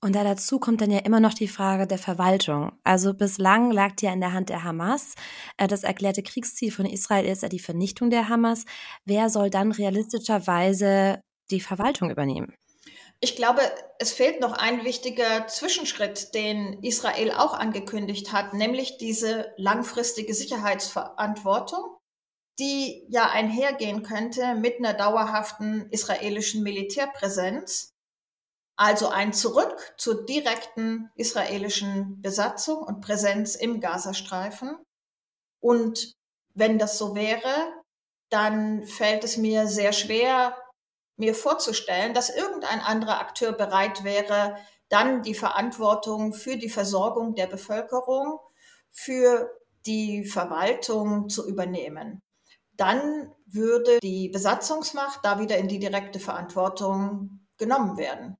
Und 0.00 0.14
da 0.14 0.24
dazu 0.24 0.58
kommt 0.58 0.80
dann 0.80 0.90
ja 0.90 1.00
immer 1.00 1.20
noch 1.20 1.34
die 1.34 1.48
Frage 1.48 1.86
der 1.86 1.98
Verwaltung. 1.98 2.72
Also 2.84 3.12
bislang 3.12 3.70
lag 3.70 3.96
die 3.96 4.06
ja 4.06 4.12
in 4.12 4.20
der 4.20 4.32
Hand 4.32 4.48
der 4.48 4.64
Hamas. 4.64 5.14
Äh, 5.58 5.68
das 5.68 5.82
erklärte 5.82 6.22
Kriegsziel 6.22 6.70
von 6.70 6.86
Israel 6.86 7.26
ist 7.26 7.42
ja 7.42 7.50
die 7.50 7.58
Vernichtung 7.58 8.08
der 8.08 8.30
Hamas. 8.30 8.64
Wer 9.04 9.28
soll 9.28 9.50
dann 9.50 9.72
realistischerweise 9.72 11.20
die 11.50 11.60
Verwaltung 11.60 12.10
übernehmen? 12.10 12.54
Ich 13.20 13.34
glaube, 13.34 13.62
es 13.98 14.12
fehlt 14.12 14.40
noch 14.40 14.52
ein 14.52 14.84
wichtiger 14.84 15.46
Zwischenschritt, 15.46 16.34
den 16.34 16.82
Israel 16.82 17.32
auch 17.32 17.54
angekündigt 17.54 18.32
hat, 18.32 18.52
nämlich 18.52 18.98
diese 18.98 19.52
langfristige 19.56 20.34
Sicherheitsverantwortung, 20.34 21.96
die 22.58 23.06
ja 23.08 23.30
einhergehen 23.30 24.02
könnte 24.02 24.54
mit 24.54 24.78
einer 24.78 24.92
dauerhaften 24.92 25.88
israelischen 25.90 26.62
Militärpräsenz. 26.62 27.94
Also 28.78 29.08
ein 29.08 29.32
Zurück 29.32 29.94
zur 29.96 30.26
direkten 30.26 31.10
israelischen 31.14 32.20
Besatzung 32.20 32.78
und 32.82 33.00
Präsenz 33.00 33.54
im 33.54 33.80
Gazastreifen. 33.80 34.76
Und 35.60 36.12
wenn 36.52 36.78
das 36.78 36.98
so 36.98 37.14
wäre, 37.14 37.72
dann 38.28 38.84
fällt 38.84 39.24
es 39.24 39.38
mir 39.38 39.66
sehr 39.66 39.92
schwer, 39.92 40.54
mir 41.16 41.34
vorzustellen, 41.34 42.14
dass 42.14 42.34
irgendein 42.34 42.80
anderer 42.80 43.20
Akteur 43.20 43.52
bereit 43.52 44.04
wäre, 44.04 44.56
dann 44.88 45.22
die 45.22 45.34
Verantwortung 45.34 46.32
für 46.32 46.56
die 46.56 46.68
Versorgung 46.68 47.34
der 47.34 47.46
Bevölkerung, 47.46 48.38
für 48.90 49.50
die 49.86 50.24
Verwaltung 50.24 51.28
zu 51.28 51.48
übernehmen. 51.48 52.22
Dann 52.76 53.32
würde 53.46 53.98
die 54.02 54.28
Besatzungsmacht 54.28 55.20
da 55.22 55.40
wieder 55.40 55.56
in 55.56 55.68
die 55.68 55.78
direkte 55.78 56.20
Verantwortung 56.20 57.46
genommen 57.58 57.96
werden. 57.96 58.36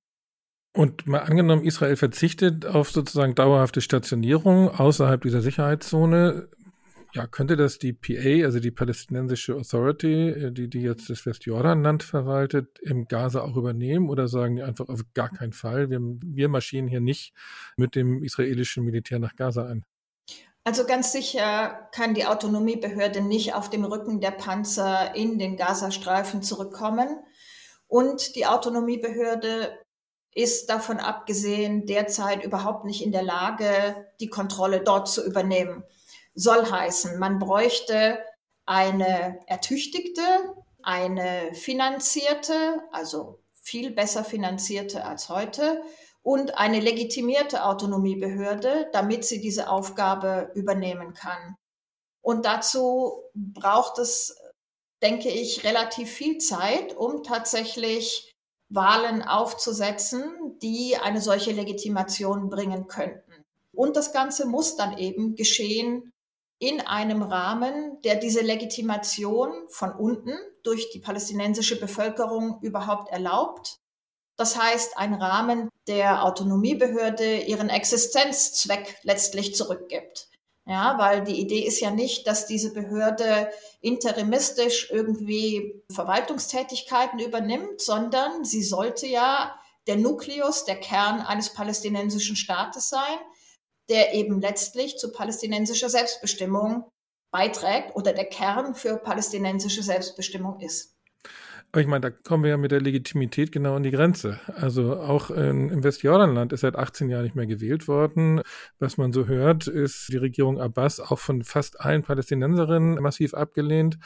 Und 0.75 1.07
mal 1.07 1.21
angenommen, 1.21 1.65
Israel 1.65 1.97
verzichtet 1.97 2.67
auf 2.67 2.91
sozusagen 2.91 3.35
dauerhafte 3.35 3.81
Stationierung 3.81 4.69
außerhalb 4.69 5.23
dieser 5.23 5.41
Sicherheitszone, 5.41 6.51
ja, 7.17 7.27
könnte 7.27 7.57
das 7.57 7.79
die 7.79 7.95
PA, 7.95 8.45
also 8.45 8.61
die 8.61 8.71
palästinensische 8.71 9.55
Authority, 9.55 10.29
äh, 10.29 10.53
die, 10.53 10.69
die 10.69 10.83
jetzt 10.83 11.09
das 11.09 11.25
Westjordanland 11.25 12.03
verwaltet, 12.03 12.79
im 12.81 13.09
Gaza 13.09 13.41
auch 13.41 13.57
übernehmen 13.57 14.11
oder 14.11 14.29
sagen 14.29 14.57
die 14.57 14.63
einfach 14.63 14.89
auf 14.89 15.01
gar 15.15 15.31
keinen 15.31 15.55
Fall, 15.55 15.89
wir, 15.89 15.99
wir 16.01 16.49
marschieren 16.51 16.89
hier 16.89 17.01
nicht 17.01 17.33
mit 17.79 17.95
dem 17.95 18.23
israelischen 18.23 18.85
Militär 18.85 19.19
nach 19.19 19.35
Gaza 19.35 19.65
ein? 19.67 19.85
Also 20.63 20.85
ganz 20.85 21.13
sicher 21.13 21.89
kann 21.93 22.13
die 22.13 22.27
Autonomiebehörde 22.27 23.23
nicht 23.23 23.55
auf 23.55 23.71
dem 23.71 23.85
Rücken 23.85 24.21
der 24.21 24.33
Panzer 24.33 25.15
in 25.15 25.39
den 25.39 25.57
Gazastreifen 25.57 26.43
zurückkommen. 26.43 27.09
Und 27.87 28.35
die 28.35 28.47
Autonomiebehörde 28.47 29.79
ist 30.35 30.69
davon 30.69 30.99
abgesehen 30.99 31.87
derzeit 31.87 32.45
überhaupt 32.45 32.85
nicht 32.85 33.03
in 33.03 33.13
der 33.13 33.23
Lage, 33.23 34.07
die 34.21 34.29
Kontrolle 34.29 34.83
dort 34.85 35.09
zu 35.09 35.25
übernehmen 35.25 35.85
soll 36.37 36.71
heißen, 36.71 37.19
man 37.19 37.39
bräuchte 37.39 38.23
eine 38.67 39.41
ertüchtigte, 39.47 40.23
eine 40.83 41.53
finanzierte, 41.55 42.83
also 42.93 43.41
viel 43.55 43.91
besser 43.91 44.23
finanzierte 44.23 45.05
als 45.05 45.29
heute 45.29 45.83
und 46.23 46.59
eine 46.59 46.79
legitimierte 46.79 47.65
Autonomiebehörde, 47.65 48.89
damit 48.93 49.25
sie 49.25 49.41
diese 49.41 49.71
Aufgabe 49.71 50.53
übernehmen 50.55 51.15
kann. 51.15 51.57
Und 52.21 52.45
dazu 52.45 53.23
braucht 53.35 53.99
es, 53.99 54.37
denke 55.03 55.29
ich, 55.31 55.65
relativ 55.65 56.11
viel 56.11 56.39
Zeit, 56.39 56.97
um 56.97 57.23
tatsächlich 57.23 58.35
Wahlen 58.69 59.23
aufzusetzen, 59.23 60.59
die 60.61 60.97
eine 60.97 61.21
solche 61.21 61.53
Legitimation 61.53 62.51
bringen 62.51 62.89
könnten. 62.89 63.45
Und 63.73 63.97
das 63.97 64.13
Ganze 64.13 64.47
muss 64.47 64.77
dann 64.77 64.99
eben 64.99 65.37
geschehen 65.37 66.13
in 66.59 66.81
einem 66.81 67.23
Rahmen, 67.23 68.01
der 68.03 68.17
diese 68.17 68.41
Legitimation 68.41 69.53
von 69.69 69.93
unten 69.93 70.37
durch 70.63 70.91
die 70.91 71.01
palästinensische 71.01 71.79
Bevölkerung 71.79 72.59
überhaupt 72.63 73.11
erlaubt. 73.11 73.79
Das 74.37 74.61
heißt, 74.61 74.99
ein 74.99 75.15
Rahmen, 75.15 75.69
der 75.87 76.25
Autonomiebehörde 76.25 77.39
ihren 77.41 77.69
Existenzzweck 77.69 78.99
letztlich 79.03 79.55
zurückgibt. 79.55 80.29
Ja, 80.69 80.99
weil 80.99 81.23
die 81.23 81.41
Idee 81.41 81.61
ist 81.61 81.79
ja 81.79 81.93
nicht, 81.93 82.27
dass 82.27 82.47
diese 82.47 82.73
Behörde 82.73 83.51
interimistisch 83.81 84.91
irgendwie 84.91 85.81
Verwaltungstätigkeiten 85.93 87.21
übernimmt, 87.21 87.81
sondern 87.81 88.45
sie 88.45 88.65
sollte 88.65 89.07
ja 89.07 89.55
der 89.87 89.97
Nukleus, 89.97 90.65
der 90.65 90.81
Kern 90.81 91.21
eines 91.21 91.53
palästinensischen 91.53 92.35
Staates 92.35 92.89
sein, 92.89 93.19
der 93.89 94.15
eben 94.15 94.41
letztlich 94.41 94.97
zu 94.99 95.13
palästinensischer 95.13 95.89
Selbstbestimmung 95.89 96.89
beiträgt 97.31 97.95
oder 97.95 98.13
der 98.13 98.27
Kern 98.27 98.75
für 98.75 98.97
palästinensische 98.97 99.83
Selbstbestimmung 99.83 100.61
ist. 100.61 100.97
Aber 101.73 101.81
ich 101.81 101.87
meine, 101.89 102.01
da 102.01 102.11
kommen 102.11 102.45
wir 102.45 102.51
ja 102.51 102.57
mit 102.57 102.71
der 102.71 102.81
Legitimität 102.81 103.53
genau 103.53 103.75
an 103.75 103.83
die 103.83 103.91
Grenze. 103.91 104.41
Also 104.55 104.97
auch 104.97 105.31
in, 105.31 105.69
im 105.69 105.85
Westjordanland 105.85 106.53
ist 106.53 106.61
seit 106.61 106.77
18 106.77 107.11
Jahren 107.11 107.25
nicht 107.25 107.35
mehr 107.35 107.47
gewählt 107.47 107.89
worden. 107.89 108.41
Was 108.79 108.97
man 108.97 109.13
so 109.13 109.27
hört, 109.27 109.67
ist 109.67 110.09
die 110.11 110.17
Regierung 110.17 110.61
Abbas 110.61 111.01
auch 111.01 111.19
von 111.19 111.43
fast 111.43 111.81
allen 111.81 112.03
Palästinenserinnen 112.03 112.95
massiv 113.03 113.35
abgelehnt. 113.35 113.99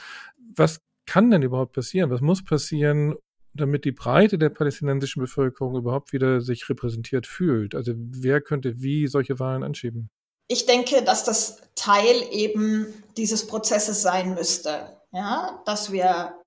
Was 0.57 0.81
kann 1.07 1.31
denn 1.31 1.43
überhaupt 1.43 1.72
passieren? 1.72 2.11
Was 2.11 2.20
muss 2.20 2.45
passieren, 2.45 3.14
damit 3.55 3.84
die 3.84 3.92
Breite 3.92 4.38
der 4.38 4.48
palästinensischen 4.48 5.20
Bevölkerung 5.20 5.76
überhaupt 5.76 6.12
wieder 6.12 6.40
sich 6.40 6.68
repräsentiert 6.68 7.26
fühlt? 7.26 7.74
Also 7.74 7.92
wer 7.96 8.40
könnte 8.40 8.80
wie 8.82 9.07
solche 9.07 9.38
Wahlen 9.38 9.62
anschieben? 9.62 10.11
Ich 10.48 10.66
denke, 10.66 11.03
dass 11.03 11.24
das 11.24 11.61
Teil 11.74 12.22
eben 12.32 12.92
dieses 13.16 13.46
Prozesses 13.46 14.03
sein 14.03 14.34
müsste. 14.34 15.01
Ja, 15.12 15.62
dass 15.64 15.92
wir 15.92 16.40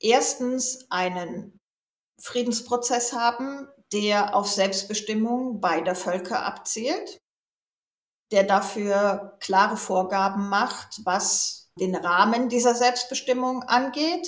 erstens 0.00 0.86
einen 0.90 1.58
Friedensprozess 2.20 3.12
haben, 3.12 3.68
der 3.92 4.34
auf 4.34 4.48
Selbstbestimmung 4.48 5.60
beider 5.60 5.94
Völker 5.94 6.44
abzielt, 6.44 7.18
der 8.32 8.44
dafür 8.44 9.36
klare 9.40 9.76
Vorgaben 9.76 10.48
macht, 10.48 11.00
was 11.04 11.70
den 11.78 11.94
Rahmen 11.94 12.48
dieser 12.48 12.74
Selbstbestimmung 12.74 13.62
angeht 13.62 14.26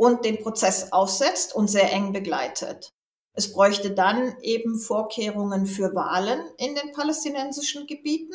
und 0.00 0.24
den 0.24 0.42
Prozess 0.42 0.92
aufsetzt 0.92 1.54
und 1.54 1.68
sehr 1.68 1.92
eng 1.92 2.14
begleitet. 2.14 2.94
Es 3.34 3.52
bräuchte 3.52 3.90
dann 3.90 4.34
eben 4.40 4.78
Vorkehrungen 4.78 5.66
für 5.66 5.94
Wahlen 5.94 6.40
in 6.56 6.74
den 6.74 6.92
palästinensischen 6.92 7.86
Gebieten 7.86 8.34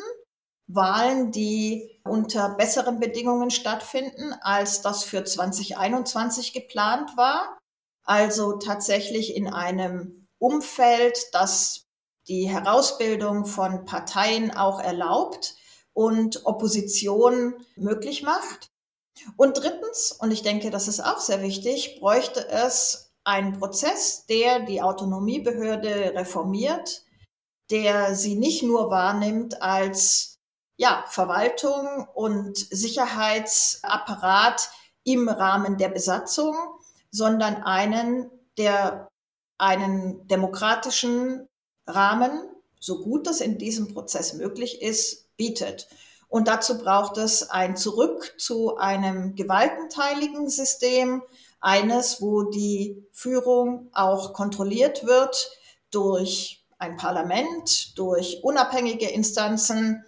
Wahlen, 0.68 1.32
die 1.32 2.00
unter 2.04 2.50
besseren 2.50 3.00
Bedingungen 3.00 3.50
stattfinden, 3.50 4.34
als 4.42 4.84
das 4.84 5.04
für 5.04 5.24
2021 5.24 6.54
geplant 6.54 7.18
war. 7.18 7.58
Also 8.04 8.58
tatsächlich 8.58 9.36
in 9.36 9.48
einem 9.48 10.28
Umfeld, 10.38 11.18
das 11.34 11.86
die 12.28 12.48
Herausbildung 12.48 13.46
von 13.46 13.86
Parteien 13.86 14.56
auch 14.56 14.80
erlaubt 14.80 15.56
und 15.94 16.46
Opposition 16.46 17.56
möglich 17.76 18.22
macht. 18.22 18.70
Und 19.38 19.58
drittens, 19.58 20.12
und 20.12 20.32
ich 20.32 20.44
denke, 20.44 20.72
das 20.72 20.88
ist 20.88 21.00
auch 21.00 21.20
sehr 21.20 21.42
wichtig, 21.42 22.00
bräuchte 22.00 22.48
es 22.48 23.14
einen 23.24 23.60
Prozess, 23.60 24.26
der 24.28 24.60
die 24.60 24.82
Autonomiebehörde 24.82 26.14
reformiert, 26.16 27.04
der 27.72 28.16
sie 28.16 28.36
nicht 28.36 28.64
nur 28.64 28.92
wahrnimmt 28.92 29.62
als 29.62 30.36
ja, 30.78 31.06
Verwaltung 31.08 32.08
und 32.14 32.58
Sicherheitsapparat 32.58 34.70
im 35.04 35.30
Rahmen 35.30 35.78
der 35.78 35.90
Besatzung, 35.90 36.56
sondern 37.12 37.64
einen, 37.64 38.30
der 38.58 39.08
einen 39.58 40.28
demokratischen 40.28 41.48
Rahmen, 41.88 42.42
so 42.80 43.04
gut 43.04 43.26
das 43.26 43.42
in 43.42 43.58
diesem 43.58 43.94
Prozess 43.94 44.34
möglich 44.34 44.82
ist, 44.82 45.36
bietet. 45.38 45.88
Und 46.28 46.48
dazu 46.48 46.78
braucht 46.78 47.18
es 47.18 47.50
ein 47.50 47.78
Zurück 47.78 48.34
zu 48.38 48.78
einem 48.78 49.36
gewaltenteiligen 49.36 50.50
System, 50.50 51.22
eines, 51.62 52.22
wo 52.22 52.44
die 52.44 53.08
Führung 53.12 53.90
auch 53.94 54.34
kontrolliert 54.34 55.06
wird 55.06 55.52
durch 55.90 56.64
ein 56.78 56.98
Parlament, 56.98 57.98
durch 57.98 58.40
unabhängige 58.44 59.10
Instanzen, 59.10 60.04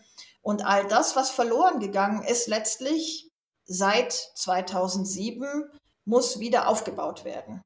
und 0.47 0.65
all 0.65 0.87
das, 0.87 1.17
was 1.17 1.29
verloren 1.29 1.81
gegangen 1.81 2.23
ist, 2.23 2.47
letztlich 2.47 3.29
seit 3.65 4.13
2007, 4.13 5.45
muss 6.05 6.39
wieder 6.39 6.69
aufgebaut 6.69 7.25
werden. 7.25 7.61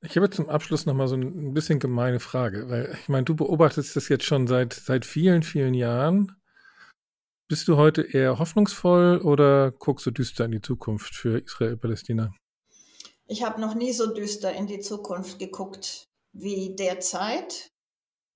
Ich 0.00 0.16
habe 0.16 0.30
zum 0.30 0.48
Abschluss 0.48 0.86
noch 0.86 0.94
mal 0.94 1.06
so 1.06 1.16
ein 1.16 1.52
bisschen 1.52 1.80
gemeine 1.80 2.18
Frage, 2.18 2.70
weil 2.70 2.96
ich 2.98 3.10
meine, 3.10 3.24
du 3.24 3.36
beobachtest 3.36 3.94
das 3.94 4.08
jetzt 4.08 4.24
schon 4.24 4.46
seit, 4.46 4.72
seit 4.72 5.04
vielen, 5.04 5.42
vielen 5.42 5.74
Jahren. 5.74 6.34
Bist 7.48 7.66
du 7.66 7.76
heute 7.76 8.02
eher 8.02 8.38
hoffnungsvoll 8.38 9.18
oder 9.22 9.72
guckst 9.72 10.06
du 10.06 10.10
düster 10.10 10.44
in 10.44 10.52
die 10.52 10.60
Zukunft 10.60 11.14
für 11.14 11.38
Israel-Palästina? 11.38 12.32
Ich 13.26 13.42
habe 13.42 13.60
noch 13.60 13.74
nie 13.74 13.92
so 13.92 14.12
düster 14.12 14.52
in 14.52 14.66
die 14.66 14.80
Zukunft 14.80 15.38
geguckt 15.38 16.04
wie 16.32 16.76
derzeit 16.76 17.70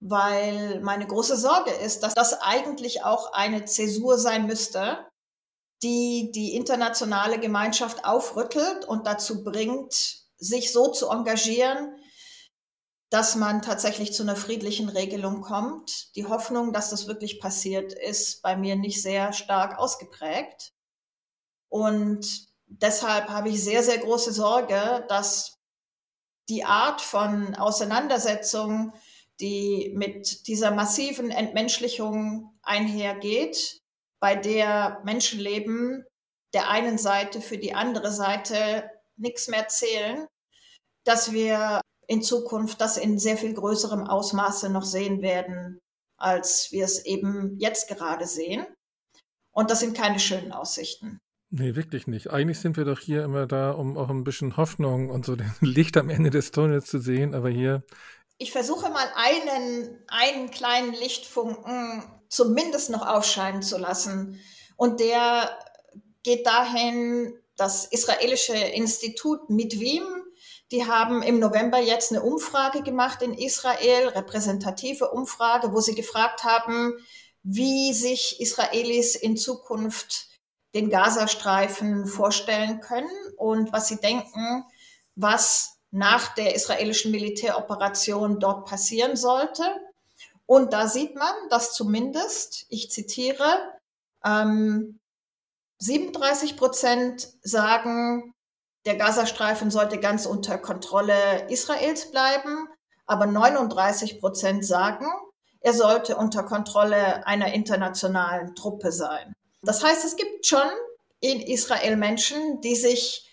weil 0.02 0.80
meine 0.80 1.06
große 1.06 1.36
Sorge 1.36 1.70
ist, 1.70 2.02
dass 2.02 2.14
das 2.14 2.40
eigentlich 2.42 3.04
auch 3.04 3.32
eine 3.32 3.64
Zäsur 3.64 4.18
sein 4.18 4.46
müsste, 4.46 5.06
die 5.82 6.32
die 6.34 6.56
internationale 6.56 7.38
Gemeinschaft 7.38 8.04
aufrüttelt 8.04 8.84
und 8.84 9.06
dazu 9.06 9.44
bringt, 9.44 10.24
sich 10.36 10.72
so 10.72 10.88
zu 10.88 11.08
engagieren, 11.08 11.94
dass 13.12 13.36
man 13.36 13.60
tatsächlich 13.60 14.14
zu 14.14 14.22
einer 14.22 14.36
friedlichen 14.36 14.88
Regelung 14.88 15.42
kommt. 15.42 16.16
Die 16.16 16.24
Hoffnung, 16.24 16.72
dass 16.72 16.88
das 16.88 17.06
wirklich 17.08 17.40
passiert, 17.40 17.92
ist 17.92 18.40
bei 18.40 18.56
mir 18.56 18.74
nicht 18.74 19.02
sehr 19.02 19.34
stark 19.34 19.78
ausgeprägt. 19.78 20.72
Und 21.68 22.48
deshalb 22.68 23.28
habe 23.28 23.50
ich 23.50 23.62
sehr, 23.62 23.82
sehr 23.82 23.98
große 23.98 24.32
Sorge, 24.32 25.04
dass 25.08 25.58
die 26.48 26.64
Art 26.64 27.02
von 27.02 27.54
Auseinandersetzung, 27.54 28.94
die 29.40 29.92
mit 29.94 30.46
dieser 30.46 30.70
massiven 30.70 31.30
Entmenschlichung 31.30 32.58
einhergeht, 32.62 33.82
bei 34.20 34.36
der 34.36 35.02
Menschenleben 35.04 36.06
der 36.54 36.70
einen 36.70 36.96
Seite 36.96 37.42
für 37.42 37.58
die 37.58 37.74
andere 37.74 38.10
Seite 38.10 38.90
nichts 39.16 39.48
mehr 39.48 39.68
zählen, 39.68 40.26
dass 41.04 41.32
wir 41.32 41.81
in 42.12 42.22
Zukunft 42.22 42.80
das 42.80 42.98
in 42.98 43.18
sehr 43.18 43.38
viel 43.38 43.54
größerem 43.54 44.06
Ausmaße 44.06 44.68
noch 44.68 44.84
sehen 44.84 45.22
werden, 45.22 45.80
als 46.18 46.70
wir 46.70 46.84
es 46.84 47.06
eben 47.06 47.56
jetzt 47.58 47.88
gerade 47.88 48.26
sehen. 48.26 48.66
Und 49.50 49.70
das 49.70 49.80
sind 49.80 49.96
keine 49.96 50.20
schönen 50.20 50.52
Aussichten. 50.52 51.18
Nee, 51.50 51.74
wirklich 51.74 52.06
nicht. 52.06 52.30
Eigentlich 52.30 52.60
sind 52.60 52.76
wir 52.76 52.84
doch 52.84 52.98
hier 52.98 53.24
immer 53.24 53.46
da, 53.46 53.70
um 53.72 53.96
auch 53.96 54.10
ein 54.10 54.24
bisschen 54.24 54.58
Hoffnung 54.58 55.08
und 55.08 55.24
so 55.24 55.36
den 55.36 55.52
Licht 55.60 55.96
am 55.96 56.10
Ende 56.10 56.28
des 56.28 56.50
Tunnels 56.50 56.86
zu 56.86 56.98
sehen. 56.98 57.34
Aber 57.34 57.48
hier 57.48 57.82
ich 58.38 58.52
versuche 58.52 58.90
mal 58.90 59.08
einen, 59.14 60.04
einen 60.08 60.50
kleinen 60.50 60.92
Lichtfunken 60.94 62.02
zumindest 62.28 62.90
noch 62.90 63.06
aufscheinen 63.06 63.62
zu 63.62 63.78
lassen. 63.78 64.40
Und 64.76 65.00
der 65.00 65.58
geht 66.24 66.46
dahin, 66.46 67.38
das 67.56 67.84
israelische 67.86 68.56
Institut 68.56 69.48
Mitwim, 69.48 70.02
die 70.72 70.86
haben 70.86 71.22
im 71.22 71.38
November 71.38 71.78
jetzt 71.78 72.10
eine 72.10 72.22
Umfrage 72.22 72.82
gemacht 72.82 73.20
in 73.22 73.34
Israel, 73.34 74.08
repräsentative 74.08 75.10
Umfrage, 75.10 75.72
wo 75.72 75.80
sie 75.80 75.94
gefragt 75.94 76.44
haben, 76.44 76.94
wie 77.42 77.92
sich 77.92 78.40
Israelis 78.40 79.14
in 79.14 79.36
Zukunft 79.36 80.28
den 80.74 80.88
Gazastreifen 80.88 82.06
vorstellen 82.06 82.80
können 82.80 83.10
und 83.36 83.72
was 83.72 83.88
sie 83.88 84.00
denken, 84.00 84.64
was 85.14 85.76
nach 85.90 86.34
der 86.34 86.54
israelischen 86.54 87.10
Militäroperation 87.10 88.40
dort 88.40 88.66
passieren 88.66 89.14
sollte. 89.16 89.64
Und 90.46 90.72
da 90.72 90.88
sieht 90.88 91.14
man, 91.14 91.34
dass 91.50 91.74
zumindest, 91.74 92.64
ich 92.70 92.90
zitiere, 92.90 93.74
ähm, 94.24 94.98
37 95.78 96.56
Prozent 96.56 97.28
sagen, 97.42 98.34
der 98.84 98.96
Gazastreifen 98.96 99.70
sollte 99.70 99.98
ganz 99.98 100.26
unter 100.26 100.58
Kontrolle 100.58 101.46
Israels 101.48 102.10
bleiben, 102.10 102.68
aber 103.06 103.26
39 103.26 104.20
Prozent 104.20 104.64
sagen, 104.64 105.06
er 105.60 105.72
sollte 105.72 106.16
unter 106.16 106.42
Kontrolle 106.42 107.26
einer 107.26 107.52
internationalen 107.52 108.54
Truppe 108.54 108.90
sein. 108.90 109.32
Das 109.62 109.84
heißt, 109.84 110.04
es 110.04 110.16
gibt 110.16 110.46
schon 110.46 110.68
in 111.20 111.40
Israel 111.40 111.96
Menschen, 111.96 112.60
die 112.62 112.74
sich 112.74 113.28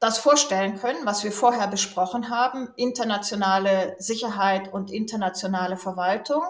das 0.00 0.18
vorstellen 0.18 0.76
können, 0.78 1.06
was 1.06 1.22
wir 1.22 1.30
vorher 1.30 1.68
besprochen 1.68 2.28
haben, 2.28 2.68
internationale 2.76 3.94
Sicherheit 4.00 4.72
und 4.72 4.90
internationale 4.90 5.76
Verwaltung, 5.76 6.42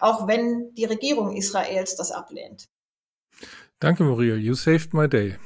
auch 0.00 0.26
wenn 0.26 0.74
die 0.74 0.84
Regierung 0.84 1.36
Israels 1.36 1.94
das 1.94 2.10
ablehnt. 2.10 2.68
Danke, 3.78 4.02
Muriel. 4.02 4.38
You 4.38 4.54
saved 4.54 4.92
my 4.92 5.08
day. 5.08 5.36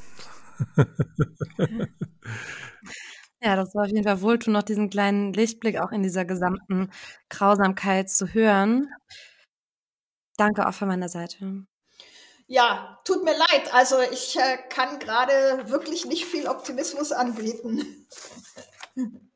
Ja, 3.40 3.57
das 3.57 3.74
war 3.74 3.84
auf 3.84 3.90
jeden 3.90 4.05
Fall 4.05 4.20
wohltuend, 4.20 4.55
noch 4.55 4.62
diesen 4.62 4.90
kleinen 4.90 5.32
Lichtblick 5.32 5.78
auch 5.78 5.92
in 5.92 6.03
dieser 6.03 6.24
gesamten 6.24 6.90
Grausamkeit 7.28 8.11
zu 8.11 8.34
hören. 8.34 8.88
Danke 10.36 10.66
auch 10.66 10.74
von 10.74 10.88
meiner 10.88 11.09
Seite. 11.09 11.64
Ja, 12.46 12.98
tut 13.05 13.24
mir 13.24 13.36
leid. 13.36 13.72
Also 13.72 13.96
ich 14.12 14.36
äh, 14.36 14.59
kann 14.68 14.98
gerade 14.98 15.70
wirklich 15.70 16.05
nicht 16.07 16.26
viel 16.26 16.48
Optimismus 16.48 17.12
anbieten. 17.12 18.07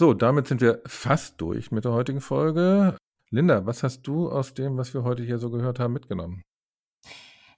So, 0.00 0.14
damit 0.14 0.48
sind 0.48 0.62
wir 0.62 0.80
fast 0.86 1.38
durch 1.42 1.72
mit 1.72 1.84
der 1.84 1.92
heutigen 1.92 2.22
Folge. 2.22 2.96
Linda, 3.28 3.66
was 3.66 3.82
hast 3.82 4.00
du 4.04 4.30
aus 4.30 4.54
dem, 4.54 4.78
was 4.78 4.94
wir 4.94 5.04
heute 5.04 5.22
hier 5.22 5.36
so 5.36 5.50
gehört 5.50 5.78
haben, 5.78 5.92
mitgenommen? 5.92 6.40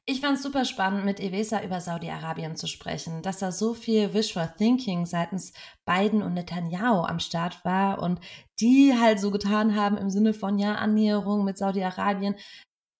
Ich 0.05 0.20
fand 0.20 0.36
es 0.36 0.42
super 0.42 0.64
spannend, 0.64 1.05
mit 1.05 1.20
Evesa 1.20 1.62
über 1.62 1.80
Saudi-Arabien 1.80 2.57
zu 2.57 2.66
sprechen, 2.66 3.22
dass 3.22 3.38
da 3.38 3.53
so 3.53 3.72
viel 3.72 4.12
Wishful 4.14 4.53
Thinking 4.59 5.07
seitens 5.07 5.53
Biden 5.86 6.22
und 6.22 6.34
Netanyahu 6.34 7.05
am 7.05 7.20
Start 7.20 7.64
war 7.64 8.03
und 8.03 8.20
die 8.59 8.94
halt 8.98 9.20
so 9.20 9.30
getan 9.30 9.76
haben 9.76 9.96
im 9.96 10.11
Sinne 10.11 10.34
von, 10.34 10.59
ja, 10.59 10.74
Annäherung 10.74 11.44
mit 11.44 11.57
Saudi-Arabien 11.57 12.34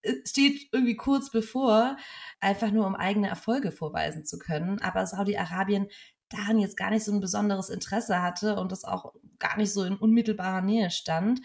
äh, 0.03 0.13
steht 0.25 0.69
irgendwie 0.71 0.95
kurz 0.95 1.29
bevor, 1.29 1.97
einfach 2.39 2.71
nur 2.71 2.87
um 2.87 2.95
eigene 2.95 3.27
Erfolge 3.27 3.73
vorweisen 3.73 4.23
zu 4.23 4.39
können. 4.39 4.81
Aber 4.81 5.05
Saudi-Arabien 5.05 5.89
daran 6.29 6.57
jetzt 6.57 6.77
gar 6.77 6.89
nicht 6.89 7.03
so 7.03 7.11
ein 7.11 7.19
besonderes 7.19 7.69
Interesse 7.69 8.21
hatte 8.21 8.55
und 8.55 8.71
das 8.71 8.85
auch 8.85 9.13
gar 9.39 9.57
nicht 9.57 9.73
so 9.73 9.83
in 9.83 9.97
unmittelbarer 9.97 10.61
Nähe 10.61 10.89
stand. 10.89 11.41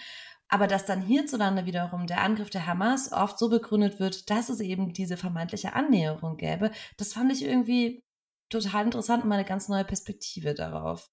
Aber 0.49 0.67
dass 0.67 0.87
dann 0.87 1.03
hierzulande 1.03 1.67
wiederum 1.67 2.07
der 2.07 2.23
Angriff 2.23 2.51
der 2.51 2.67
Hamas 2.67 3.13
oft 3.13 3.39
so 3.39 3.49
begründet 3.51 4.01
wird, 4.01 4.31
dass 4.31 4.49
es 4.49 4.61
eben 4.61 4.93
diese 4.93 5.17
vermeintliche 5.17 5.75
Annäherung 5.75 6.37
gäbe, 6.37 6.71
das 6.97 7.13
fand 7.13 7.33
ich 7.33 7.45
irgendwie 7.45 8.03
total 8.49 8.87
interessant 8.87 9.23
und 9.23 9.29
mal 9.29 9.37
eine 9.37 9.45
ganz 9.45 9.69
neue 9.69 9.85
Perspektive 9.85 10.55
darauf. 10.55 11.11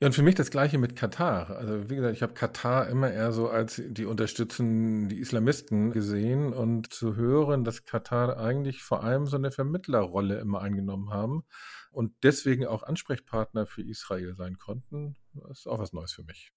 Ja, 0.00 0.06
und 0.06 0.12
für 0.12 0.22
mich 0.22 0.36
das 0.36 0.52
Gleiche 0.52 0.78
mit 0.78 0.94
Katar. 0.94 1.50
Also 1.50 1.90
wie 1.90 1.96
gesagt, 1.96 2.14
ich 2.14 2.22
habe 2.22 2.32
Katar 2.32 2.88
immer 2.88 3.10
eher 3.10 3.32
so 3.32 3.48
als 3.48 3.82
die 3.84 4.04
unterstützen 4.04 5.08
die 5.08 5.18
Islamisten 5.18 5.90
gesehen 5.90 6.52
und 6.52 6.92
zu 6.92 7.16
hören, 7.16 7.64
dass 7.64 7.84
Katar 7.84 8.36
eigentlich 8.38 8.82
vor 8.84 9.02
allem 9.02 9.26
so 9.26 9.36
eine 9.36 9.50
Vermittlerrolle 9.50 10.38
immer 10.38 10.60
eingenommen 10.60 11.10
haben 11.10 11.42
und 11.90 12.14
deswegen 12.22 12.64
auch 12.64 12.84
Ansprechpartner 12.84 13.66
für 13.66 13.82
Israel 13.82 14.36
sein 14.36 14.56
konnten, 14.56 15.16
ist 15.50 15.66
auch 15.66 15.80
was 15.80 15.92
Neues 15.92 16.12
für 16.12 16.22
mich. 16.22 16.52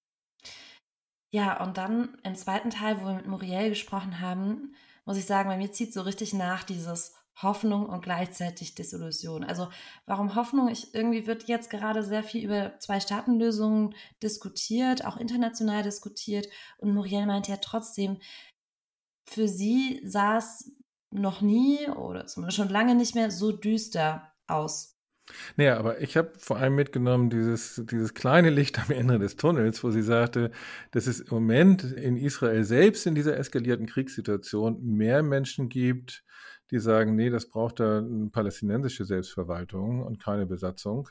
Ja, 1.33 1.63
und 1.63 1.77
dann 1.77 2.17
im 2.23 2.35
zweiten 2.35 2.69
Teil, 2.69 3.01
wo 3.01 3.05
wir 3.05 3.13
mit 3.13 3.27
Muriel 3.27 3.69
gesprochen 3.69 4.19
haben, 4.19 4.75
muss 5.05 5.17
ich 5.17 5.25
sagen, 5.25 5.49
bei 5.49 5.57
mir 5.57 5.71
zieht 5.71 5.93
so 5.93 6.01
richtig 6.01 6.33
nach 6.33 6.63
dieses 6.63 7.15
Hoffnung 7.41 7.87
und 7.87 8.01
gleichzeitig 8.01 8.75
Desillusion. 8.75 9.43
Also 9.43 9.69
warum 10.05 10.35
Hoffnung? 10.35 10.67
Ich, 10.67 10.93
irgendwie 10.93 11.27
wird 11.27 11.47
jetzt 11.47 11.69
gerade 11.69 12.03
sehr 12.03 12.23
viel 12.23 12.43
über 12.43 12.77
Zwei-Staaten-Lösungen 12.79 13.95
diskutiert, 14.21 15.05
auch 15.05 15.17
international 15.17 15.83
diskutiert. 15.83 16.47
Und 16.77 16.93
Muriel 16.93 17.25
meint 17.25 17.47
ja 17.47 17.57
trotzdem, 17.57 18.19
für 19.25 19.47
sie 19.47 20.01
sah 20.03 20.37
es 20.37 20.71
noch 21.11 21.41
nie 21.41 21.87
oder 21.87 22.27
zumindest 22.27 22.57
schon 22.57 22.69
lange 22.69 22.95
nicht 22.95 23.15
mehr 23.15 23.31
so 23.31 23.51
düster 23.51 24.33
aus. 24.47 25.00
Naja, 25.55 25.77
aber 25.77 26.01
ich 26.01 26.17
habe 26.17 26.31
vor 26.37 26.57
allem 26.57 26.75
mitgenommen 26.75 27.29
dieses, 27.29 27.81
dieses 27.89 28.13
kleine 28.13 28.49
Licht 28.49 28.79
am 28.79 28.91
Ende 28.91 29.19
des 29.19 29.35
Tunnels, 29.35 29.83
wo 29.83 29.91
sie 29.91 30.01
sagte, 30.01 30.51
dass 30.91 31.07
es 31.07 31.19
im 31.19 31.33
Moment 31.33 31.83
in 31.83 32.17
Israel 32.17 32.63
selbst 32.63 33.05
in 33.05 33.15
dieser 33.15 33.37
eskalierten 33.37 33.85
Kriegssituation 33.85 34.81
mehr 34.83 35.23
Menschen 35.23 35.69
gibt, 35.69 36.23
die 36.71 36.79
sagen, 36.79 37.15
nee, 37.15 37.29
das 37.29 37.49
braucht 37.49 37.79
da 37.79 37.99
eine 37.99 38.29
palästinensische 38.29 39.05
Selbstverwaltung 39.05 40.01
und 40.01 40.21
keine 40.23 40.45
Besatzung 40.45 41.09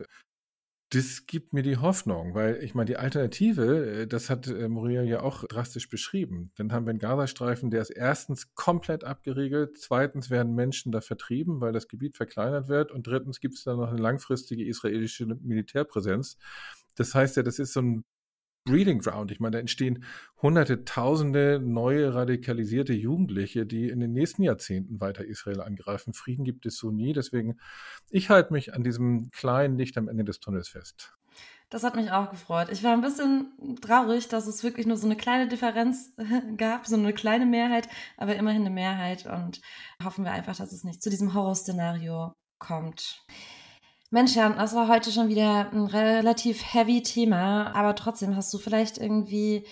das 0.93 1.27
gibt 1.27 1.53
mir 1.53 1.63
die 1.63 1.77
Hoffnung, 1.77 2.35
weil 2.35 2.63
ich 2.65 2.75
meine, 2.75 2.87
die 2.87 2.97
Alternative, 2.97 4.03
äh, 4.03 4.07
das 4.09 4.29
hat 4.29 4.49
äh, 4.49 4.69
Muriel 4.69 5.05
ja 5.05 5.23
auch 5.23 5.45
drastisch 5.45 5.89
beschrieben. 5.89 6.51
Dann 6.57 6.73
haben 6.73 6.85
wir 6.85 6.91
einen 6.91 6.99
Gazastreifen, 6.99 7.71
der 7.71 7.83
ist 7.83 7.91
erstens 7.91 8.55
komplett 8.55 9.05
abgeriegelt, 9.05 9.79
zweitens 9.79 10.31
werden 10.31 10.55
Menschen 10.55 10.91
da 10.91 11.01
vertrieben, 11.01 11.61
weil 11.61 11.73
das 11.73 11.87
Gebiet 11.87 12.17
verkleinert 12.17 12.69
wird 12.69 12.91
und 12.91 13.07
drittens 13.07 13.39
gibt 13.39 13.55
es 13.55 13.65
da 13.65 13.75
noch 13.77 13.89
eine 13.89 14.01
langfristige 14.01 14.65
israelische 14.65 15.27
Militärpräsenz. 15.27 16.39
Das 16.97 17.15
heißt 17.15 17.37
ja, 17.37 17.45
das 17.45 17.61
ist 17.61 17.73
so 17.73 17.81
ein 17.83 18.05
Breeding 18.65 18.99
Ground. 19.01 19.31
Ich 19.31 19.41
meine, 19.41 19.53
da 19.53 19.59
entstehen 19.59 20.05
hunderte, 20.43 20.85
tausende 20.85 21.61
neue 21.61 22.15
radikalisierte 22.15 22.93
Jugendliche, 22.93 23.67
die 23.67 23.89
in 23.89 24.01
den 24.01 24.13
nächsten 24.13 24.43
Jahrzehnten 24.43 25.01
weiter 25.01 25.25
Israel 25.25 25.61
angreifen. 25.61 26.13
Frieden 26.13 26.45
gibt 26.45 26.67
es 26.67 26.77
so 26.77 26.91
nie. 26.91 27.13
Deswegen, 27.13 27.59
ich 28.11 28.31
halte 28.31 28.53
mich 28.53 28.75
an 28.75 28.85
diesem 28.85 29.31
kleinen 29.31 29.79
Licht 29.79 29.97
am 29.97 30.09
Ende 30.09 30.25
des 30.25 30.41
Tunnels 30.41 30.69
fest. 30.69 31.15
Das 31.71 31.85
hat 31.85 31.95
mich 31.95 32.11
auch 32.11 32.31
gefreut. 32.31 32.69
Ich 32.73 32.83
war 32.83 32.93
ein 32.93 33.01
bisschen 33.01 33.79
traurig, 33.81 34.27
dass 34.27 34.49
es 34.49 34.65
wirklich 34.65 34.87
nur 34.87 34.97
so 34.97 35.07
eine 35.07 35.17
kleine 35.17 35.47
Differenz 35.47 36.13
gab, 36.57 36.87
so 36.87 36.97
eine 36.97 37.13
kleine 37.13 37.47
Mehrheit, 37.47 37.89
aber 38.17 38.35
immerhin 38.35 38.63
eine 38.63 38.71
Mehrheit 38.71 39.27
und 39.27 39.61
hoffen 40.03 40.25
wir 40.25 40.33
einfach, 40.33 40.57
dass 40.57 40.73
es 40.73 40.83
nicht 40.83 41.01
zu 41.01 41.11
diesem 41.11 41.33
Horrorszenario 41.33 42.33
kommt. 42.59 43.25
Mensch, 44.13 44.35
Jan, 44.35 44.57
das 44.57 44.75
war 44.75 44.89
heute 44.89 45.13
schon 45.13 45.29
wieder 45.29 45.71
ein 45.73 45.87
relativ 45.87 46.75
heavy 46.75 47.01
Thema, 47.01 47.73
aber 47.77 47.95
trotzdem 47.95 48.35
hast 48.35 48.53
du 48.53 48.59
vielleicht 48.59 48.99
irgendwie 48.99 49.65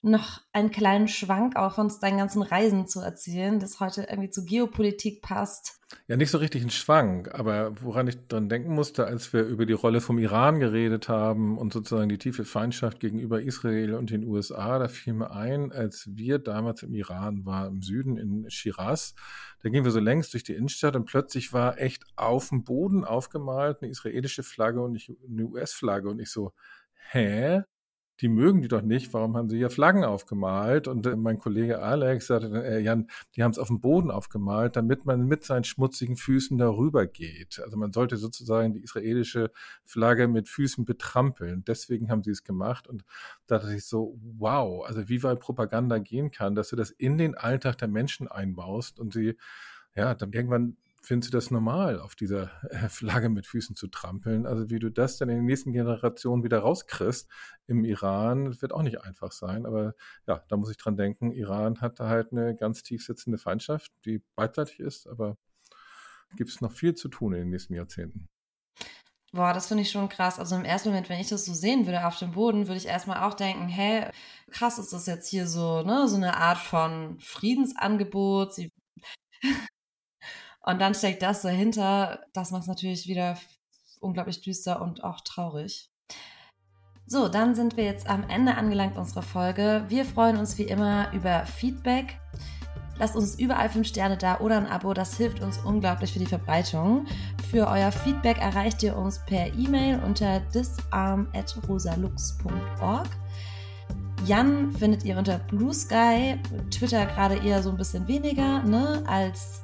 noch 0.00 0.40
einen 0.52 0.70
kleinen 0.70 1.08
Schwank 1.08 1.56
auch 1.56 1.74
von 1.74 1.92
deinen 2.00 2.18
ganzen 2.18 2.42
Reisen 2.42 2.86
zu 2.86 3.00
erzählen, 3.00 3.58
das 3.58 3.80
heute 3.80 4.06
irgendwie 4.08 4.30
zu 4.30 4.44
Geopolitik 4.44 5.22
passt. 5.22 5.80
Ja, 6.06 6.16
nicht 6.16 6.30
so 6.30 6.38
richtig 6.38 6.62
ein 6.62 6.70
Schwank, 6.70 7.34
aber 7.34 7.72
woran 7.82 8.06
ich 8.06 8.28
dran 8.28 8.48
denken 8.48 8.74
musste, 8.74 9.06
als 9.06 9.32
wir 9.32 9.42
über 9.42 9.64
die 9.66 9.72
Rolle 9.72 10.00
vom 10.00 10.18
Iran 10.18 10.60
geredet 10.60 11.08
haben 11.08 11.56
und 11.56 11.72
sozusagen 11.72 12.10
die 12.10 12.18
tiefe 12.18 12.44
Feindschaft 12.44 13.00
gegenüber 13.00 13.40
Israel 13.40 13.94
und 13.94 14.10
den 14.10 14.24
USA, 14.24 14.78
da 14.78 14.88
fiel 14.88 15.14
mir 15.14 15.30
ein, 15.30 15.72
als 15.72 16.08
wir 16.12 16.38
damals 16.38 16.82
im 16.82 16.94
Iran 16.94 17.44
waren, 17.46 17.76
im 17.76 17.82
Süden 17.82 18.18
in 18.18 18.50
Shiraz, 18.50 19.14
da 19.62 19.70
gingen 19.70 19.84
wir 19.84 19.90
so 19.90 20.00
längs 20.00 20.30
durch 20.30 20.44
die 20.44 20.54
Innenstadt 20.54 20.94
und 20.94 21.06
plötzlich 21.06 21.52
war 21.52 21.78
echt 21.78 22.04
auf 22.16 22.50
dem 22.50 22.64
Boden 22.64 23.04
aufgemalt 23.04 23.78
eine 23.80 23.90
israelische 23.90 24.42
Flagge 24.42 24.82
und 24.82 25.02
eine 25.28 25.44
US-Flagge 25.44 26.10
und 26.10 26.20
ich 26.20 26.30
so, 26.30 26.52
hä? 27.10 27.62
Die 28.20 28.28
mögen 28.28 28.62
die 28.62 28.68
doch 28.68 28.82
nicht, 28.82 29.12
warum 29.14 29.36
haben 29.36 29.48
sie 29.48 29.58
hier 29.58 29.70
Flaggen 29.70 30.04
aufgemalt? 30.04 30.88
Und 30.88 31.06
äh, 31.06 31.16
mein 31.16 31.38
Kollege 31.38 31.80
Alex 31.80 32.26
sagte 32.26 32.50
dann, 32.50 32.62
äh, 32.62 32.80
Jan, 32.80 33.08
die 33.36 33.42
haben 33.42 33.52
es 33.52 33.58
auf 33.58 33.68
dem 33.68 33.80
Boden 33.80 34.10
aufgemalt, 34.10 34.76
damit 34.76 35.04
man 35.04 35.26
mit 35.26 35.44
seinen 35.44 35.64
schmutzigen 35.64 36.16
Füßen 36.16 36.58
darüber 36.58 37.06
geht. 37.06 37.60
Also 37.62 37.76
man 37.76 37.92
sollte 37.92 38.16
sozusagen 38.16 38.72
die 38.72 38.80
israelische 38.80 39.50
Flagge 39.84 40.26
mit 40.28 40.48
Füßen 40.48 40.84
betrampeln. 40.84 41.64
Deswegen 41.66 42.10
haben 42.10 42.22
sie 42.22 42.32
es 42.32 42.42
gemacht. 42.42 42.88
Und 42.88 43.04
da 43.46 43.58
dachte 43.58 43.74
ich 43.74 43.84
so, 43.84 44.18
wow, 44.38 44.84
also 44.86 45.08
wie 45.08 45.22
weit 45.22 45.40
Propaganda 45.40 45.98
gehen 45.98 46.30
kann, 46.30 46.54
dass 46.54 46.68
du 46.68 46.76
das 46.76 46.90
in 46.90 47.18
den 47.18 47.36
Alltag 47.36 47.78
der 47.78 47.88
Menschen 47.88 48.28
einbaust 48.28 48.98
und 48.98 49.12
sie 49.12 49.36
ja, 49.94 50.14
dann 50.14 50.32
irgendwann 50.32 50.76
findest 51.02 51.32
du 51.32 51.36
das 51.36 51.50
normal, 51.50 52.00
auf 52.00 52.14
dieser 52.14 52.50
äh, 52.70 52.88
Flagge 52.88 53.28
mit 53.28 53.46
Füßen 53.46 53.76
zu 53.76 53.88
trampeln? 53.88 54.46
Also 54.46 54.70
wie 54.70 54.78
du 54.78 54.90
das 54.90 55.18
dann 55.18 55.28
in 55.28 55.36
den 55.36 55.46
nächsten 55.46 55.72
Generationen 55.72 56.44
wieder 56.44 56.60
rauskriegst 56.60 57.28
im 57.66 57.84
Iran, 57.84 58.60
wird 58.60 58.72
auch 58.72 58.82
nicht 58.82 59.00
einfach 59.02 59.32
sein. 59.32 59.66
Aber 59.66 59.94
ja, 60.26 60.42
da 60.48 60.56
muss 60.56 60.70
ich 60.70 60.76
dran 60.76 60.96
denken, 60.96 61.32
Iran 61.32 61.80
hat 61.80 62.00
da 62.00 62.08
halt 62.08 62.32
eine 62.32 62.54
ganz 62.56 62.82
tief 62.82 63.04
sitzende 63.04 63.38
Feindschaft, 63.38 63.92
die 64.04 64.22
beidseitig 64.34 64.80
ist, 64.80 65.06
aber 65.06 65.36
gibt 66.36 66.50
es 66.50 66.60
noch 66.60 66.72
viel 66.72 66.94
zu 66.94 67.08
tun 67.08 67.32
in 67.32 67.40
den 67.40 67.50
nächsten 67.50 67.74
Jahrzehnten. 67.74 68.28
Boah, 69.32 69.52
das 69.52 69.66
finde 69.66 69.82
ich 69.82 69.90
schon 69.90 70.08
krass. 70.08 70.38
Also 70.38 70.56
im 70.56 70.64
ersten 70.64 70.88
Moment, 70.88 71.10
wenn 71.10 71.20
ich 71.20 71.28
das 71.28 71.44
so 71.44 71.52
sehen 71.52 71.84
würde 71.84 72.06
auf 72.06 72.18
dem 72.18 72.32
Boden, 72.32 72.66
würde 72.66 72.78
ich 72.78 72.86
erstmal 72.86 73.28
auch 73.28 73.34
denken, 73.34 73.68
hä, 73.68 74.10
krass 74.50 74.78
ist 74.78 74.92
das 74.92 75.06
jetzt 75.06 75.28
hier 75.28 75.46
so, 75.46 75.82
ne, 75.82 76.08
so 76.08 76.16
eine 76.16 76.36
Art 76.38 76.58
von 76.58 77.18
Friedensangebot. 77.20 78.54
Sie 78.54 78.72
und 80.68 80.80
dann 80.80 80.94
steckt 80.94 81.22
das 81.22 81.42
dahinter. 81.42 82.20
Das 82.34 82.50
macht 82.50 82.62
es 82.62 82.68
natürlich 82.68 83.06
wieder 83.08 83.38
unglaublich 84.00 84.40
düster 84.42 84.82
und 84.82 85.02
auch 85.02 85.22
traurig. 85.22 85.90
So, 87.06 87.28
dann 87.28 87.54
sind 87.54 87.78
wir 87.78 87.84
jetzt 87.84 88.06
am 88.06 88.28
Ende 88.28 88.54
angelangt 88.54 88.98
unserer 88.98 89.22
Folge. 89.22 89.86
Wir 89.88 90.04
freuen 90.04 90.36
uns 90.36 90.58
wie 90.58 90.64
immer 90.64 91.10
über 91.14 91.46
Feedback. 91.46 92.20
Lasst 92.98 93.16
uns 93.16 93.38
überall 93.38 93.70
5 93.70 93.88
Sterne 93.88 94.18
da 94.18 94.40
oder 94.40 94.58
ein 94.58 94.66
Abo, 94.66 94.92
das 94.92 95.16
hilft 95.16 95.40
uns 95.40 95.56
unglaublich 95.56 96.12
für 96.12 96.18
die 96.18 96.26
Verbreitung. 96.26 97.06
Für 97.50 97.66
euer 97.68 97.90
Feedback 97.90 98.36
erreicht 98.38 98.82
ihr 98.82 98.94
uns 98.94 99.24
per 99.24 99.46
E-Mail 99.54 100.02
unter 100.04 100.40
disarm.rosalux.org. 100.40 103.08
Jan 104.26 104.70
findet 104.72 105.02
ihr 105.04 105.16
unter 105.16 105.38
Blue 105.38 105.72
Sky, 105.72 106.38
Twitter 106.70 107.06
gerade 107.06 107.36
eher 107.36 107.62
so 107.62 107.70
ein 107.70 107.78
bisschen 107.78 108.06
weniger, 108.06 108.62
ne, 108.64 109.02
als 109.06 109.62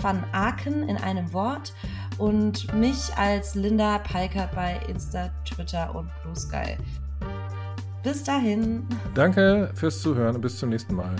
Van 0.00 0.24
Aken 0.32 0.88
in 0.88 0.96
einem 0.96 1.32
Wort 1.32 1.72
und 2.18 2.72
mich 2.74 3.14
als 3.16 3.54
Linda 3.54 3.98
Palker 3.98 4.48
bei 4.54 4.80
Insta, 4.88 5.30
Twitter 5.44 5.94
und 5.94 6.10
Blue 6.22 6.36
Sky. 6.36 6.76
Bis 8.02 8.22
dahin. 8.22 8.86
Danke 9.14 9.70
fürs 9.74 10.00
Zuhören 10.00 10.36
und 10.36 10.40
bis 10.40 10.58
zum 10.58 10.68
nächsten 10.68 10.94
Mal. 10.94 11.16